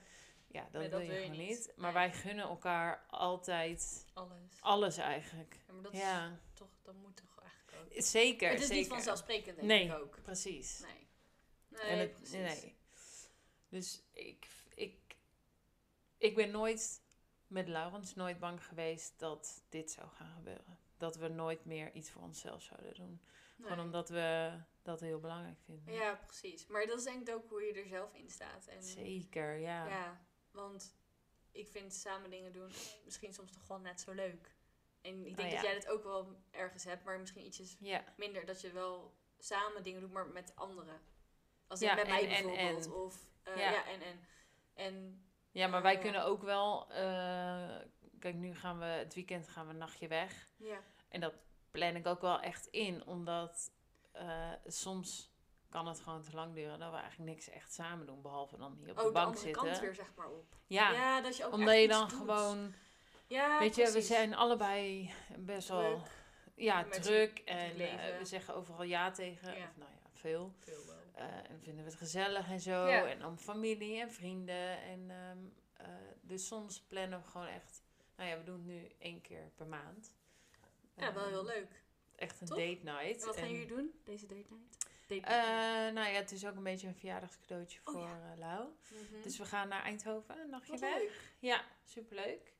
Ja, 0.52 0.62
dat, 0.70 0.80
Nee, 0.80 0.90
wil 0.90 0.98
dat 0.98 1.00
je 1.00 1.06
wil 1.06 1.16
je 1.16 1.22
gewoon 1.24 1.38
niet. 1.46 1.48
niet. 1.48 1.72
Maar 1.76 1.92
Nee. 1.92 2.08
wij 2.08 2.12
gunnen 2.12 2.44
elkaar 2.44 3.04
altijd 3.10 4.06
Alles. 4.14 4.60
alles 4.60 4.96
eigenlijk. 4.96 5.56
Ja, 5.66 5.72
maar 5.72 5.82
dat 5.82 5.92
Ja, 5.96 6.26
is 6.26 6.32
toch, 6.54 6.68
dat 6.82 6.94
moet 6.94 7.16
toch 7.16 7.38
eigenlijk 7.42 7.72
ook. 7.96 8.02
zeker. 8.02 8.48
het 8.50 8.60
is 8.60 8.66
zeker. 8.66 8.80
niet 8.82 8.88
vanzelfsprekend, 8.92 9.56
denk 9.56 9.68
Nee. 9.68 9.84
ik 9.86 9.92
ook. 9.92 10.18
Precies. 10.22 10.80
Nee. 10.80 11.08
Nee, 11.82 11.90
en 11.90 11.98
het, 11.98 12.14
precies. 12.14 12.32
nee. 12.32 12.76
Dus 13.68 14.02
ik, 14.12 14.46
ik, 14.74 15.16
ik 16.18 16.34
ben 16.34 16.50
nooit 16.50 17.02
met 17.46 17.68
Laurens 17.68 18.14
nooit 18.14 18.38
bang 18.38 18.64
geweest 18.64 19.18
dat 19.18 19.62
dit 19.68 19.90
zou 19.90 20.08
gaan 20.08 20.32
gebeuren. 20.34 20.78
Dat 20.96 21.16
we 21.16 21.28
nooit 21.28 21.64
meer 21.64 21.92
iets 21.92 22.10
voor 22.10 22.22
onszelf 22.22 22.62
zouden 22.62 22.94
doen. 22.94 23.20
Nee. 23.56 23.68
Gewoon 23.68 23.84
omdat 23.84 24.08
we 24.08 24.52
dat 24.82 25.00
heel 25.00 25.20
belangrijk 25.20 25.58
vinden. 25.64 25.94
Ja, 25.94 26.14
precies. 26.26 26.66
Maar 26.66 26.86
dat 26.86 26.98
is 26.98 27.04
denk 27.04 27.28
ik 27.28 27.34
ook 27.34 27.48
hoe 27.48 27.62
je 27.62 27.72
er 27.72 27.88
zelf 27.88 28.14
in 28.14 28.30
staat. 28.30 28.66
En, 28.66 28.82
Zeker, 28.82 29.58
ja. 29.58 29.86
Ja, 29.88 30.26
want 30.50 30.94
ik 31.52 31.68
vind 31.68 31.94
samen 31.94 32.30
dingen 32.30 32.52
doen 32.52 32.72
misschien 33.04 33.32
soms 33.34 33.52
toch 33.52 33.66
wel 33.66 33.78
net 33.78 34.00
zo 34.00 34.12
leuk. 34.12 34.54
En 35.00 35.26
ik 35.26 35.36
denk 35.36 35.48
Oh, 35.48 35.54
dat 35.54 35.64
jij 35.64 35.74
dat 35.74 35.88
ook 35.88 36.04
wel 36.04 36.36
ergens 36.50 36.84
hebt, 36.84 37.04
maar 37.04 37.20
misschien 37.20 37.44
ietsjes 37.46 37.76
Ja, 37.80 38.04
minder. 38.16 38.46
Dat 38.46 38.60
je 38.60 38.72
wel 38.72 39.14
samen 39.38 39.84
dingen 39.84 40.00
doet, 40.00 40.12
maar 40.12 40.26
met 40.26 40.56
anderen. 40.56 41.00
Als 41.70 41.80
Ja, 41.80 41.94
met 41.94 42.08
mij 42.08 42.20
en- 42.22 42.28
bijvoorbeeld. 42.28 42.86
en. 42.86 42.92
Of, 42.92 43.16
eh, 43.42 43.56
Ja. 43.56 43.70
ja. 43.70 43.84
en 43.86 44.02
en. 44.02 44.20
En 44.74 45.24
ja 45.50 45.66
maar 45.66 45.82
wij 45.82 45.94
Oh. 45.94 46.00
kunnen 46.00 46.24
ook 46.24 46.42
wel... 46.42 46.90
eh, 46.92 47.76
kijk, 48.18 48.34
nu 48.34 48.54
gaan 48.54 48.78
we 48.78 48.84
het 48.84 49.14
weekend 49.14 49.48
gaan 49.48 49.66
we 49.66 49.72
een 49.72 49.78
nachtje 49.78 50.08
weg. 50.08 50.48
ja, 50.56 50.78
En 51.08 51.20
dat 51.20 51.34
plan 51.70 51.96
ik 51.96 52.06
ook 52.06 52.20
wel 52.20 52.40
echt 52.40 52.66
in, 52.66 53.06
omdat 53.06 53.70
eh, 54.12 54.50
soms 54.66 55.30
kan 55.68 55.86
het 55.86 56.00
gewoon 56.00 56.22
te 56.22 56.34
lang 56.34 56.54
duren 56.54 56.78
dat 56.78 56.90
we 56.90 56.96
eigenlijk 56.96 57.30
niks 57.30 57.48
echt 57.48 57.72
samen 57.72 58.06
doen, 58.06 58.22
behalve 58.22 58.56
dan 58.56 58.74
hier 58.78 58.90
op 58.90 58.96
de 58.96 59.02
de 59.02 59.10
bank 59.12 59.26
andere 59.26 59.44
zitten. 59.44 59.62
kant 59.62 59.78
weer 59.80 59.94
zeg 59.94 60.14
maar 60.16 60.28
op. 60.30 60.56
Ja, 60.66 60.90
Ja, 60.92 61.20
dat 61.20 61.36
je 61.36 61.46
ook 61.46 61.52
omdat 61.52 61.76
je 61.80 61.88
dan 61.88 62.08
doet. 62.08 62.18
gewoon, 62.18 62.74
Ja, 63.26 63.58
weet 63.58 63.74
je, 63.76 63.90
we 63.92 64.00
zijn 64.02 64.34
allebei 64.34 65.10
best 65.36 65.68
wel, 65.68 65.80
Druk. 65.98 66.10
ja, 66.54 66.84
druk 66.84 67.38
en 67.38 67.80
eh, 67.80 68.18
we 68.18 68.24
zeggen 68.24 68.54
overal 68.54 68.82
ja 68.82 69.10
tegen, 69.10 69.48
of 69.48 69.76
nou 69.76 69.90
ja, 69.90 70.08
veel. 70.12 70.52
Veel 70.58 70.86
wel. 70.86 70.98
Eh, 71.20 71.50
en 71.50 71.60
vinden 71.60 71.84
we 71.84 71.90
het 71.90 71.98
gezellig 71.98 72.48
en 72.48 72.60
zo, 72.60 72.86
Ja. 72.86 73.06
en 73.06 73.18
dan 73.18 73.38
familie 73.38 74.00
en 74.00 74.10
vrienden 74.12 74.78
en 74.82 75.10
ehm, 75.10 75.38
eh, 75.76 75.94
dus 76.20 76.46
soms 76.46 76.80
plannen 76.80 77.18
we 77.22 77.26
gewoon 77.28 77.46
echt, 77.46 77.82
nou 78.16 78.28
ja, 78.30 78.36
we 78.38 78.44
doen 78.44 78.54
het 78.54 78.64
nu 78.64 78.88
één 78.98 79.20
keer 79.20 79.50
per 79.54 79.66
maand. 79.66 80.14
Ja, 80.96 81.12
wel 81.14 81.22
Ehm, 81.24 81.32
heel 81.32 81.44
leuk. 81.44 81.82
Echt 82.16 82.40
een 82.40 82.46
Toch? 82.46 82.58
date 82.58 82.80
night. 82.82 83.20
En 83.20 83.26
wat 83.26 83.36
gaan 83.36 83.44
En- 83.44 83.50
jullie 83.52 83.66
doen, 83.66 84.00
deze 84.04 84.26
date 84.26 84.46
night? 84.50 84.88
Date 85.06 85.26
Eh, 85.26 85.94
nou 85.94 86.08
ja, 86.08 86.14
het 86.18 86.32
is 86.32 86.46
ook 86.46 86.56
een 86.56 86.62
beetje 86.62 86.86
een 86.86 86.94
verjaardagscadeautje 86.94 87.80
Oh 87.84 87.92
voor 87.92 88.02
ja. 88.02 88.36
Lau. 88.36 88.68
Mhm. 88.90 89.22
Dus 89.22 89.38
we 89.38 89.44
gaan 89.44 89.68
naar 89.68 89.82
Eindhoven, 89.82 90.40
een 90.40 90.50
nachtje 90.50 90.78
weg. 90.78 90.94
leuk. 90.98 91.32
Ja, 91.38 91.64
superleuk. 91.84 92.52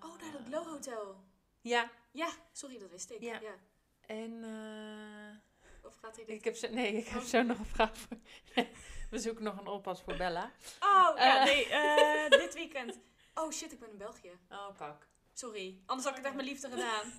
Oh, 0.00 0.20
naar 0.20 0.32
het 0.32 0.46
Glow 0.46 0.66
Hotel. 0.66 1.16
Ja, 1.60 1.90
Ja, 2.10 2.28
sorry, 2.52 2.78
dat 2.78 2.90
wist 2.90 3.10
ik. 3.10 3.20
Ja. 3.20 3.40
Ja. 3.40 3.54
en 4.00 4.44
eh, 4.44 5.36
Of 5.82 5.94
gaat 5.96 6.16
hij 6.16 6.24
dit... 6.24 6.36
ik 6.38 6.44
heb 6.44 6.54
zo, 6.56 6.68
nee, 6.68 6.92
ik 6.96 7.06
heb 7.08 7.20
Oh. 7.20 7.26
zo 7.26 7.42
nog 7.42 7.58
een 7.58 7.64
vraag 7.64 7.96
voor. 7.96 8.16
we 9.10 9.18
zoeken 9.18 9.44
nog 9.44 9.58
een 9.58 9.66
oppas 9.66 10.02
voor 10.02 10.16
Bella. 10.16 10.50
Oh, 10.80 11.12
ja, 11.16 11.38
Eh. 11.38 11.44
nee, 11.44 11.66
eh, 11.68 12.30
dit 12.40 12.54
weekend. 12.54 12.98
Oh 13.34 13.50
shit, 13.52 13.72
ik 13.72 13.78
ben 13.80 13.90
in 13.90 13.98
België. 13.98 14.38
Oh, 14.50 14.76
kak. 14.76 15.06
Sorry, 15.32 15.80
anders 15.86 16.08
had 16.08 16.16
ik 16.18 16.24
het 16.24 16.26
echt 16.26 16.34
mijn 16.34 16.48
liefde 16.48 16.70
gedaan. 16.70 17.12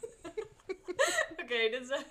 Oké, 1.41 1.69
dit 1.69 1.81
is... 1.81 1.89
eh, 1.89 2.01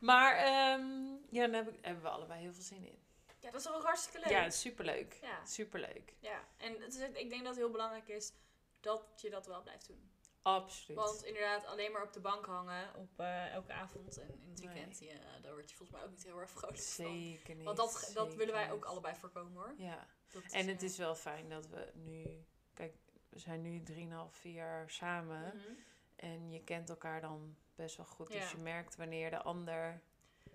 Maar 0.00 0.36
ehm, 0.36 1.14
ja, 1.30 1.46
daar 1.46 1.64
heb 1.64 1.68
ik- 1.74 1.84
hebben 1.84 2.02
we 2.02 2.08
allebei 2.08 2.40
heel 2.40 2.52
veel 2.52 2.62
zin 2.62 2.84
in. 2.86 2.98
Ja, 3.40 3.50
dat 3.50 3.60
is 3.60 3.66
wel 3.66 3.82
hartstikke 3.82 4.18
leuk. 4.18 4.28
Ja, 4.28 4.50
superleuk. 4.50 5.18
Ja. 5.22 5.44
Superleuk. 5.44 6.14
Ja, 6.20 6.44
en 6.56 6.80
het 6.80 6.94
is, 6.94 7.00
ik 7.00 7.28
denk 7.30 7.38
dat 7.44 7.46
het 7.46 7.56
heel 7.56 7.70
belangrijk 7.70 8.08
is 8.08 8.32
dat 8.80 9.02
je 9.16 9.30
dat 9.30 9.46
wel 9.46 9.62
blijft 9.62 9.86
doen. 9.86 10.10
Absoluut. 10.54 10.96
Want 11.00 11.24
inderdaad, 11.24 11.64
alleen 11.66 11.92
maar 11.92 12.02
op 12.02 12.12
de 12.12 12.20
bank 12.20 12.46
hangen 12.46 12.94
op 12.94 13.20
eh, 13.20 13.52
elke 13.52 13.72
avond 13.72 14.18
en 14.18 14.28
in 14.42 14.50
het 14.50 14.58
Nee. 14.64 14.68
weekend, 14.74 14.98
ja, 14.98 15.38
daar 15.42 15.52
word 15.52 15.70
je 15.70 15.76
volgens 15.76 15.98
mij 15.98 16.06
ook 16.06 16.14
niet 16.14 16.24
heel 16.24 16.38
erg 16.40 16.50
vrolijk 16.50 16.78
van. 16.78 17.06
Zeker 17.06 17.54
niet. 17.54 17.64
Want 17.64 17.76
dat, 17.76 18.10
dat 18.14 18.34
willen 18.34 18.54
wij 18.54 18.72
ook 18.72 18.84
allebei 18.84 19.16
voorkomen 19.16 19.52
hoor. 19.52 19.74
Ja. 19.76 20.06
Dat 20.32 20.42
En 20.42 20.68
het 20.68 20.82
eh, 20.82 20.88
is 20.88 20.96
wel 20.96 21.14
fijn 21.14 21.48
dat 21.48 21.66
we 21.68 21.90
nu, 21.94 22.44
kijk, 22.74 22.94
we 23.28 23.38
zijn 23.38 23.62
nu 23.62 23.82
3,5, 24.30 24.30
4 24.30 24.52
jaar 24.52 24.90
samen. 24.90 25.56
mhm. 25.56 25.72
En 26.16 26.50
je 26.50 26.64
kent 26.64 26.88
elkaar 26.88 27.20
dan 27.20 27.56
best 27.74 27.96
wel 27.96 28.06
goed. 28.06 28.32
Dus 28.32 28.50
je 28.50 28.56
merkt 28.56 28.96
wanneer 28.96 29.30
de 29.30 29.42
ander 29.42 30.00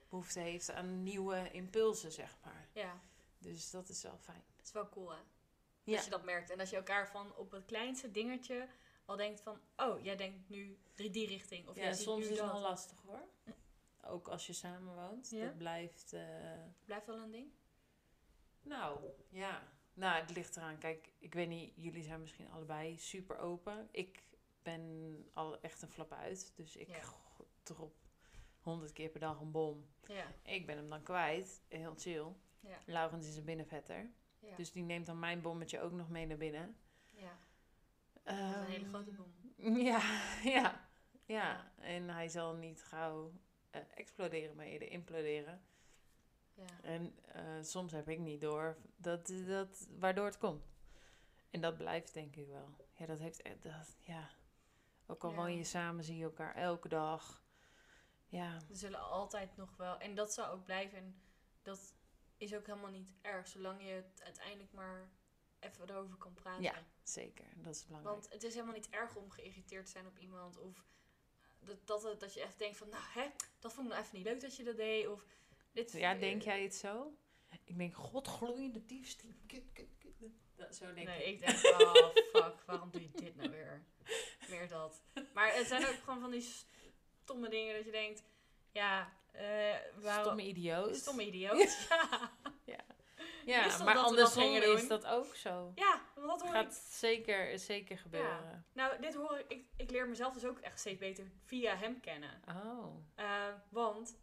behoefte 0.10 0.40
heeft 0.40 0.72
aan 0.72 1.04
nieuwe 1.04 1.52
impulsen, 1.52 2.12
zeg 2.12 2.38
maar. 2.44 2.68
Ja, 2.74 3.00
Dus 3.38 3.70
dat 3.72 3.90
is 3.90 4.04
wel 4.04 4.18
fijn. 4.18 4.44
het 4.58 4.66
is 4.66 4.72
wel 4.72 4.90
cool 4.90 5.10
hè. 5.12 5.18
Ja. 5.84 5.96
Dat 5.96 6.04
je 6.04 6.10
dat 6.12 6.24
merkt. 6.24 6.50
En 6.50 6.58
dat 6.58 6.70
je 6.70 6.76
elkaar 6.76 7.08
van 7.08 7.36
op 7.36 7.52
het 7.52 7.66
kleinste 7.66 8.12
dingetje 8.12 8.68
al 9.06 9.16
denkt 9.16 9.42
van... 9.42 9.60
Oh, 9.78 10.04
jij 10.04 10.16
denkt 10.16 10.50
nu 10.50 10.78
die, 10.96 11.10
die 11.10 11.28
richting. 11.28 11.68
Of 11.68 11.76
ja, 11.76 11.82
jij 11.82 11.94
soms 11.94 12.24
is 12.24 12.30
het 12.40 12.52
wel 12.52 12.60
lastig 12.62 13.02
hoor. 13.02 13.28
Ook 14.06 14.28
als 14.28 14.48
je 14.48 14.54
samen 14.54 14.96
woont. 14.96 15.30
Ja? 15.30 15.46
Dat 15.46 15.58
blijft. 15.58 16.14
eh, 16.14 16.60
Blijft 16.86 17.06
wel 17.06 17.18
een 17.18 17.32
ding. 17.32 17.52
nou, 18.62 19.00
ja. 19.30 19.64
Nou, 19.94 20.22
het 20.22 20.36
ligt 20.36 20.56
eraan. 20.58 20.78
Kijk, 20.78 21.12
ik 21.20 21.34
weet 21.34 21.48
niet, 21.48 21.74
jullie 21.76 22.04
zijn 22.04 22.20
misschien 22.22 22.50
allebei 22.52 22.98
super 22.98 23.38
open. 23.38 23.88
Ik 23.92 24.24
ben 24.62 25.16
al 25.34 25.62
echt 25.62 25.82
een 25.82 25.90
flap 25.90 26.12
uit. 26.14 26.52
Dus 26.56 26.76
ik 26.76 26.88
Ja. 26.88 27.02
drop 27.64 27.96
honderd 28.60 28.94
keer 28.94 29.10
per 29.10 29.20
dag 29.20 29.40
een 29.40 29.52
bom. 29.52 29.86
Ja, 30.04 30.26
Ik 30.44 30.66
ben 30.66 30.78
hem 30.78 30.90
dan 30.90 31.04
kwijt. 31.04 31.62
Heel 31.68 31.94
chill. 31.98 32.28
ja, 32.60 32.78
Laurens 32.86 33.28
is 33.28 33.38
een 33.38 33.44
binnenvetter. 33.46 34.12
Dus 34.56 34.72
die 34.72 34.84
neemt 34.84 35.06
dan 35.06 35.20
mijn 35.20 35.42
bommetje 35.42 35.80
ook 35.82 35.92
nog 35.92 36.10
mee 36.10 36.26
naar 36.26 36.38
binnen. 36.38 36.78
ja. 37.10 37.38
Dat 38.24 38.34
is 38.36 38.40
een 38.40 38.64
hele 38.66 38.84
Ehm, 38.84 38.90
grote 38.90 39.12
bom. 39.12 39.34
Ja, 39.92 40.02
ja, 40.44 40.88
ja. 41.26 41.72
En 41.80 42.10
hij 42.10 42.28
zal 42.28 42.54
niet 42.56 42.84
gauw 42.84 43.32
eh, 43.70 43.82
exploderen, 43.96 44.56
maar 44.56 44.66
eerder 44.66 44.88
imploderen. 44.92 45.62
Ja. 46.54 46.66
En 46.82 47.16
eh, 47.26 47.44
soms 47.62 47.92
heb 47.92 48.10
ik 48.10 48.20
niet 48.20 48.42
door 48.42 48.78
dat, 48.96 49.28
dat, 49.48 49.88
waardoor 50.00 50.26
het 50.26 50.38
komt. 50.38 50.64
En 51.50 51.62
dat 51.62 51.78
blijft 51.78 52.14
denk 52.14 52.36
ik 52.36 52.48
wel. 52.48 52.76
Ja, 52.94 53.06
dat 53.06 53.20
heeft 53.20 53.42
echt, 53.42 53.64
dat, 53.64 53.98
ja. 54.00 54.30
Ook 55.06 55.24
al 55.24 55.30
Ja. 55.30 55.36
woon 55.36 55.56
je 55.58 55.64
samen, 55.64 56.04
zie 56.04 56.18
je 56.18 56.24
elkaar 56.24 56.56
elke 56.56 56.88
dag. 56.90 57.44
Ja, 58.28 58.54
Er 58.70 58.76
zullen 58.76 59.00
altijd 59.10 59.58
nog 59.58 59.76
wel... 59.78 59.98
En 60.00 60.16
dat 60.16 60.34
zal 60.34 60.48
ook 60.48 60.64
blijven. 60.66 60.98
En 60.98 61.22
dat 61.62 61.94
is 62.38 62.56
ook 62.56 62.66
helemaal 62.68 62.92
niet 62.92 63.12
erg. 63.22 63.48
Zolang 63.48 63.82
je 63.84 63.90
het 63.92 64.22
uiteindelijk 64.24 64.72
maar 64.74 65.10
even 65.64 65.90
erover 65.90 66.18
kan 66.18 66.34
praten. 66.34 66.64
Ja. 66.64 66.84
zeker. 67.04 67.46
Dat 67.56 67.76
is 67.76 67.86
belangrijk. 67.86 68.16
Want 68.16 68.34
het 68.34 68.44
is 68.44 68.54
helemaal 68.54 68.76
niet 68.76 68.90
erg 68.90 69.16
om 69.16 69.30
geïrriteerd 69.32 69.86
te 69.86 69.92
zijn 69.92 70.08
op 70.08 70.20
iemand. 70.20 70.58
Of 70.58 70.84
dat, 71.60 71.88
dat, 71.88 72.20
dat 72.20 72.34
je 72.34 72.42
echt 72.42 72.58
denkt 72.58 72.78
van... 72.78 72.90
Nou, 72.90 73.04
hè, 73.14 73.30
dat 73.60 73.74
vond 73.74 73.88
ik 73.88 73.94
nou 73.94 74.06
even 74.06 74.18
niet 74.18 74.28
leuk 74.28 74.42
dat 74.42 74.56
je 74.56 74.64
dat 74.64 74.76
deed. 74.76 75.08
Of 75.08 75.26
dit... 75.72 75.92
ja, 75.92 76.16
denk 76.16 76.42
jij 76.42 76.64
het 76.64 76.76
zo? 76.76 77.18
Ik 77.66 77.78
denk, 77.78 77.96
god, 77.96 78.28
gloeiende 78.28 78.82
kut. 79.48 79.66
Dat, 80.56 80.76
zo 80.76 80.94
denk 80.94 81.08
Nee, 81.08 81.24
ik. 81.24 81.34
ik 81.34 81.40
denk, 81.40 81.82
oh 81.82 82.08
fuck, 82.34 82.64
waarom 82.66 82.92
doe 82.92 83.02
je 83.02 83.12
dit 83.12 83.36
nou 83.36 83.50
weer? 83.50 83.86
Meer 84.50 84.68
dat. 84.68 85.04
Maar 85.34 85.54
het 85.56 85.68
zijn 85.68 85.86
ook 85.86 85.96
gewoon 86.04 86.20
van 86.20 86.32
die 86.32 86.48
stomme 87.22 87.50
dingen 87.50 87.76
dat 87.76 87.86
je 87.86 87.92
denkt, 87.92 88.24
ja, 88.72 89.14
eh 89.32 89.76
waarom... 89.96 90.24
Stomme 90.24 90.48
idioot. 90.48 90.96
Stomme 90.96 91.26
idioot. 91.26 91.78
Ja. 91.90 92.32
Ja, 93.46 93.84
maar 93.84 93.98
andersom 93.98 94.54
is 94.56 94.88
dat 94.88 95.06
ook 95.06 95.36
zo. 95.36 95.72
ja, 95.76 96.02
want 96.16 96.28
dat 96.28 96.42
hoor 96.42 96.52
Gaat 96.52 96.74
ik. 96.74 96.82
zeker, 96.90 97.60
zeker 97.60 97.98
gebeuren. 97.98 98.66
Nou, 98.74 99.02
dit 99.02 99.14
hoor 99.14 99.38
ik, 99.38 99.46
ik. 99.48 99.66
Ik 99.78 99.92
leer 99.92 100.08
mezelf 100.10 100.34
dus 100.34 100.46
ook 100.46 100.60
echt 100.60 100.80
steeds 100.80 101.00
beter 101.00 101.32
via 101.46 101.76
hem 101.76 102.00
kennen. 102.00 102.42
Oh. 102.50 102.96
Eh, 103.16 103.48
want 103.70 104.18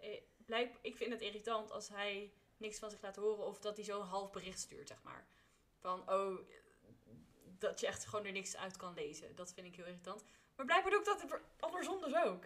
eh, 0.00 0.20
blijk, 0.36 0.76
ik 0.82 0.96
vind 0.96 1.12
het 1.12 1.20
irritant 1.20 1.70
als 1.70 1.88
hij 1.88 2.32
niks 2.56 2.78
van 2.78 2.90
zich 2.90 3.02
laat 3.02 3.16
horen 3.16 3.44
of 3.46 3.58
dat 3.60 3.76
hij 3.76 3.84
zo'n 3.84 4.02
half 4.06 4.30
bericht 4.30 4.58
stuurt, 4.60 4.88
zeg 4.88 5.02
maar. 5.02 5.26
Van, 5.80 6.10
oh, 6.12 6.38
dat 7.58 7.80
je 7.80 7.86
echt 7.86 8.06
gewoon 8.06 8.24
er 8.26 8.32
niks 8.32 8.56
uit 8.56 8.76
kan 8.76 8.94
lezen. 8.94 9.34
Dat 9.36 9.52
vind 9.52 9.66
ik 9.66 9.76
heel 9.76 9.86
irritant. 9.86 10.24
Maar 10.56 10.66
blijkbaar 10.66 10.90
doe 10.90 11.00
ik 11.00 11.06
dat 11.06 11.22
er- 11.30 11.42
andersom 11.60 12.00
dus 12.00 12.14
ook. 12.14 12.44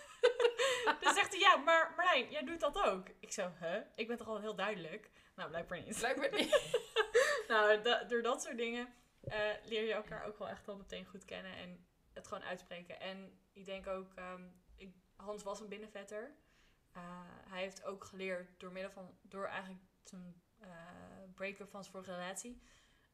dan 1.00 1.14
zegt 1.14 1.30
hij, 1.30 1.38
ja, 1.38 1.56
maar 1.56 1.92
Marlijn, 1.96 2.30
jij 2.30 2.44
doet 2.44 2.60
dat 2.60 2.82
ook. 2.82 3.06
Ik 3.20 3.32
zo, 3.32 3.50
hè? 3.54 3.82
Ik 3.94 4.06
ben 4.08 4.16
toch 4.16 4.28
al 4.28 4.40
heel 4.40 4.54
duidelijk? 4.54 5.10
Nou, 5.38 5.50
blijkbaar 5.50 5.82
niet. 5.82 5.96
Blijkbaar 5.98 6.32
niet. 6.32 6.78
nou, 7.48 7.82
da- 7.82 8.04
door 8.04 8.22
dat 8.22 8.42
soort 8.42 8.56
dingen 8.56 8.94
eh, 9.20 9.50
leer 9.64 9.82
je 9.84 9.92
elkaar 9.92 10.24
ook 10.24 10.38
wel 10.38 10.48
echt 10.48 10.66
wel 10.66 10.76
meteen 10.76 11.06
goed 11.06 11.24
kennen 11.24 11.56
en 11.56 11.86
het 12.12 12.26
gewoon 12.26 12.42
uitspreken. 12.44 13.00
En 13.00 13.40
ik 13.52 13.64
denk 13.64 13.86
ook, 13.86 14.14
ehm, 14.14 14.48
ik, 14.76 14.94
Hans 15.16 15.42
was 15.42 15.60
een 15.60 15.68
binnenvetter. 15.68 16.34
Eh, 16.92 17.02
hij 17.48 17.60
heeft 17.60 17.84
ook 17.84 18.04
geleerd 18.04 18.60
door 18.60 18.72
middel 18.72 18.90
van, 18.92 19.18
door 19.22 19.46
eigenlijk 19.46 19.82
zijn 20.04 20.42
eh 20.58 20.68
break-up 21.34 21.70
van 21.70 21.82
zijn 21.82 21.94
vorige 21.94 22.12
relatie, 22.12 22.62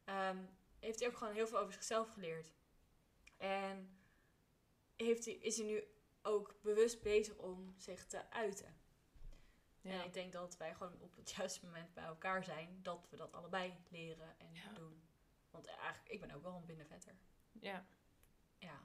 ehm, 0.05 0.37
heeft 0.79 0.99
hij 0.99 1.07
ook 1.07 1.17
gewoon 1.17 1.33
heel 1.33 1.47
veel 1.47 1.59
over 1.59 1.73
zichzelf 1.73 2.09
geleerd. 2.09 2.53
En 3.37 3.99
heeft 4.95 5.25
hij, 5.25 5.33
is 5.33 5.57
hij 5.57 5.65
nu 5.65 5.83
ook 6.21 6.59
bewust 6.61 7.01
bezig 7.01 7.35
om 7.35 7.73
zich 7.77 8.05
te 8.05 8.31
uiten. 8.31 8.83
Ja. 9.85 9.91
En 9.91 10.05
ik 10.05 10.13
denk 10.13 10.31
dat 10.31 10.57
wij 10.57 10.73
gewoon 10.73 10.99
op 10.99 11.15
het 11.15 11.31
juiste 11.37 11.65
moment 11.65 11.93
bij 11.93 12.03
elkaar 12.03 12.43
zijn, 12.43 12.79
dat 12.81 13.07
we 13.09 13.17
dat 13.17 13.33
allebei 13.33 13.77
leren 13.89 14.39
en 14.39 14.73
doen. 14.73 15.03
Want 15.51 15.65
eigenlijk, 15.67 16.09
ik 16.09 16.19
ben 16.19 16.31
ook 16.31 16.43
wel 16.43 16.55
een 16.55 16.65
binnenvetter. 16.65 17.15
ja, 17.51 17.85
Ja. 18.57 18.79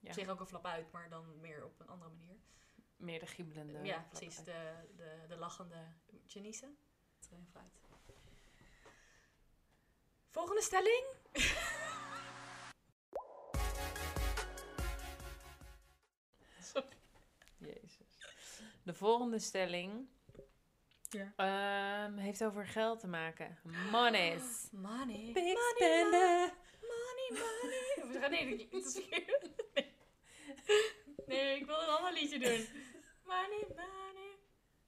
Op 0.00 0.12
zich 0.12 0.28
ook 0.28 0.40
een 0.40 0.46
flap 0.46 0.66
uit, 0.66 0.92
maar 0.92 1.08
dan 1.08 1.40
meer 1.40 1.64
op 1.64 1.80
een 1.80 1.88
andere 1.88 2.10
manier. 2.10 2.36
meer 2.96 3.20
de 3.20 3.26
giebelende. 3.26 3.84
ja, 3.84 4.06
precies. 4.10 4.36
De, 4.36 4.74
de, 4.96 5.24
de 5.28 5.36
lachende 5.36 5.86
Janice. 6.26 6.74
Volgende 10.30 10.62
stelling. 10.62 11.06
Jezus. 17.58 18.18
De 18.82 18.94
volgende 18.94 19.38
stelling 19.38 20.08
Ja. 21.12 21.32
ehm, 21.36 22.16
heeft 22.16 22.44
over 22.44 22.66
geld 22.66 23.00
te 23.00 23.06
maken. 23.06 23.58
Monies. 23.90 24.68
Money. 24.88 25.30
Big 25.32 25.42
money, 25.42 25.56
spender. 25.74 26.52
Money, 26.80 27.28
money. 27.30 27.94
Of, 28.02 28.28
nee, 28.30 28.56
dat 28.70 28.82
is. 28.84 28.94
Nee. 31.26 31.38
nee, 31.40 31.56
ik 31.60 31.66
wil 31.66 31.80
een 31.80 31.88
ander 31.88 32.12
liedje 32.12 32.38
doen. 32.38 32.66
Money, 33.24 33.66
money. 33.68 34.36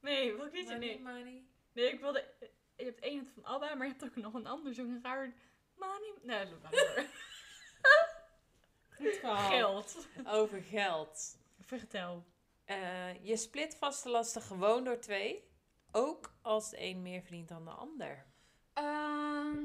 Nee, 0.01 0.37
welk 0.37 0.53
liedje? 0.53 0.73
Money, 0.73 0.89
Nee. 0.89 1.01
money. 1.01 1.45
Nee, 1.73 1.93
ik 1.93 2.01
wilde... 2.01 2.25
Je 2.77 2.85
hebt 2.85 3.01
één 3.01 3.27
van 3.35 3.45
Alba, 3.45 3.75
maar 3.75 3.87
je 3.87 3.93
hebt 3.93 4.05
ook 4.05 4.17
nog 4.17 4.35
een 4.35 4.47
ander, 4.47 4.75
zo'n 4.75 5.01
raar... 5.03 5.35
Money... 5.77 6.13
Nee, 6.23 6.47
dat 6.49 6.73
door. 6.73 7.05
Goed 8.89 9.17
verhaal. 9.21 9.51
Geld. 9.51 10.07
Over 10.27 10.63
geld. 10.63 11.39
Vertel. 11.61 12.25
Eh, 12.65 13.25
je 13.25 13.37
split 13.37 13.77
vaste 13.77 14.09
lasten 14.09 14.43
gewoon 14.43 14.85
door 14.85 14.99
twee. 14.99 15.53
Ook 15.97 16.35
als 16.43 16.71
de 16.71 16.81
een 16.81 17.03
meer 17.03 17.23
verdient 17.23 17.49
dan 17.49 17.65
de 17.65 17.71
ander. 17.71 18.27
Ehm, 18.73 19.57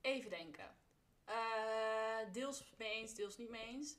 even 0.00 0.30
denken. 0.30 0.76
Eh, 1.24 2.18
deels 2.32 2.64
mee 2.78 2.90
eens, 2.90 3.14
deels 3.14 3.36
niet 3.36 3.50
mee 3.50 3.66
eens. 3.66 3.96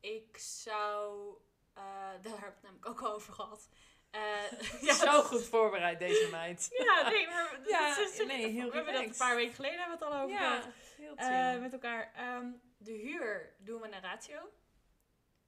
Ik 0.00 0.36
zou... 0.38 1.34
eh, 1.74 1.82
daar 2.22 2.40
heb 2.40 2.48
ik 2.48 2.54
het 2.54 2.62
namelijk 2.62 2.88
ook 2.88 3.00
al 3.02 3.12
over 3.12 3.32
gehad. 3.32 3.68
Eh, 4.10 4.50
ja, 4.82 4.94
Zo 4.94 5.22
goed 5.22 5.44
voorbereid, 5.44 5.98
deze 5.98 6.28
meid. 6.30 6.68
Ja, 6.84 7.08
nee, 7.10 7.26
maar... 7.26 7.60
Ja, 7.68 7.88
dat 7.96 8.08
is- 8.12 8.26
nee, 8.26 8.46
heel 8.46 8.68
We 8.70 8.74
hebben 8.76 8.92
dat 8.94 9.02
een 9.04 9.16
paar 9.16 9.36
weken 9.36 9.54
geleden 9.54 9.78
hebben 9.78 9.98
we 9.98 10.04
het 10.04 10.14
al 10.14 10.20
over 10.22 10.36
gehad. 10.36 10.64
Ja, 10.64 10.70
heel 10.96 11.14
Eh, 11.16 11.50
chill. 11.50 11.58
met 11.60 11.72
elkaar. 11.72 12.12
Ehm, 12.14 12.50
de 12.76 12.92
huur 12.92 13.54
doen 13.58 13.80
we 13.80 13.88
naar 13.88 14.02
ratio. 14.02 14.50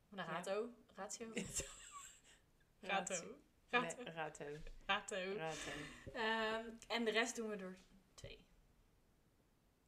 Naar 0.08 0.26
rato. 0.26 0.68
Ratio? 0.94 1.32
Rato. 2.80 3.14
Rato. 3.70 4.02
Nee, 4.02 4.12
Rato. 4.86 5.36
rato. 5.36 5.70
En 6.88 7.04
de 7.04 7.10
rest 7.10 7.36
doen 7.36 7.48
we 7.48 7.56
door 7.56 7.76
twee. 8.14 8.46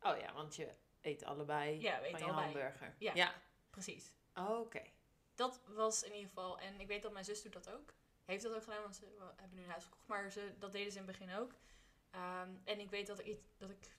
Oh 0.01 0.19
ja, 0.19 0.33
want 0.33 0.57
je 0.57 0.75
eet 1.01 1.25
allebei 1.25 1.81
Ja, 1.81 2.01
we 2.01 2.11
van 2.11 2.19
je 2.19 2.25
allebei. 2.25 2.45
hamburger. 2.45 2.95
Ja. 2.99 3.15
ja. 3.15 3.35
Precies. 3.71 4.15
Oké. 4.35 4.83
Dat 5.35 5.61
was 5.67 6.03
in 6.03 6.13
ieder 6.13 6.29
geval. 6.29 6.59
En 6.59 6.81
ik 6.81 6.87
weet 6.87 7.03
dat 7.03 7.13
mijn 7.13 7.25
zus 7.25 7.43
doet 7.43 7.53
dat 7.53 7.71
ook. 7.71 7.95
Heeft 8.25 8.43
dat 8.43 8.55
ook 8.55 8.63
gedaan, 8.63 8.83
want 8.83 8.97
ze 8.97 9.05
hebben 9.37 9.57
nu 9.59 9.63
een 9.63 9.71
huis 9.71 9.85
gekocht. 9.85 10.07
Maar 10.07 10.31
ze, 10.31 10.55
dat 10.59 10.73
deden 10.73 10.93
ze 10.93 10.99
in 10.99 11.07
het 11.07 11.19
begin 11.19 11.35
ook. 11.37 11.53
Ehm, 12.11 12.51
en 12.65 12.81
ik 12.81 12.91
weet 12.91 13.07
dat 13.07 13.19
ik, 13.19 13.27
iets- 13.27 13.57
dat 13.59 13.71
ik 13.71 13.97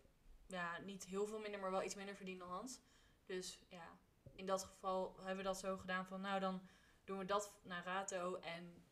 ja, 0.47 0.77
niet 0.77 1.05
heel 1.05 1.25
veel 1.27 1.39
minder, 1.39 1.59
maar 1.59 1.71
wel 1.71 1.83
iets 1.83 1.95
minder 1.95 2.15
verdien 2.15 2.37
dan 2.37 2.49
Hans. 2.49 2.79
Dus 3.25 3.59
ja, 3.69 3.97
in 4.35 4.45
dat 4.45 4.63
geval 4.63 5.15
hebben 5.17 5.37
we 5.37 5.43
dat 5.43 5.59
zo 5.59 5.77
gedaan 5.77 6.05
van... 6.05 6.21
Nou, 6.21 6.39
dan 6.39 6.67
doen 7.03 7.17
we 7.17 7.25
dat 7.25 7.53
naar 7.63 7.83
Rato 7.83 8.35
en 8.35 8.82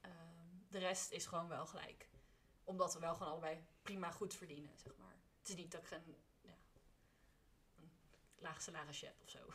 de 0.72 0.80
rest 0.80 1.12
is 1.12 1.26
gewoon 1.26 1.48
wel 1.48 1.66
gelijk. 1.66 2.10
Omdat 2.64 2.94
we 2.94 3.00
wel 3.00 3.14
gewoon 3.16 3.32
allebei 3.32 3.64
prima 3.82 4.12
goed 4.12 4.34
verdienen, 4.36 4.72
zeg 4.78 4.94
maar. 4.98 5.16
Het 5.40 5.50
is 5.50 5.56
niet 5.56 5.72
dat 5.72 5.84
ik 5.84 5.92
een, 5.92 6.16
ja, 6.42 6.54
een 7.80 7.92
laag 8.36 8.62
salarisje 8.62 9.06
heb 9.06 9.16
of 9.24 9.30
zo. 9.30 9.40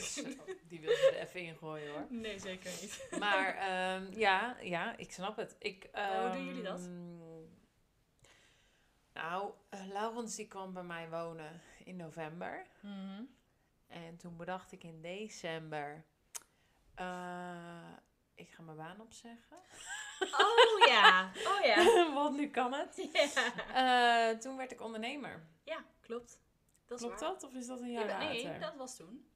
Zo, 0.00 0.22
die 0.68 0.80
wil 0.80 0.94
ze 0.96 1.10
er 1.14 1.26
even 1.26 1.40
ingooien 1.40 1.92
hoor. 1.92 2.06
Nee, 2.10 2.38
zeker 2.38 2.70
niet. 2.80 3.06
Maar 3.18 3.54
ehm, 3.68 4.12
ja, 4.18 4.56
ja, 4.60 4.96
ik 4.96 5.12
snap 5.12 5.36
het. 5.36 5.56
Ik, 5.58 5.88
hoe 5.92 6.30
doen 6.32 6.46
jullie 6.46 6.62
dat? 6.62 6.80
ehm, 6.80 7.44
Nou, 9.12 9.52
eh, 9.68 9.86
Laurens 9.86 10.34
die 10.36 10.48
kwam 10.48 10.72
bij 10.72 10.82
mij 10.82 11.08
wonen 11.10 11.60
in 11.84 11.96
november. 11.96 12.66
En 13.86 14.16
toen 14.16 14.36
bedacht 14.36 14.72
ik 14.72 14.84
in 14.84 15.00
december... 15.00 16.04
eh, 16.94 17.92
ik 18.34 18.50
ga 18.50 18.62
mijn 18.62 18.76
baan 18.76 19.00
opzeggen. 19.00 19.56
Oh 20.20 20.86
ja, 20.86 21.30
oh 21.52 21.64
ja. 21.64 22.12
Want 22.14 22.36
nu 22.36 22.48
kan 22.50 22.72
het. 22.72 22.96
Ja, 23.12 24.30
Eh, 24.32 24.38
toen 24.38 24.56
werd 24.56 24.72
ik 24.72 24.80
ondernemer. 24.80 25.46
ja 25.64 25.84
klopt. 26.00 26.40
Dat 26.86 26.98
Klopt 26.98 27.20
waar. 27.20 27.30
dat? 27.30 27.42
Of 27.42 27.54
is 27.54 27.66
dat 27.66 27.80
een 27.80 27.90
jaar 27.90 28.06
bent- 28.06 28.18
nee, 28.18 28.44
later? 28.44 28.60
dat 28.60 28.76
was 28.76 28.96
toen. 28.96 29.26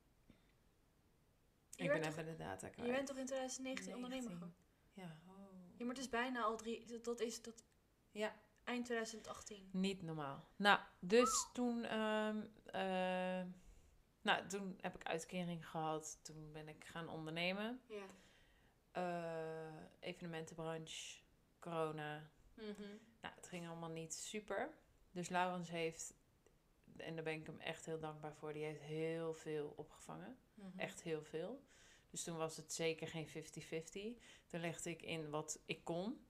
Je, 1.71 1.83
ik 1.85 1.89
ben 1.91 2.01
toch, 2.01 2.11
even 2.11 2.25
de 2.25 2.37
data 2.37 2.67
je 2.67 2.83
bent 2.93 3.07
toch 3.07 3.17
in 3.17 3.27
2019 3.27 3.95
ondernemer 3.95 4.31
19. 4.31 4.33
geworden? 4.33 4.57
Ja, 4.93 5.33
oh. 5.33 5.79
Ja, 5.79 5.85
maar 5.85 5.95
het 5.95 6.05
is 6.05 6.09
bijna 6.11 6.43
al 6.43 6.57
drie... 6.57 7.01
dat- 7.03 7.21
is 7.21 7.43
dat 7.43 7.65
ja, 8.11 8.35
eind 8.65 8.85
2018. 8.85 9.69
niet 9.73 10.03
normaal. 10.03 10.45
Nou, 10.57 10.81
dus 11.01 11.49
toen, 11.53 11.85
ehm, 11.85 12.41
eh, 12.65 13.43
nou, 14.23 14.47
toen 14.47 14.79
heb 14.81 14.95
ik 14.95 15.07
uitkering 15.07 15.69
gehad. 15.71 16.19
Toen 16.23 16.53
ben 16.53 16.69
ik 16.69 16.85
gaan 16.85 17.09
ondernemen. 17.09 17.81
Ja. 17.89 18.07
Eh, 18.97 19.83
evenementenbranche, 20.01 21.23
corona. 21.59 22.31
Mhm. 22.55 22.97
Nou, 23.21 23.35
het 23.35 23.49
ging 23.49 23.69
allemaal 23.69 23.91
niet 23.91 24.15
super. 24.15 24.71
Dus 25.11 25.29
Laurens 25.29 25.71
heeft, 25.71 26.15
en 26.97 27.15
daar 27.15 27.25
ben 27.25 27.35
ik 27.35 27.47
hem 27.47 27.61
echt 27.61 27.87
heel 27.87 27.99
dankbaar 27.99 28.35
voor, 28.35 28.53
die 28.53 28.65
heeft 28.65 28.81
heel 28.81 29.35
veel 29.35 29.73
opgevangen. 29.77 30.39
Mhm. 30.55 30.79
Echt 30.79 31.03
heel 31.03 31.23
veel. 31.23 31.65
Dus 32.11 32.25
toen 32.25 32.37
was 32.37 32.57
het 32.57 32.73
zeker 32.73 33.09
geen 33.09 33.29
50-50. 33.29 34.19
Toen 34.47 34.61
legde 34.61 34.91
ik 34.91 35.03
in 35.03 35.31
wat 35.31 35.63
ik 35.67 35.85
kon. 35.85 36.27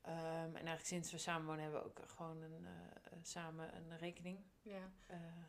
Ehm, 0.00 0.16
en 0.16 0.54
eigenlijk 0.54 0.86
sinds 0.86 1.12
we 1.12 1.18
samen 1.18 1.46
wonen 1.46 1.62
hebben 1.62 1.80
we 1.80 1.86
ook 1.86 2.08
gewoon 2.08 2.42
een, 2.42 2.64
eh, 2.64 3.12
eh, 3.12 3.18
samen 3.22 3.76
een 3.76 3.98
rekening. 3.98 4.44
Ja. 4.62 4.92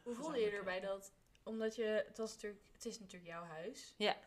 Hoe 0.04 0.16
voelde 0.16 0.40
je 0.40 0.50
erbij 0.50 0.80
dat... 0.80 1.14
Omdat 1.44 1.76
je... 1.76 1.84
Het, 1.84 2.18
was 2.18 2.34
natuurlijk, 2.34 2.64
het 2.72 2.86
is 2.86 3.00
natuurlijk 3.00 3.32
jouw 3.32 3.44
huis. 3.44 3.94
Ja. 3.98 4.18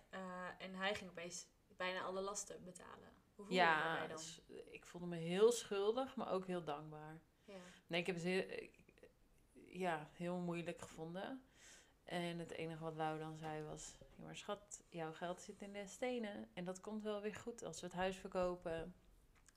En 0.59 0.75
hij 0.75 0.95
ging 0.95 1.11
opeens 1.11 1.47
bijna 1.77 2.03
alle 2.03 2.21
lasten 2.21 2.65
betalen. 2.65 3.13
Hoe 3.35 3.45
voelde 3.45 3.53
je 3.55 3.61
Ja, 3.61 4.07
dan? 4.07 4.19
s- 4.19 4.41
ik 4.71 4.85
voelde 4.87 5.07
me 5.07 5.17
heel 5.17 5.53
schuldig, 5.53 6.17
maar 6.17 6.31
ook 6.31 6.47
heel 6.47 6.65
dankbaar. 6.65 7.21
Ja. 7.45 7.55
Nee, 7.87 8.01
ik 8.01 8.07
heb 8.07 8.15
het 8.17 8.25
heel, 8.25 8.49
ik- 8.49 8.83
ja, 9.53 10.09
heel 10.13 10.37
moeilijk 10.37 10.81
gevonden. 10.81 11.45
En 12.05 12.39
het 12.39 12.51
enige 12.51 12.85
wat 12.85 12.95
Lau 12.97 13.19
dan 13.19 13.37
zei 13.37 13.63
was... 13.63 13.97
Ja, 14.17 14.25
maar 14.25 14.37
schat, 14.37 14.83
jouw 14.89 15.13
geld 15.13 15.41
zit 15.41 15.61
in 15.63 15.73
de 15.73 15.87
stenen. 15.87 16.49
En 16.55 16.65
dat 16.65 16.81
komt 16.81 17.03
wel 17.03 17.21
weer 17.21 17.35
goed 17.35 17.63
als 17.63 17.81
we 17.81 17.87
het 17.87 17.95
huis 17.97 18.17
verkopen. 18.17 18.73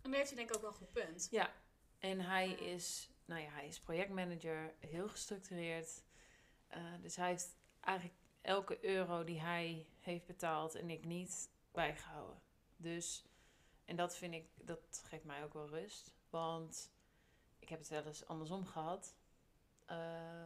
En 0.01 0.11
daar 0.11 0.13
heeft 0.13 0.27
hij 0.27 0.37
denk 0.37 0.49
ik 0.49 0.55
ook 0.55 0.61
wel 0.61 0.71
een 0.71 0.77
goed 0.77 0.91
punt. 0.91 1.27
Ja, 1.31 1.53
en 1.99 2.19
hij 2.19 2.49
Ja. 2.49 2.57
is, 2.57 3.09
nou 3.25 3.41
ja, 3.41 3.49
hij 3.49 3.67
is 3.67 3.79
projectmanager, 3.79 4.73
heel 4.79 5.09
gestructureerd. 5.09 6.03
Eh, 6.67 6.81
dus 7.01 7.15
hij 7.15 7.27
heeft 7.27 7.55
eigenlijk 7.79 8.17
elke 8.41 8.85
euro 8.85 9.23
die 9.23 9.39
hij 9.41 9.87
heeft 9.99 10.25
betaald 10.25 10.75
en 10.75 10.89
ik 10.89 11.05
niet 11.05 11.49
bijgehouden. 11.77 12.41
Dus, 12.75 13.25
en 13.85 13.95
dat 13.95 14.15
vind 14.15 14.33
ik, 14.33 14.49
dat 14.55 15.01
geeft 15.05 15.23
mij 15.23 15.43
ook 15.43 15.53
wel 15.53 15.67
rust. 15.69 16.15
Want 16.29 16.91
ik 17.59 17.69
heb 17.69 17.79
het 17.79 17.87
wel 17.87 18.05
eens 18.05 18.25
andersom 18.25 18.65
gehad. 18.65 19.15
Eh, 19.85 19.97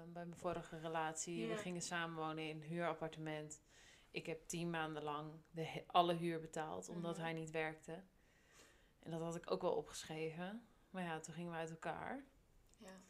bij 0.07 0.25
mijn 0.25 0.36
vorige 0.36 0.79
relatie. 0.79 1.38
Ja. 1.38 1.47
We 1.47 1.57
gingen 1.57 1.82
samenwonen 1.82 2.49
in 2.49 2.55
een 2.55 2.67
huurappartement. 2.67 3.61
Ik 4.11 4.25
heb 4.25 4.47
tien 4.47 4.69
maanden 4.69 5.03
lang 5.03 5.32
de, 5.49 5.84
alle 5.88 6.13
huur 6.13 6.39
betaald, 6.39 6.89
omdat 6.89 7.15
Mhm. 7.15 7.23
hij 7.23 7.34
niet 7.34 7.51
werkte. 7.51 8.03
En 8.99 9.11
dat 9.11 9.21
had 9.21 9.36
ik 9.36 9.51
ook 9.51 9.61
wel 9.61 9.75
opgeschreven. 9.75 10.67
Maar 10.89 11.03
ja, 11.03 11.19
toen 11.19 11.34
gingen 11.34 11.51
we 11.51 11.57
uit 11.57 11.69
elkaar. 11.69 12.25
Ja. 12.77 13.01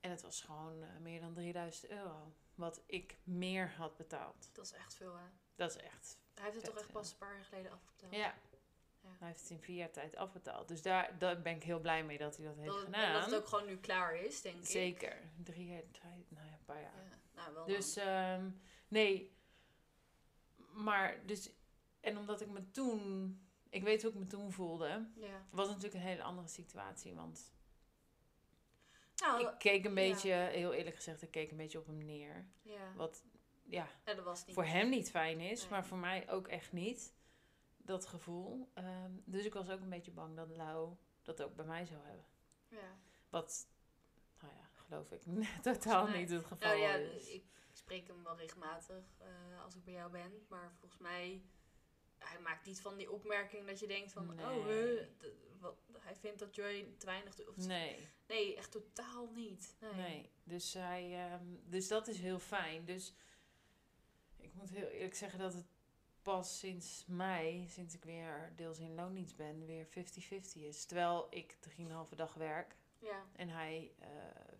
En 0.00 0.10
het 0.10 0.22
was 0.22 0.40
gewoon 0.40 0.82
eh, 0.82 0.96
meer 1.00 1.20
dan 1.20 1.34
3000 1.34 1.90
euro. 1.90 2.34
Wat 2.54 2.82
ik 2.86 3.18
meer 3.24 3.70
had 3.70 3.96
betaald. 3.96 4.50
Dat 4.52 4.64
is 4.64 4.72
echt 4.72 4.94
veel, 4.94 5.14
hè? 5.16 5.26
Dat 5.54 5.70
is 5.70 5.76
echt. 5.76 6.18
Hij 6.34 6.44
heeft 6.44 6.56
het 6.56 6.64
toch 6.64 6.78
echt 6.78 6.92
pas 6.92 7.10
een 7.10 7.18
paar 7.18 7.34
jaar 7.34 7.44
geleden 7.44 7.72
afbetaald. 7.72 8.14
Ja. 8.14 8.34
Ja. 9.00 9.08
Hij 9.18 9.28
heeft 9.28 9.40
het 9.40 9.50
in 9.50 9.60
vier 9.60 9.76
jaar 9.76 9.90
tijd 9.90 10.16
afbetaald. 10.16 10.68
Dus 10.68 10.82
daar, 10.82 11.18
daar 11.18 11.42
ben 11.42 11.56
ik 11.56 11.62
heel 11.62 11.80
blij 11.80 12.04
mee 12.04 12.18
dat 12.18 12.36
hij 12.36 12.46
dat 12.46 12.56
heeft 12.56 12.68
Dat, 12.72 12.78
gedaan. 12.84 13.02
en 13.04 13.12
dat 13.12 13.24
het 13.24 13.34
ook 13.34 13.46
gewoon 13.46 13.66
nu 13.66 13.76
klaar 13.76 14.16
is, 14.16 14.40
denk 14.42 14.56
ik. 14.58 14.66
Zeker. 14.66 15.16
Drie 15.42 15.66
jaar, 15.66 15.82
drie, 15.90 16.26
nou 16.28 16.46
ja, 16.46 16.52
een 16.52 16.64
paar 16.64 16.80
jaar. 16.80 16.92
Ja, 17.10 17.18
nou, 17.34 17.54
wel 17.54 17.64
Dus 17.66 17.96
ehm, 17.96 18.50
nee. 18.88 19.36
Maar 20.72 21.26
dus. 21.26 21.50
En 22.00 22.18
omdat 22.18 22.40
ik 22.40 22.48
me 22.48 22.70
toen. 22.70 23.36
Ik 23.68 23.82
weet 23.82 24.02
hoe 24.02 24.10
ik 24.10 24.18
me 24.18 24.26
toen 24.26 24.52
voelde. 24.52 25.08
ja. 25.14 25.46
Was 25.50 25.66
natuurlijk 25.68 25.94
een 25.94 26.00
hele 26.00 26.22
andere 26.22 26.48
situatie. 26.48 27.14
Want 27.14 27.52
Nou, 29.16 29.46
ik 29.48 29.54
keek 29.58 29.84
een 29.84 29.90
ja. 29.90 29.94
beetje, 30.10 30.32
heel 30.32 30.72
eerlijk 30.72 30.96
gezegd, 30.96 31.22
ik 31.22 31.30
keek 31.30 31.50
een 31.50 31.56
beetje 31.56 31.78
op 31.78 31.86
hem 31.86 32.04
neer. 32.04 32.46
ja. 32.62 32.92
Wat 32.96 33.22
ja, 33.72 33.88
Ja, 34.04 34.14
dat 34.14 34.24
was 34.24 34.44
niet. 34.46 34.54
voor 34.54 34.64
hem 34.64 34.88
niet 34.88 35.10
fijn 35.10 35.40
is, 35.40 35.60
Nee. 35.60 35.70
maar 35.70 35.86
voor 35.86 35.98
mij 35.98 36.30
ook 36.30 36.48
echt 36.48 36.72
niet. 36.72 37.14
dat 37.84 38.06
gevoel. 38.06 38.70
Ehm, 38.74 39.10
dus 39.24 39.44
ik 39.44 39.52
was 39.54 39.68
ook 39.70 39.80
een 39.80 39.88
beetje 39.88 40.10
bang 40.10 40.36
dat 40.36 40.48
Lau 40.56 40.94
dat 41.22 41.42
ook 41.42 41.54
bij 41.56 41.64
mij 41.64 41.84
zou 41.86 42.00
hebben. 42.04 42.24
Ja. 42.68 42.96
Wat, 43.28 43.66
nou 44.40 44.52
ja, 44.54 44.68
geloof 44.74 45.10
ik 45.12 45.22
totaal 45.62 46.06
mij- 46.06 46.18
niet 46.20 46.30
het 46.30 46.44
geval 46.44 46.68
Nou 46.68 46.80
ja, 46.80 46.94
is. 46.94 47.28
ik 47.28 47.44
spreek 47.72 48.06
hem 48.06 48.22
wel 48.22 48.36
regelmatig 48.36 49.04
eh, 49.18 49.62
als 49.64 49.74
ik 49.74 49.84
bij 49.84 49.92
jou 49.94 50.10
ben. 50.10 50.46
Maar 50.48 50.72
volgens 50.78 51.00
mij, 51.00 51.42
hij 52.18 52.40
maakt 52.40 52.66
niet 52.66 52.80
van 52.80 52.96
die 52.96 53.10
opmerking 53.10 53.66
dat 53.66 53.80
je 53.80 53.86
denkt 53.86 54.12
van... 54.12 54.40
Oh, 54.40 54.64
Nee. 54.66 55.06
wat, 55.60 55.76
hij 55.98 56.16
vindt 56.16 56.38
dat 56.38 56.54
Joy 56.54 56.94
te 56.98 57.06
weinig 57.06 57.34
doet. 57.34 57.56
Nee, 57.66 58.08
nee, 58.28 58.56
echt 58.56 58.70
totaal 58.70 59.30
niet. 59.34 59.76
Nee. 59.80 59.92
nee. 59.92 60.30
Dus, 60.44 60.72
hij, 60.74 61.30
ehm, 61.30 61.44
dus 61.64 61.88
dat 61.88 62.08
is 62.08 62.18
heel 62.18 62.38
fijn. 62.38 62.84
Dus 62.84 63.14
moet 64.62 64.78
heel 64.78 64.88
eerlijk 64.88 65.14
zeggen 65.14 65.38
dat 65.38 65.54
het 65.54 65.66
pas 66.22 66.58
sinds 66.58 67.04
mei, 67.06 67.68
sinds 67.68 67.94
ik 67.94 68.04
weer 68.04 68.52
deels 68.56 68.78
in 68.78 68.94
loondienst 68.94 69.36
ben, 69.36 69.66
weer 69.66 69.86
50-50 69.86 69.90
is. 70.54 70.84
Terwijl 70.84 71.26
ik 71.30 71.56
3,5 72.10 72.14
dag 72.16 72.34
werk 72.34 72.76
Ja, 72.98 73.24
en 73.32 73.48
hij 73.48 73.92
eh 73.98 74.08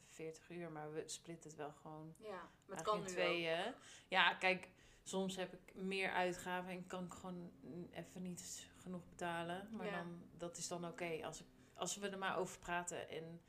40 0.05 0.51
uur, 0.51 0.71
maar 0.71 0.93
we 0.93 1.03
splitten 1.09 1.51
het 1.51 1.59
wel 1.59 1.73
gewoon 1.73 2.15
ja. 2.19 2.51
Maar 2.67 2.77
het 2.77 2.87
kan 2.87 2.97
in 2.97 3.03
nu 3.03 3.09
tweeën. 3.09 3.75
Ja, 4.09 4.35
kijk, 4.35 4.69
soms 5.03 5.37
heb 5.37 5.53
ik 5.53 5.75
meer 5.75 6.11
uitgaven 6.13 6.71
en 6.71 6.87
kan 6.87 7.05
ik 7.05 7.13
gewoon 7.13 7.53
even 7.93 8.23
niet 8.23 8.69
genoeg 8.77 9.09
betalen. 9.09 9.69
Maar 9.73 9.87
Ja. 9.87 9.97
dan, 9.97 10.23
dat 10.37 10.57
is 10.57 10.69
dan 10.69 10.87
oké 10.87 11.21
als, 11.25 11.43
als 11.75 11.97
we 11.97 12.09
er 12.09 12.19
maar 12.19 12.37
over 12.37 12.59
praten. 12.59 13.09
En. 13.09 13.41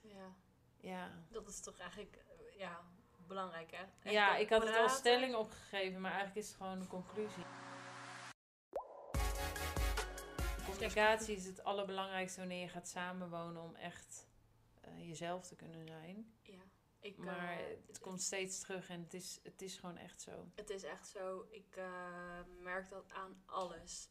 Ja, 0.00 0.34
ja, 0.80 1.24
dat 1.30 1.48
is 1.48 1.60
toch 1.60 1.78
eigenlijk 1.78 2.16
eh, 2.16 2.58
ja, 2.58 2.84
belangrijk, 3.26 3.70
hè? 3.70 3.82
Echt 4.02 4.14
ja 4.14 4.36
ik 4.36 4.48
had 4.48 4.60
het 4.60 4.68
als 4.68 4.76
praten. 4.78 4.96
stelling 4.96 5.34
opgegeven, 5.34 6.00
maar 6.00 6.10
eigenlijk 6.10 6.40
is 6.40 6.48
het 6.48 6.56
gewoon 6.56 6.80
een 6.80 6.88
conclusie. 6.88 7.44
Communicatie 10.64 11.36
is 11.36 11.46
het 11.46 11.64
allerbelangrijkste 11.64 12.38
wanneer 12.38 12.60
je 12.60 12.68
gaat 12.68 12.88
samenwonen 12.88 13.62
om 13.62 13.74
echt 13.74 14.28
eh, 14.80 15.08
jezelf 15.08 15.46
te 15.46 15.56
kunnen 15.56 15.86
zijn. 15.86 16.34
Ja, 16.42 16.62
ik, 17.00 17.18
eh, 17.18 17.24
Maar 17.24 17.58
het 17.86 18.00
komt 18.00 18.22
steeds 18.22 18.60
terug 18.60 18.88
en 18.88 19.02
het 19.02 19.14
is, 19.14 19.40
het 19.42 19.62
is 19.62 19.76
gewoon 19.76 19.96
echt 19.96 20.20
zo. 20.20 20.50
Het 20.54 20.70
is 20.70 20.82
echt 20.82 21.08
zo, 21.08 21.46
ik 21.50 21.76
eh, 21.76 22.40
merk 22.58 22.90
dat 22.90 23.12
aan 23.12 23.42
alles. 23.46 24.10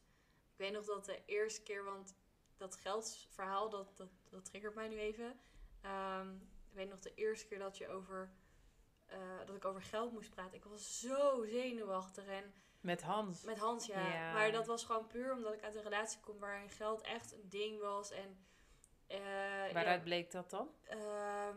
Ik 0.52 0.58
weet 0.58 0.72
nog 0.72 0.84
dat 0.84 1.04
de 1.04 1.22
eerste 1.24 1.62
keer, 1.62 1.84
want 1.84 2.16
dat 2.56 2.76
geldsverhaal, 2.76 3.70
dat, 3.70 3.96
dat, 3.96 4.10
dat 4.30 4.44
triggert 4.44 4.74
mij 4.74 4.88
nu 4.88 4.98
even. 4.98 5.40
Ehm, 5.80 6.34
ik 6.68 6.74
weet 6.74 6.88
nog 6.88 7.00
de 7.00 7.14
eerste 7.14 7.46
keer 7.46 7.58
dat, 7.58 7.78
je 7.78 7.88
over, 7.88 8.32
eh, 9.12 9.46
dat 9.46 9.56
ik 9.56 9.64
over 9.64 9.82
geld 9.82 10.12
moest 10.12 10.30
praten. 10.30 10.56
Ik 10.56 10.64
was 10.64 11.00
zo 11.00 11.44
zenuwachtig 11.44 12.26
en 12.26 12.54
Met 12.80 13.02
Hans. 13.02 13.42
met 13.42 13.58
Hans, 13.58 13.86
ja. 13.86 14.12
Ja. 14.12 14.32
Maar 14.32 14.52
dat 14.52 14.66
was 14.66 14.84
gewoon 14.84 15.06
puur 15.06 15.32
omdat 15.32 15.52
ik 15.52 15.62
uit 15.62 15.74
een 15.74 15.82
relatie 15.82 16.20
kom 16.20 16.38
waarin 16.38 16.70
geld 16.70 17.00
echt 17.00 17.32
een 17.32 17.48
ding 17.48 17.80
was. 17.80 18.10
En, 18.10 18.46
eh, 19.06 19.18
Waaruit 19.72 19.98
ja, 19.98 20.02
bleek 20.02 20.30
dat 20.30 20.50
dan? 20.50 20.74
Ehm, 20.82 21.56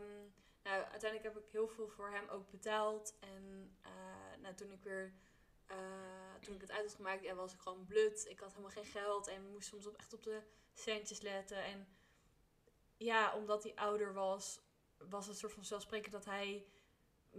nou, 0.62 0.82
uiteindelijk 0.84 1.22
heb 1.22 1.36
ik 1.36 1.52
heel 1.52 1.68
veel 1.68 1.88
voor 1.88 2.10
hem 2.10 2.28
ook 2.28 2.50
betaald. 2.50 3.16
En 3.20 3.76
eh, 3.82 4.40
nou, 4.40 4.54
toen 4.54 4.72
ik 4.72 4.82
weer 4.82 5.12
toen 6.40 6.54
ik 6.54 6.60
het 6.60 6.70
uit 6.70 6.82
had 6.86 6.94
gemaakt, 6.94 7.22
ja, 7.22 7.34
was 7.34 7.52
ik 7.52 7.60
gewoon 7.60 7.86
blut. 7.86 8.26
Ik 8.28 8.40
had 8.40 8.50
helemaal 8.50 8.70
geen 8.70 8.84
geld 8.84 9.26
en 9.26 9.50
moest 9.50 9.68
soms 9.68 9.86
op, 9.86 9.96
echt 9.96 10.12
op 10.12 10.22
de 10.22 10.42
centjes 10.74 11.20
letten. 11.20 11.64
En 11.64 11.88
ja, 12.96 13.34
omdat 13.34 13.62
hij 13.62 13.74
ouder 13.74 14.12
was, 14.12 14.60
was 14.98 15.26
het 15.26 15.38
soort 15.38 15.52
van 15.52 15.64
zelfsprekend 15.64 16.12
dat 16.12 16.24
hij 16.24 16.66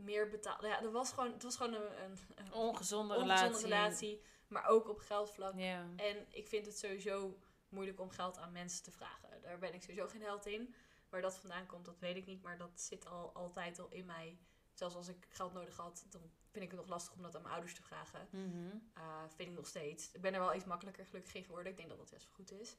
meer 0.04 0.30
betaalde. 0.30 0.68
Ja, 0.68 0.82
er 0.82 0.92
was 0.92 1.12
gewoon, 1.12 1.32
het 1.32 1.44
was 1.44 1.56
gewoon 1.58 1.74
een, 1.74 2.04
een, 2.04 2.18
een 2.36 2.54
Ongezonde, 2.54 3.16
ongezonde 3.16 3.24
relatie. 3.24 3.64
relatie, 3.64 4.22
maar 4.48 4.68
ook 4.68 4.90
op 4.90 5.00
geldvlak. 5.00 5.54
En 5.96 6.26
ik 6.30 6.48
vind 6.48 6.66
het 6.66 6.78
sowieso 6.78 7.40
moeilijk 7.70 8.00
om 8.00 8.10
geld 8.10 8.38
aan 8.38 8.52
mensen 8.52 8.84
te 8.84 8.92
vragen. 8.92 9.42
Daar 9.42 9.58
ben 9.58 9.74
ik 9.74 9.82
sowieso 9.82 10.08
geen 10.08 10.22
held 10.22 10.46
in. 10.46 10.76
Waar 11.10 11.22
dat 11.22 11.38
vandaan 11.38 11.66
komt, 11.66 11.86
dat 11.86 12.00
weet 12.00 12.16
ik 12.16 12.26
niet. 12.26 12.42
Maar 12.42 12.58
dat 12.58 12.82
zit 12.82 13.08
al 13.08 13.32
altijd 13.34 13.80
al 13.80 13.88
in 13.90 14.06
mij. 14.06 14.38
Zelfs 14.74 14.96
als 14.96 15.08
ik 15.08 15.26
geld 15.30 15.54
nodig 15.54 15.78
had, 15.78 16.06
dan 16.10 16.22
vind 16.52 16.64
ik 16.66 16.72
het 16.72 16.80
nog 16.80 16.90
lastig 16.90 17.14
om 17.14 17.22
dat 17.22 17.36
aan 17.36 17.42
mijn 17.42 17.54
ouders 17.54 17.76
te 17.76 17.82
vragen. 17.82 18.28
Mhm. 18.32 18.66
Uh, 18.98 19.24
vind 19.36 19.50
ik 19.50 19.56
nog 19.56 19.68
steeds. 19.68 20.12
Ik 20.12 20.22
ben 20.22 20.34
er 20.34 20.40
wel 20.40 20.56
iets 20.56 20.66
makkelijker 20.66 21.06
gelukkig 21.06 21.34
in 21.34 21.44
geworden. 21.44 21.72
Ik 21.72 21.78
denk 21.78 21.90
dat 21.90 21.98
dat 21.98 22.10
best 22.10 22.24
wel 22.24 22.34
goed 22.34 22.52
is. 22.52 22.78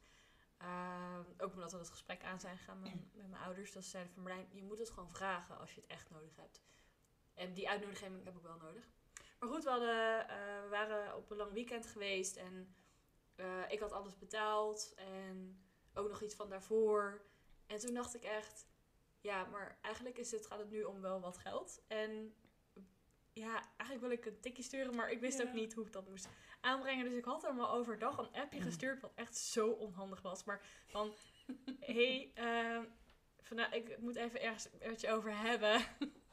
Uh, 0.62 1.18
ook 1.38 1.52
omdat 1.52 1.72
we 1.72 1.78
het 1.78 1.90
gesprek 1.90 2.24
aan 2.24 2.40
zijn 2.40 2.56
gegaan 2.56 2.80
met, 2.80 2.92
met 3.14 3.28
mijn 3.28 3.42
ouders. 3.42 3.72
Dat 3.72 3.84
ze 3.84 3.90
zeiden 3.90 4.12
van 4.12 4.22
Marlijn, 4.22 4.46
je 4.50 4.62
moet 4.62 4.78
het 4.78 4.90
gewoon 4.90 5.10
vragen 5.10 5.58
als 5.58 5.74
je 5.74 5.80
het 5.80 5.90
echt 5.90 6.10
nodig 6.10 6.36
hebt. 6.36 6.60
En 7.39 7.53
die 7.53 7.68
uitnodiging 7.68 8.24
heb 8.24 8.36
ik 8.36 8.43
wel 8.43 8.57
nodig. 8.57 8.89
Maar 9.39 9.49
goed, 9.49 9.64
we, 9.64 9.70
hadden, 9.70 10.20
uh, 10.20 10.62
we 10.62 10.68
waren 10.70 11.16
op 11.16 11.30
een 11.30 11.36
lang 11.36 11.53
weekend 11.53 11.86
geweest. 11.86 12.36
En 12.36 12.74
uh, 13.36 13.62
ik 13.68 13.80
had 13.80 13.93
alles 13.93 14.18
betaald. 14.18 14.95
En 14.97 15.62
ook 15.95 16.09
nog 16.09 16.22
iets 16.22 16.34
van 16.34 16.49
daarvoor. 16.49 17.22
En 17.66 17.78
toen 17.78 17.95
dacht 17.95 18.14
ik 18.14 18.22
echt... 18.24 18.66
Ja, 19.20 19.45
maar 19.45 19.78
eigenlijk 19.82 20.18
is 20.18 20.30
het, 20.30 20.47
gaat 20.47 20.59
het 20.59 20.70
nu 20.70 20.82
om 20.82 21.01
wel 21.01 21.20
wat 21.20 21.39
geld. 21.39 21.82
En 21.86 22.34
ja, 23.32 23.62
eigenlijk 23.76 24.01
wil 24.01 24.11
ik 24.11 24.24
een 24.26 24.41
tikje 24.41 24.62
sturen, 24.62 24.95
maar 24.95 25.11
ik 25.11 25.20
wist 25.20 25.39
Ja. 25.39 25.45
ook 25.45 25.53
niet 25.53 25.74
hoe 25.74 25.86
ik 25.86 25.93
dat 25.93 26.09
moest 26.09 26.28
aanbrengen. 26.61 27.05
Dus 27.05 27.14
ik 27.14 27.24
had 27.24 27.43
hem 27.43 27.61
al 27.61 27.70
overdag 27.70 28.18
een 28.18 28.32
appje 28.43 28.61
gestuurd, 28.61 29.01
wat 29.01 29.12
echt 29.14 29.36
zo 29.36 29.68
onhandig 29.70 30.22
was. 30.22 30.45
Maar 30.45 30.61
van, 30.86 31.14
hey, 31.80 32.32
uh, 32.39 32.82
ik 33.70 33.99
moet 33.99 34.16
even 34.16 34.43
ergens 34.43 35.01
je 35.01 35.11
over 35.11 35.39
hebben. 35.39 35.80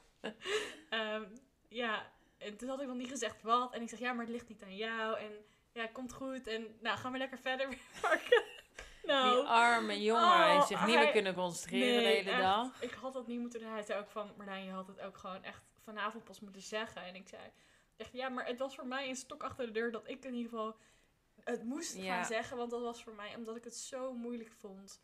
um, 0.90 1.34
ja, 1.82 2.12
en 2.38 2.58
toen 2.58 2.70
had 2.70 2.82
ik 2.82 2.88
nog 2.88 2.96
niet 2.96 3.10
gezegd 3.10 3.42
wat. 3.42 3.74
En 3.74 3.82
ik 3.82 3.90
zeg, 3.90 4.00
ja, 4.00 4.14
maar 4.14 4.26
het 4.26 4.34
ligt 4.34 4.48
niet 4.50 4.64
aan 4.64 4.76
jou. 4.76 5.18
En 5.20 5.32
ja, 5.72 5.88
komt 5.88 6.14
goed. 6.14 6.48
En 6.48 6.78
nou, 6.82 6.98
gaan 6.98 7.12
we 7.12 7.18
lekker 7.18 7.38
verder 7.40 7.68
werken. 8.02 8.44
nou, 9.04 9.36
Die 9.36 9.46
arme 9.50 10.02
jongen, 10.02 10.24
Oh, 10.24 10.38
hij 10.40 10.54
heeft 10.56 10.68
zich 10.68 10.86
niet 10.86 10.96
meer 10.96 11.12
kunnen 11.12 11.34
concentreren 11.34 12.04
de 12.04 12.10
hele 12.10 12.30
echt. 12.30 12.42
dag. 12.42 12.82
Ik 12.82 12.92
had 12.92 13.14
dat 13.14 13.28
niet 13.28 13.40
moeten 13.40 13.60
doen. 13.60 13.72
Hij 13.72 13.84
zei 13.84 14.00
ook 14.00 14.10
van, 14.10 14.32
Marlijn, 14.38 14.64
je 14.66 14.72
had 14.72 14.88
het 14.88 15.00
ook 15.02 15.18
gewoon 15.18 15.44
echt 15.44 15.62
vanavond 15.84 16.24
pas 16.24 16.40
moeten 16.40 16.62
zeggen. 16.62 17.02
En 17.04 17.16
ik 17.16 17.28
zei, 17.28 17.42
echt, 17.98 18.14
ja, 18.14 18.30
maar 18.30 18.46
het 18.46 18.60
was 18.60 18.76
voor 18.76 18.88
mij 18.88 19.10
een 19.10 19.16
stok 19.16 19.44
achter 19.44 19.66
de 19.66 19.72
deur 19.72 19.92
dat 19.92 20.08
ik 20.10 20.26
in 20.26 20.34
ieder 20.34 20.50
geval 20.50 20.76
het 21.44 21.64
moest 21.64 21.96
Ja. 21.96 22.16
gaan 22.16 22.26
zeggen. 22.26 22.58
Want 22.58 22.72
dat 22.72 22.82
was 22.82 23.04
voor 23.04 23.14
mij, 23.14 23.36
omdat 23.36 23.56
ik 23.56 23.64
het 23.64 23.76
zo 23.76 24.14
moeilijk 24.14 24.52
vond. 24.60 25.02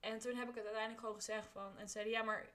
En 0.00 0.18
toen 0.18 0.34
heb 0.34 0.48
ik 0.48 0.54
het 0.54 0.64
uiteindelijk 0.64 1.00
gewoon 1.00 1.14
gezegd 1.14 1.48
van, 1.52 1.78
en 1.78 1.88
zeiden, 1.88 2.12
ja, 2.12 2.22
maar 2.22 2.46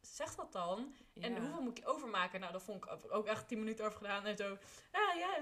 zeg 0.00 0.34
dat 0.34 0.52
dan. 0.52 0.94
En 1.14 1.36
hoeveel 1.36 1.62
moet 1.62 1.78
ik 1.78 1.88
overmaken? 1.88 2.40
Nou, 2.40 2.52
dat 2.52 2.62
vond 2.62 2.84
ik 2.84 3.12
ook 3.12 3.26
echt 3.26 3.48
tien 3.48 3.58
minuten 3.58 3.84
over 3.84 3.98
gedaan. 3.98 4.26
En 4.26 4.36
zo, 4.36 4.58
ja, 4.92 5.12
ja, 5.18 5.38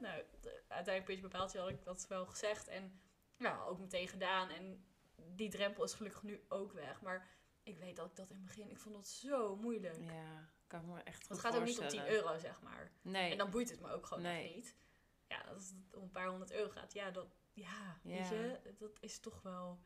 nou, 0.00 0.22
uiteindelijk 0.68 1.04
puntje 1.04 1.22
bepaald 1.28 1.56
had 1.56 1.68
ik 1.68 1.84
dat 1.84 2.06
wel 2.08 2.26
gezegd. 2.26 2.68
En 2.68 3.00
ja, 3.36 3.62
ook 3.62 3.78
meteen 3.78 4.08
gedaan. 4.08 4.50
En 4.50 4.84
die 5.16 5.50
drempel 5.50 5.84
is 5.84 5.94
gelukkig 5.94 6.22
nu 6.22 6.44
ook 6.48 6.72
weg. 6.72 7.00
Maar 7.00 7.28
ik 7.62 7.78
weet 7.78 7.96
dat 7.96 8.06
ik 8.06 8.16
dat 8.16 8.30
in 8.30 8.36
het 8.36 8.44
begin, 8.44 8.70
ik 8.70 8.78
vond 8.78 8.94
dat 8.94 9.08
zo 9.08 9.56
moeilijk. 9.56 10.00
Ja, 10.00 10.48
kan 10.66 10.86
me 10.86 11.02
echt 11.02 11.28
het 11.28 11.38
gaat 11.38 11.56
ook 11.56 11.64
niet 11.64 11.78
om 11.78 11.88
10 11.88 11.98
voorstellen. 12.00 12.26
euro, 12.26 12.38
zeg 12.38 12.62
maar. 12.62 12.90
Nee. 13.02 13.30
En 13.30 13.38
dan 13.38 13.50
boeit 13.50 13.70
het 13.70 13.80
me 13.80 13.90
ook 13.92 14.06
gewoon 14.06 14.22
Nee. 14.22 14.44
nog 14.46 14.54
niet. 14.54 14.76
Ja, 15.28 15.40
als 15.40 15.68
het 15.68 15.94
om 15.94 16.02
een 16.02 16.10
paar 16.10 16.28
honderd 16.28 16.52
euro 16.52 16.70
gaat, 16.70 16.92
ja, 16.92 17.10
dat, 17.10 17.26
ja, 17.52 17.98
weet 18.02 18.28
je, 18.28 18.60
dat 18.78 18.96
is 19.00 19.18
toch 19.18 19.42
wel... 19.42 19.78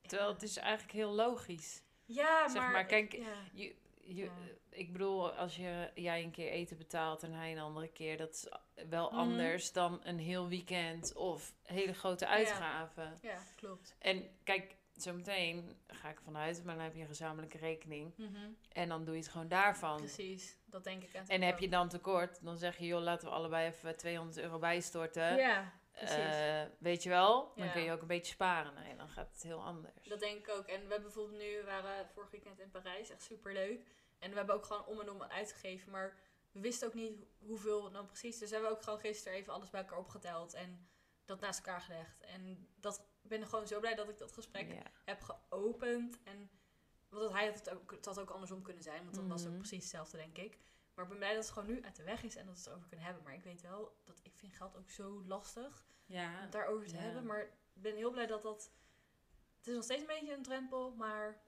ja. 0.00 0.08
Terwijl 0.08 0.32
het 0.32 0.42
is 0.42 0.56
eigenlijk 0.56 0.92
heel 0.92 1.12
logisch. 1.12 1.82
Ja, 2.04 2.48
zeg 2.48 2.62
maar... 2.62 2.72
maar, 2.72 2.84
kijk, 2.86 3.12
ja. 3.12 3.34
Je, 3.52 3.74
je, 4.00 4.24
Ja. 4.24 4.30
Ik 4.74 4.92
bedoel, 4.92 5.32
als 5.32 5.56
je, 5.56 5.90
jij 5.94 6.22
een 6.22 6.30
keer 6.30 6.48
eten 6.50 6.76
betaalt 6.76 7.22
en 7.22 7.32
hij 7.32 7.52
een 7.52 7.58
andere 7.58 7.88
keer, 7.88 8.16
dat 8.16 8.30
is 8.32 8.46
wel 8.88 9.08
Mhm. 9.10 9.18
anders 9.18 9.72
dan 9.72 10.00
een 10.02 10.18
heel 10.18 10.48
weekend 10.48 11.14
of 11.14 11.54
hele 11.62 11.92
grote 11.94 12.26
uitgaven. 12.26 13.18
ja, 13.22 13.38
klopt. 13.56 13.96
En 13.98 14.28
kijk, 14.44 14.76
zometeen 14.96 15.76
ga 15.86 16.08
ik 16.08 16.20
vanuit, 16.24 16.64
maar 16.64 16.74
dan 16.74 16.84
heb 16.84 16.94
je 16.94 17.00
een 17.00 17.06
gezamenlijke 17.06 17.58
rekening. 17.58 18.14
En 18.72 18.88
dan 18.88 19.04
doe 19.04 19.14
je 19.14 19.20
het 19.20 19.30
gewoon 19.30 19.48
daarvan. 19.48 19.96
Precies, 19.96 20.56
dat 20.64 20.84
denk 20.84 21.02
ik. 21.02 21.10
En 21.26 21.42
heb 21.42 21.58
je 21.58 21.68
dan 21.68 21.88
tekort, 21.88 22.44
dan 22.44 22.56
zeg 22.56 22.78
je, 22.78 22.86
joh, 22.86 23.02
laten 23.02 23.28
we 23.28 23.34
allebei 23.34 23.66
even 23.68 23.96
200 23.96 24.38
euro 24.38 24.58
bijstorten. 24.58 25.36
Ja, 25.36 25.72
Eh, 25.92 26.62
weet 26.78 27.02
je 27.02 27.08
wel? 27.08 27.52
Dan 27.56 27.66
Ja. 27.66 27.72
kun 27.72 27.82
je 27.82 27.92
ook 27.92 28.00
een 28.00 28.06
beetje 28.06 28.32
sparen. 28.32 28.74
Nee, 28.74 28.96
dan 28.96 29.08
gaat 29.08 29.30
het 29.32 29.42
heel 29.42 29.62
anders. 29.64 30.08
Dat 30.08 30.20
denk 30.20 30.38
ik 30.38 30.48
ook. 30.48 30.66
En 30.66 30.74
we 30.82 30.88
hebben 30.88 31.02
bijvoorbeeld 31.02 31.38
nu, 31.42 31.62
waren 31.64 32.08
vorig 32.08 32.30
weekend 32.30 32.58
in 32.60 32.70
Parijs, 32.70 33.10
echt 33.10 33.22
super 33.22 33.52
leuk. 33.52 33.86
En 34.18 34.30
we 34.30 34.36
hebben 34.36 34.54
ook 34.54 34.64
gewoon 34.64 34.86
om 34.86 35.00
en 35.00 35.10
om 35.10 35.22
uitgegeven, 35.22 35.90
maar 35.90 36.16
we 36.52 36.60
wisten 36.60 36.88
ook 36.88 36.94
niet 36.94 37.24
hoeveel 37.38 37.90
dan 37.90 38.06
precies. 38.06 38.38
Dus 38.38 38.50
hebben 38.50 38.68
we 38.70 38.76
ook 38.76 38.82
gewoon 38.82 38.98
gisteren 38.98 39.38
even 39.38 39.52
alles 39.52 39.70
bij 39.70 39.80
elkaar 39.80 39.98
opgeteld 39.98 40.54
en 40.54 40.88
dat 41.24 41.40
naast 41.40 41.58
elkaar 41.58 41.80
gelegd. 41.80 42.20
En 42.20 42.68
dat 42.80 42.98
ik 43.22 43.28
ben 43.28 43.46
gewoon 43.46 43.66
zo 43.66 43.80
blij 43.80 43.94
dat 43.94 44.08
ik 44.08 44.18
dat 44.18 44.32
gesprek 44.32 44.72
Ja. 44.72 44.82
heb 45.04 45.20
geopend. 45.22 46.18
En 46.24 46.50
want 47.08 47.22
dat 47.22 47.32
hij 47.32 47.46
had 47.46 47.54
het 47.58 47.70
ook, 47.70 47.90
het 47.90 48.04
had 48.04 48.20
ook 48.20 48.30
andersom 48.30 48.62
kunnen 48.62 48.82
zijn, 48.82 49.02
want 49.02 49.14
dan 49.14 49.28
was 49.28 49.40
het 49.40 49.48
ook 49.50 49.56
Mhm. 49.58 49.66
precies 49.68 49.82
hetzelfde, 49.84 50.16
denk 50.16 50.38
ik. 50.38 50.58
Maar 50.94 51.04
ik 51.04 51.10
ben 51.10 51.18
blij 51.18 51.34
dat 51.34 51.44
het 51.44 51.52
gewoon 51.52 51.68
nu 51.68 51.82
uit 51.84 51.96
de 51.96 52.02
weg 52.02 52.22
is 52.22 52.36
en 52.36 52.46
dat 52.46 52.54
we 52.54 52.60
het 52.60 52.68
erover 52.68 52.88
kunnen 52.88 53.06
hebben. 53.06 53.22
Maar 53.24 53.34
ik 53.34 53.42
weet 53.42 53.60
wel 53.60 54.00
dat 54.04 54.20
ik 54.22 54.36
vind 54.36 54.52
geld 54.54 54.76
ook 54.76 54.90
zo 54.90 55.22
lastig 55.26 55.86
Ja. 56.06 56.34
om 56.34 56.40
het 56.40 56.52
daarover 56.52 56.86
te 56.88 56.94
Ja. 56.94 57.00
hebben. 57.00 57.26
Maar 57.26 57.40
ik 57.42 57.52
ben 57.82 57.96
heel 57.96 58.10
blij 58.10 58.26
dat 58.26 58.42
dat... 58.42 58.72
Het 59.56 59.66
is 59.66 59.74
nog 59.74 59.84
steeds 59.84 60.00
een 60.00 60.06
beetje 60.06 60.34
een 60.34 60.42
drempel, 60.42 60.94
maar 60.94 61.42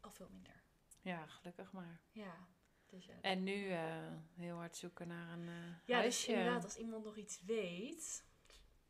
al 0.00 0.10
veel 0.10 0.28
minder. 0.30 0.62
ja, 1.00 1.26
gelukkig 1.26 1.72
maar. 1.72 2.00
Ja, 2.10 2.48
dus 2.86 3.06
ja. 3.06 3.20
En 3.20 3.42
nu 3.42 3.68
eh, 3.68 4.12
heel 4.34 4.56
hard 4.56 4.76
zoeken 4.76 5.08
naar 5.08 5.28
een 5.32 5.48
eh 5.48 5.74
Ja, 5.86 6.02
dus 6.02 6.26
inderdaad, 6.26 6.64
als 6.64 6.76
iemand 6.76 7.04
nog 7.04 7.16
iets 7.16 7.42
weet... 7.42 8.24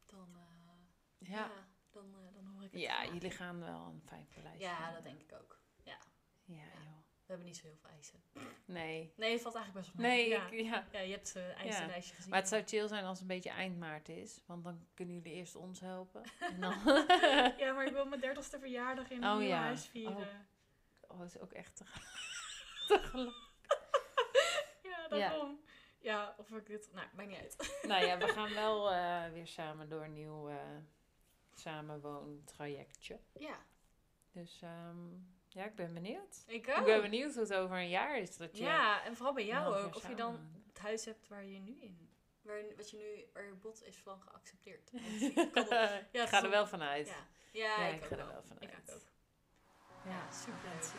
dan, 0.07 0.37
eh, 0.37 1.29
Ja. 1.29 1.51
dan, 1.91 2.13
dan 2.33 2.47
hoor 2.47 2.63
ik 2.65 2.73
het. 2.73 2.81
Ja, 2.81 3.05
jullie 3.05 3.31
gaan 3.31 3.59
wel 3.61 3.87
een 3.87 4.03
fijn 4.07 4.29
paleis 4.35 4.61
Ja, 4.61 4.93
dat 4.93 5.03
denk 5.05 5.21
ik 5.21 5.33
ook. 5.33 5.61
Ja, 5.83 5.99
Ja. 6.45 6.55
joh. 6.85 7.00
We 7.31 7.37
hebben 7.37 7.55
niet 7.55 7.63
zo 7.63 7.67
heel 7.67 7.77
veel 7.81 7.91
eisen. 7.91 8.23
Nee. 8.65 9.13
Nee, 9.17 9.33
het 9.33 9.43
valt 9.43 9.55
eigenlijk 9.55 9.87
best 9.87 9.97
wel 9.97 10.07
mee. 10.07 10.29
Nee, 10.29 10.29
ja. 10.29 10.49
ik, 10.51 10.61
ja. 10.61 10.87
ja, 10.93 11.01
je 11.01 11.13
hebt 11.13 11.37
uh, 11.37 11.59
eisenlijstje 11.59 12.15
gezien. 12.15 12.31
Maar 12.31 12.39
het 12.39 12.49
zou 12.49 12.63
chill 12.67 12.89
zijn 12.89 13.05
als 13.05 13.21
het 13.21 13.21
een 13.21 13.35
beetje 13.37 13.51
eind 13.51 13.79
maart 13.79 14.09
is. 14.09 14.43
Want 14.47 14.65
dan 14.65 14.87
kunnen 14.95 15.15
jullie 15.15 15.33
eerst 15.33 15.57
ons 15.57 15.81
helpen. 15.81 16.23
En 16.53 16.61
dan... 16.61 16.75
Ja, 17.59 17.73
maar 17.73 17.87
ik 17.87 17.93
wil 17.93 18.05
mijn 18.05 18.21
dertigste 18.21 18.59
verjaardag 18.59 19.11
in 19.11 19.25
Oh, 19.25 19.43
ja. 19.43 19.61
huis 19.61 19.87
vieren. 19.87 20.47
Oh, 21.01 21.19
dat 21.19 21.27
is 21.27 21.39
ook 21.39 21.53
echt 21.53 21.77
te, 21.77 21.85
te 22.89 22.99
geluk. 22.99 23.49
Ja, 24.83 25.09
daarom. 25.09 25.61
Ja. 25.99 26.35
of 26.39 26.51
ik 26.51 26.67
dit... 26.67 26.91
Nou, 26.93 27.07
maakt 27.15 27.29
niet 27.29 27.39
uit. 27.39 27.79
Nou 27.83 28.05
ja, 28.05 28.19
we 28.19 28.29
gaan 28.39 28.55
wel 28.55 28.91
eh, 28.91 29.31
weer 29.33 29.47
samen 29.47 29.89
door 29.89 30.05
een 30.05 30.13
nieuw 30.13 30.49
eh 30.49 30.57
samenwoontrajectje. 31.55 33.21
Ja, 33.39 33.59
Dus 34.33 34.63
ehm, 34.63 34.99
ja, 35.53 35.65
ik 35.65 35.75
ben 35.75 35.95
benieuwd. 35.95 36.45
ik 36.47 36.67
Ik 36.67 36.77
ook. 36.79 36.85
ben 36.85 37.01
benieuwd 37.01 37.33
hoe 37.35 37.43
het 37.43 37.55
over 37.55 37.77
een 37.77 37.89
jaar 37.89 38.19
is. 38.19 38.37
Dat 38.37 38.57
je 38.57 38.63
Ja, 38.63 39.05
en 39.05 39.17
vooral 39.17 39.35
bij 39.35 39.47
jou 39.47 39.77
ook. 39.77 39.95
Of 39.97 40.09
je 40.09 40.15
dan 40.15 40.63
het 40.67 40.79
huis 40.79 41.05
hebt 41.05 41.29
waar 41.29 41.45
je 41.45 41.59
nu 41.59 41.77
in... 41.81 42.09
Waar, 42.43 42.63
wat 42.77 42.91
je 42.91 42.97
nu, 42.97 43.27
waar 43.33 43.45
je 43.45 43.53
bod 43.55 43.83
is 43.85 43.97
van 43.97 44.21
geaccepteerd. 44.21 44.91
Ik 44.93 45.35
kan 45.53 45.63
ik 45.63 46.07
het 46.13 46.29
ga 46.29 46.43
er 46.43 46.51
wel 46.51 46.67
vanuit. 46.67 47.09
Ja, 47.09 47.27
ja, 47.53 47.79
Ja, 47.81 47.87
ik, 47.89 47.95
ik 48.03 48.05
ga 48.09 48.17
er 48.17 48.27
wel. 48.27 48.43
vanuit. 48.43 48.63
Ik 48.73 48.95
ook. 48.95 49.01
Ja, 50.05 50.31
super. 50.31 50.93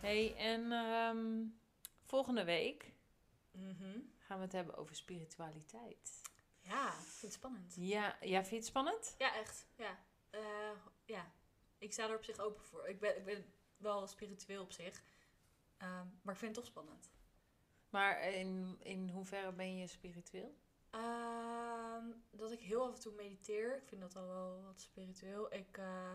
Hey, 0.00 0.34
en 0.36 0.72
ehm, 0.72 1.44
volgende 2.04 2.44
week 2.44 2.92
Mhm. 3.50 3.98
gaan 4.18 4.36
we 4.38 4.44
het 4.44 4.52
hebben 4.52 4.76
over 4.76 4.94
spiritualiteit. 4.96 6.20
Ja, 6.60 6.88
ik 6.88 6.94
vind 6.94 7.22
het 7.22 7.32
spannend. 7.32 7.74
Ja, 7.78 8.16
ja 8.20 8.38
vind 8.38 8.48
je 8.50 8.56
het 8.56 8.66
spannend? 8.66 9.14
Ja, 9.18 9.34
echt. 9.34 9.66
Ja. 9.76 9.98
Eh, 10.30 10.40
ja. 11.04 11.32
Ik 11.78 11.92
sta 11.92 12.08
er 12.08 12.16
op 12.16 12.24
zich 12.24 12.38
open 12.38 12.64
voor. 12.64 12.88
Ik 12.88 13.00
ben, 13.00 13.16
ik 13.16 13.24
ben 13.24 13.44
wel 13.76 14.06
spiritueel 14.06 14.62
op 14.62 14.72
zich. 14.72 15.02
Ehm, 15.76 16.06
maar 16.22 16.34
ik 16.34 16.40
vind 16.40 16.56
het 16.56 16.64
toch 16.64 16.72
spannend. 16.72 17.10
Maar 17.90 18.32
in, 18.32 18.76
in 18.82 19.08
hoeverre 19.08 19.52
ben 19.52 19.76
je 19.76 19.86
spiritueel? 19.86 20.54
Ehm, 20.90 22.04
dat 22.30 22.52
ik 22.52 22.60
heel 22.60 22.86
af 22.86 22.94
en 22.94 23.00
toe 23.00 23.12
mediteer. 23.12 23.76
Ik 23.76 23.88
vind 23.88 24.00
dat 24.00 24.16
al 24.16 24.26
wel 24.26 24.62
wat 24.62 24.80
spiritueel. 24.80 25.54
Ik, 25.54 25.78
eh, 25.78 26.14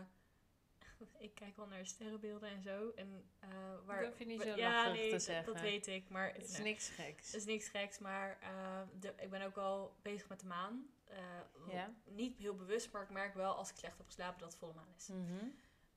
ik 1.27 1.35
kijk 1.35 1.55
wel 1.55 1.67
naar 1.67 1.85
sterrenbeelden 1.85 2.49
en 2.49 2.61
zo. 2.61 2.91
En, 2.95 3.29
eh, 3.39 3.49
waar, 3.85 4.03
Dat 4.03 4.15
vind 4.15 4.29
je 4.29 4.35
niet 4.35 4.45
zo 4.45 4.55
ja, 4.55 4.91
nee, 4.91 5.11
te 5.11 5.19
zeggen. 5.19 5.53
dat 5.53 5.61
weet 5.61 5.87
ik. 5.87 6.09
Maar 6.09 6.33
Het 6.33 6.49
is 6.49 6.57
niks 6.57 6.89
geks. 6.89 7.25
het 7.25 7.35
is 7.35 7.45
niks 7.45 7.67
geks. 7.67 7.99
Maar 7.99 8.37
eh, 8.41 8.81
de, 8.99 9.13
ik 9.17 9.29
ben 9.29 9.41
ook 9.41 9.55
wel 9.55 9.95
bezig 10.01 10.29
met 10.29 10.39
de 10.39 10.47
maan. 10.47 10.92
Eh, 11.13 11.73
Ja? 11.73 11.93
Niet 12.05 12.37
heel 12.37 12.55
bewust, 12.55 12.91
maar 12.91 13.01
ik 13.03 13.09
merk 13.09 13.33
wel 13.33 13.53
als 13.55 13.69
ik 13.69 13.77
slecht 13.77 13.97
heb 13.97 14.05
geslapen 14.05 14.39
dat 14.39 14.49
het 14.49 14.59
volle 14.59 14.73
maan 14.73 14.93
is. 14.97 15.07
Mhm. 15.07 15.45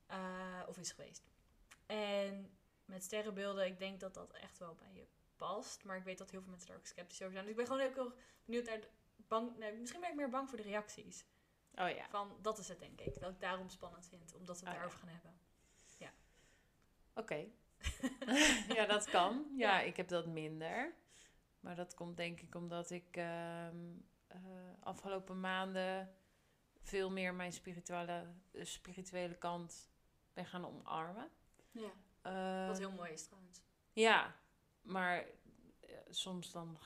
Eh, 0.07 0.63
of 0.69 0.79
is 0.79 0.93
geweest. 0.93 1.23
En 1.87 2.57
met 2.85 3.03
sterrenbeelden, 3.05 3.67
ik 3.67 3.79
denk 3.79 4.01
dat 4.01 4.15
dat 4.15 4.33
echt 4.33 4.59
wel 4.59 4.75
bij 4.75 4.93
je 4.95 5.07
past. 5.37 5.85
Maar 5.85 5.97
ik 5.97 6.05
weet 6.05 6.19
dat 6.19 6.31
heel 6.31 6.41
veel 6.41 6.51
mensen 6.51 6.69
daar 6.69 6.77
ook 6.79 6.87
sceptisch 6.87 7.21
over 7.21 7.33
zijn. 7.33 7.43
Dus 7.45 7.51
ik 7.51 7.57
ben 7.57 7.67
gewoon 7.67 7.81
heel, 7.81 7.93
heel 7.95 8.13
benieuwd 8.45 8.67
naar... 8.67 8.81
Bang, 9.29 9.57
nee, 9.57 9.73
misschien 9.73 10.01
ben 10.01 10.11
ik 10.11 10.17
meer 10.17 10.29
bang 10.31 10.49
voor 10.49 10.57
de 10.59 10.65
reacties. 10.65 11.25
Oh 11.75 11.89
ja. 11.91 12.09
Van, 12.09 12.37
dat 12.43 12.59
is 12.59 12.69
het 12.69 12.79
denk 12.81 13.01
ik. 13.01 13.21
Dat 13.21 13.31
ik 13.33 13.41
daarom 13.41 13.69
spannend 13.69 14.07
vind. 14.09 14.35
Omdat 14.35 14.61
we 14.61 14.65
het 14.67 14.75
Oh, 14.75 14.81
daarover 14.81 14.99
ja. 14.99 15.05
gaan 15.05 15.15
hebben. 15.15 15.35
Oké. 17.15 17.47
ja, 18.79 18.87
dat 18.87 19.05
kan. 19.11 19.47
Ja, 19.57 19.79
Ja. 19.79 19.81
ik 19.81 19.97
heb 19.97 20.09
dat 20.09 20.27
minder. 20.27 20.95
Maar 21.61 21.75
dat 21.75 21.95
komt 21.95 22.17
denk 22.17 22.41
ik 22.41 22.55
omdat 22.55 22.91
ik 22.91 23.17
ehm, 23.17 23.77
eh, 24.45 24.83
afgelopen 24.85 25.41
maanden 25.41 26.15
veel 26.81 27.11
meer 27.11 27.35
mijn 27.35 27.53
spirituele, 27.53 28.27
eh, 28.53 28.65
spirituele 28.65 29.35
kant 29.35 29.91
ben 30.33 30.47
gaan 30.47 30.67
omarmen. 30.67 31.29
Ja. 31.71 31.91
Ehm, 32.23 32.67
Wat 32.67 32.79
heel 32.79 32.93
mooi 32.93 33.13
is 33.13 33.25
trouwens. 33.27 33.61
Ja, 33.93 34.35
maar 34.83 35.19
eh, 35.81 35.97
soms 36.11 36.53
dan 36.53 36.79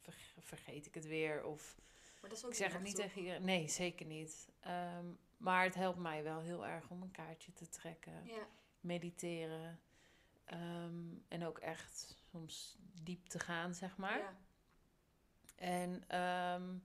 ver- 0.00 0.14
vergeet 0.38 0.86
ik 0.86 0.94
het 0.94 1.06
weer. 1.06 1.44
Of 1.44 1.76
Maar 2.20 2.30
dat 2.30 2.38
is 2.38 2.44
ook 2.44 2.50
ik 2.50 2.56
zeg 2.56 2.72
het 2.72 2.82
niet 2.82 2.94
tegen 2.96 3.18
iedereen. 3.20 3.44
Nee, 3.44 3.68
zeker 3.68 4.06
niet. 4.06 4.48
Ehm, 4.60 5.06
maar 5.36 5.64
het 5.64 5.74
helpt 5.74 5.98
mij 5.98 6.22
wel 6.22 6.40
heel 6.40 6.66
erg 6.66 6.90
om 6.90 7.02
een 7.02 7.10
kaartje 7.10 7.52
te 7.52 7.68
trekken. 7.68 8.24
Ja. 8.24 8.46
Mediteren. 8.80 9.80
Ehm, 10.44 11.04
en 11.28 11.44
ook 11.44 11.58
echt 11.58 12.16
soms 12.30 12.76
diep 13.02 13.26
te 13.26 13.38
gaan, 13.38 13.74
zeg 13.74 13.96
maar. 13.96 14.18
Ja. 14.18 14.36
En 15.58 16.04
ehm, 16.08 16.76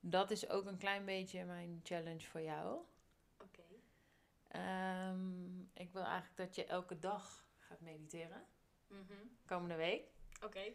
dat 0.00 0.30
is 0.30 0.48
ook 0.48 0.66
een 0.66 0.78
klein 0.78 1.04
beetje 1.04 1.44
mijn 1.44 1.80
challenge 1.82 2.20
voor 2.26 2.40
jou. 2.40 2.84
Oké. 3.38 3.62
Ehm, 4.48 5.60
ik 5.60 5.90
wil 5.92 6.02
eigenlijk 6.04 6.36
dat 6.36 6.54
je 6.54 6.64
elke 6.64 6.98
dag 6.98 7.46
gaat 7.58 7.80
mediteren. 7.80 8.46
Mhm. 8.86 9.14
Komende 9.46 9.74
week. 9.76 10.12
Oké. 10.44 10.72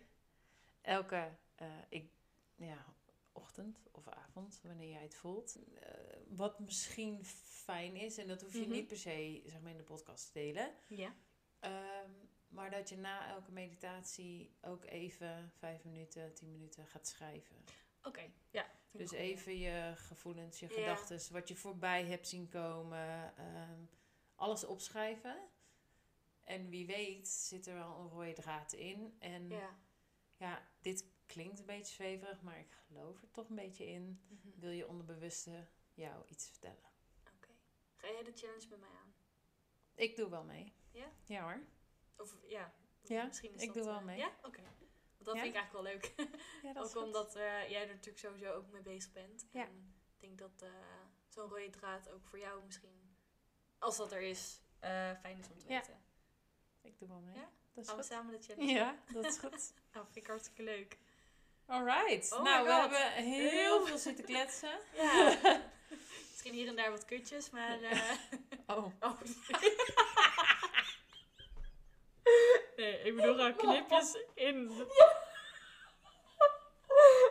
elke 0.82 1.38
eh, 1.56 1.68
ik, 1.90 2.12
ja, 2.56 2.86
ochtend 3.32 3.88
of 3.92 4.08
avond, 4.08 4.60
wanneer 4.64 4.90
jij 4.90 5.02
het 5.02 5.16
voelt. 5.16 5.58
Eh, 5.80 6.18
wat 6.28 6.60
misschien 6.60 7.26
fijn 7.26 7.96
is, 7.96 8.18
en 8.18 8.28
dat 8.28 8.42
hoef 8.42 8.54
je 8.54 8.60
Mhm. 8.60 8.70
niet 8.72 8.88
per 8.88 8.98
se 8.98 9.42
zeg 9.46 9.62
maar, 9.62 9.72
in 9.72 9.78
de 9.78 9.84
podcast 9.84 10.26
te 10.26 10.34
delen. 10.34 10.74
Ja. 10.88 11.14
Ehm, 11.60 12.12
maar 12.50 12.72
dat 12.72 12.90
je 12.90 12.98
na 12.98 13.28
elke 13.28 13.52
meditatie 13.52 14.56
ook 14.62 14.86
even 14.86 15.52
vijf 15.58 15.84
minuten, 15.84 16.34
tien 16.34 16.52
minuten 16.52 16.88
gaat 16.88 17.08
schrijven. 17.08 17.56
Oké. 18.04 18.32
Ja. 18.52 18.66
Dus 18.92 19.12
even 19.12 19.58
je 19.58 19.94
gevoelens, 19.96 20.60
je 20.60 20.68
Ja. 20.70 20.74
gedachten, 20.74 21.34
wat 21.34 21.48
je 21.48 21.56
voorbij 21.56 22.06
hebt 22.06 22.28
zien 22.28 22.50
komen. 22.50 23.34
ehm, 23.38 23.80
alles 24.36 24.64
opschrijven. 24.66 25.48
En 26.44 26.70
wie 26.70 26.86
weet 26.86 27.28
zit 27.28 27.68
er 27.68 27.74
wel 27.74 28.00
een 28.00 28.10
rode 28.10 28.34
draad 28.34 28.74
in. 28.74 29.16
En 29.20 29.50
Ja. 29.50 29.76
ja, 30.38 30.68
dit 30.82 31.06
klinkt 31.26 31.60
een 31.60 31.66
beetje 31.66 31.94
zweverig, 31.94 32.42
maar 32.42 32.60
ik 32.60 32.72
geloof 32.72 33.22
er 33.22 33.32
toch 33.32 33.50
een 33.50 33.56
beetje 33.56 33.88
in. 33.88 34.22
Mhm. 34.28 34.60
Wil 34.60 34.72
je 34.72 34.88
onderbewuste 34.88 35.68
jou 35.94 36.24
iets 36.28 36.50
vertellen? 36.50 36.90
Oké. 37.36 37.50
Ga 37.96 38.08
jij 38.08 38.24
de 38.24 38.32
challenge 38.36 38.68
met 38.70 38.80
mij 38.80 38.90
aan? 38.90 39.14
Ik 39.96 40.16
doe 40.16 40.30
wel 40.30 40.44
mee. 40.44 40.74
Ja? 40.92 41.12
Ja 41.26 41.42
hoor. 41.44 41.62
Of 42.20 42.36
ja. 42.48 42.74
Ja, 43.04 43.26
Misschien 43.26 43.54
is 43.54 43.62
ik 43.62 43.68
dat, 43.68 43.76
doe 43.76 43.86
wel 43.86 44.00
eh, 44.00 44.06
mee. 44.06 44.18
Ja? 44.18 44.32
Oké. 44.44 44.62
Want 44.62 45.26
dat 45.26 45.36
Ja? 45.36 45.42
vind 45.42 45.56
ik 45.56 45.62
eigenlijk 45.62 45.72
wel 45.72 45.84
leuk. 45.84 46.14
Ja, 46.64 46.74
dat 46.74 46.86
is 46.86 46.96
ook 46.96 47.04
omdat 47.04 47.36
eh, 47.36 47.70
jij 47.70 47.82
er 47.82 47.88
natuurlijk 47.88 48.20
sowieso 48.20 48.52
ook 48.52 48.72
mee 48.72 48.82
bezig 48.82 49.12
bent. 49.12 49.48
Ja. 49.52 49.66
En 49.66 49.96
ik 50.14 50.20
denk 50.20 50.40
dat 50.40 50.62
eh, 50.62 50.70
zo'n 51.28 51.50
rode 51.50 51.70
draad 51.70 52.10
ook 52.10 52.26
voor 52.28 52.40
jou 52.40 52.64
misschien, 52.66 53.16
als 53.80 53.98
dat 53.98 54.12
er 54.12 54.22
is, 54.22 54.62
fijn 55.22 55.38
is 55.38 55.50
om 55.50 55.58
te 55.58 55.68
weten. 55.68 56.02
Ik 56.82 57.00
doe 57.00 57.08
wel 57.08 57.20
mee. 57.20 57.36
Ja? 57.36 57.50
Dat 57.74 57.86
is 57.88 57.96
we 57.96 58.04
samen 58.04 58.40
de 58.40 58.46
challenge 58.46 58.74
Ja, 58.80 58.96
dat 59.14 59.26
is 59.26 59.38
goed. 59.38 59.74
Nou, 59.94 60.06
vind 60.06 60.16
ik 60.18 60.28
hartstikke 60.28 60.64
leuk. 60.64 60.98
Alright. 61.66 62.32
Oh 62.32 62.44
nou, 62.44 62.66
we 62.66 62.72
hebben 62.74 63.12
heel 63.12 63.86
veel 63.86 63.98
zitten 63.98 64.26
kletsen. 64.26 64.80
Ja. 64.96 65.38
misschien 66.30 66.54
hier 66.54 66.68
en 66.68 66.76
daar 66.76 66.92
wat 66.92 67.06
kutjes, 67.06 67.50
maar... 67.50 67.80
Oh. 68.68 68.86
oh. 69.00 69.22
Nee, 72.80 73.02
ik 73.04 73.16
bedoel 73.16 73.34
gewoon 73.34 73.56
knipjes 73.56 74.18
in... 74.34 74.72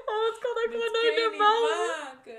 Oh, 0.06 0.24
het 0.26 0.38
kan 0.38 0.50
ook 0.50 0.70
gewoon 0.70 0.92
nooit 0.92 1.16
normaal. 1.30 1.62
maken. 1.86 2.36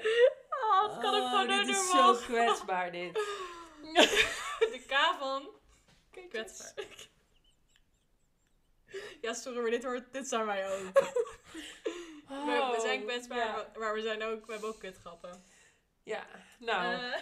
Oh, 0.50 0.84
het 0.92 1.02
kan 1.02 1.16
ook 1.16 1.28
gewoon 1.30 1.48
dit 1.48 1.56
nooit 1.56 1.68
is 1.68 1.88
normaal. 1.88 2.14
zo 2.14 2.26
kwetsbaar 2.26 2.92
dit. 2.92 3.14
De 4.60 4.84
K 4.88 4.94
van 5.20 5.50
kwetsbaar. 6.30 6.86
Ja, 9.22 9.34
sorry, 9.34 9.60
maar 9.62 9.70
dit, 9.72 9.84
hoort, 9.84 10.14
dit 10.14 10.28
zijn 10.28 10.46
wij 10.46 10.70
ook. 10.70 11.00
we, 12.28 12.70
we 12.76 12.78
zijn 12.82 13.04
kwetsbaar, 13.04 13.38
Oh, 13.38 13.46
Ja, 13.46 13.52
maar- 13.56 13.80
maar 13.80 13.94
we, 13.94 14.02
zijn 14.02 14.24
ook, 14.24 14.46
we 14.46 14.52
hebben 14.52 14.70
ook 14.70 14.80
kutgrappen. 14.80 15.46
Ja. 16.04 16.26
nou, 16.60 16.94
Eh, 16.94 17.22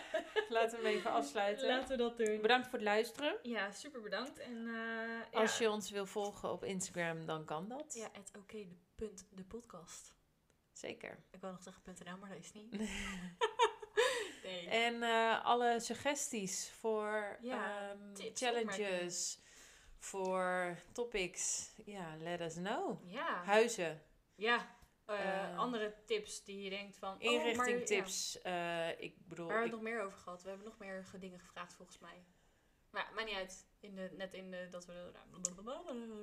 laten 0.49 0.79
we 0.79 0.87
hem 0.87 0.95
even 0.97 1.11
afsluiten. 1.11 1.67
laten 1.67 1.89
we 1.89 1.95
dat 1.97 2.17
doen. 2.17 2.41
Bedankt 2.41 2.67
voor 2.67 2.77
het 2.79 2.87
luisteren. 2.87 3.37
Ja, 3.41 3.71
super 3.71 4.01
bedankt. 4.01 4.39
En, 4.39 4.67
eh, 4.67 5.39
Als 5.39 5.57
ja. 5.57 5.65
je 5.65 5.71
ons 5.71 5.89
wil 5.89 6.05
volgen 6.05 6.51
op 6.51 6.63
Instagram, 6.63 7.25
dan 7.25 7.45
kan 7.45 7.67
dat. 7.67 7.93
Ja, 7.93 8.09
het 8.11 8.31
oké, 8.37 8.57
de 8.67 8.75
punt, 8.95 9.27
de 9.31 9.43
podcast. 9.43 10.15
Zeker. 10.71 11.23
Ik 11.31 11.39
wou 11.41 11.53
nog 11.53 11.63
zeggen 11.63 11.83
.nl, 12.05 12.17
maar 12.17 12.29
dat 12.29 12.37
is 12.37 12.51
niet. 12.53 12.71
nee. 14.43 14.69
En 14.69 15.03
eh, 15.03 15.45
alle 15.45 15.79
suggesties 15.79 16.71
voor 16.79 17.37
Ja, 17.41 17.89
ehm, 17.89 18.13
tips, 18.13 18.41
challenges, 18.41 19.39
voor 19.99 20.77
topics, 20.93 21.71
ja, 21.85 22.15
let 22.19 22.41
us 22.41 22.53
know. 22.53 23.01
Ja, 23.11 23.43
Huizen, 23.43 24.01
ja. 24.35 24.75
Eh, 25.07 25.57
andere 25.57 25.93
tips 26.05 26.43
die 26.43 26.61
je 26.61 26.69
denkt 26.69 26.97
van... 26.97 27.13
oh, 27.13 27.23
maar- 27.23 27.31
inrichtingtips. 27.33 28.41
eh, 28.41 29.01
ik 29.01 29.27
bedoel, 29.27 29.45
ja. 29.47 29.51
Waar 29.53 29.61
hebben 29.61 29.79
we 29.79 29.83
nog 29.85 29.93
meer 29.93 30.05
over 30.05 30.17
gehad? 30.17 30.41
We 30.43 30.49
hebben 30.49 30.67
nog 30.67 30.77
meer 30.77 31.05
ge- 31.05 31.19
dingen 31.19 31.39
gevraagd 31.39 31.73
volgens 31.73 31.99
mij. 31.99 32.23
Maar 32.89 33.11
maakt 33.15 33.27
niet 33.27 33.35
uit. 33.35 33.67
In 33.79 33.95
de, 33.95 34.09
net 34.17 34.33
in 34.33 34.51
de, 34.51 34.67
dat 34.69 34.85
we... 34.85 35.11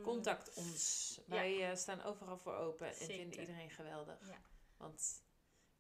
contact 0.03 0.55
ons. 0.55 1.21
Wij 1.27 1.77
staan 1.77 2.03
overal 2.03 2.39
voor 2.39 2.55
open 2.55 2.87
en 2.87 2.95
vinden 2.95 3.41
iedereen 3.41 3.71
geweldig. 3.71 4.29
Ja. 4.29 4.41
Want 4.77 5.23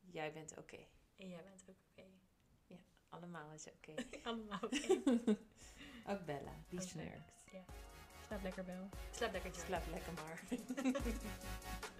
jij 0.00 0.32
bent 0.32 0.56
oké. 0.58 0.86
En 1.16 1.28
jij 1.28 1.42
bent 1.44 1.64
ook 1.68 1.76
oké. 1.90 2.06
Allemaal 3.08 3.52
is 3.52 3.66
oké. 3.66 3.94
Allemaal 4.28 4.58
oké. 4.62 5.02
Ook 6.10 6.24
Bella, 6.24 6.64
die 6.68 6.80
snurkt. 6.80 7.32
Slaap 8.26 8.42
lekker, 8.42 8.64
Bel. 8.64 8.88
Slaap 9.10 9.32
lekker, 9.32 9.50
Joy. 9.50 9.64
Slaap 9.64 9.82
lekker 9.90 10.12
maar. 10.12 10.42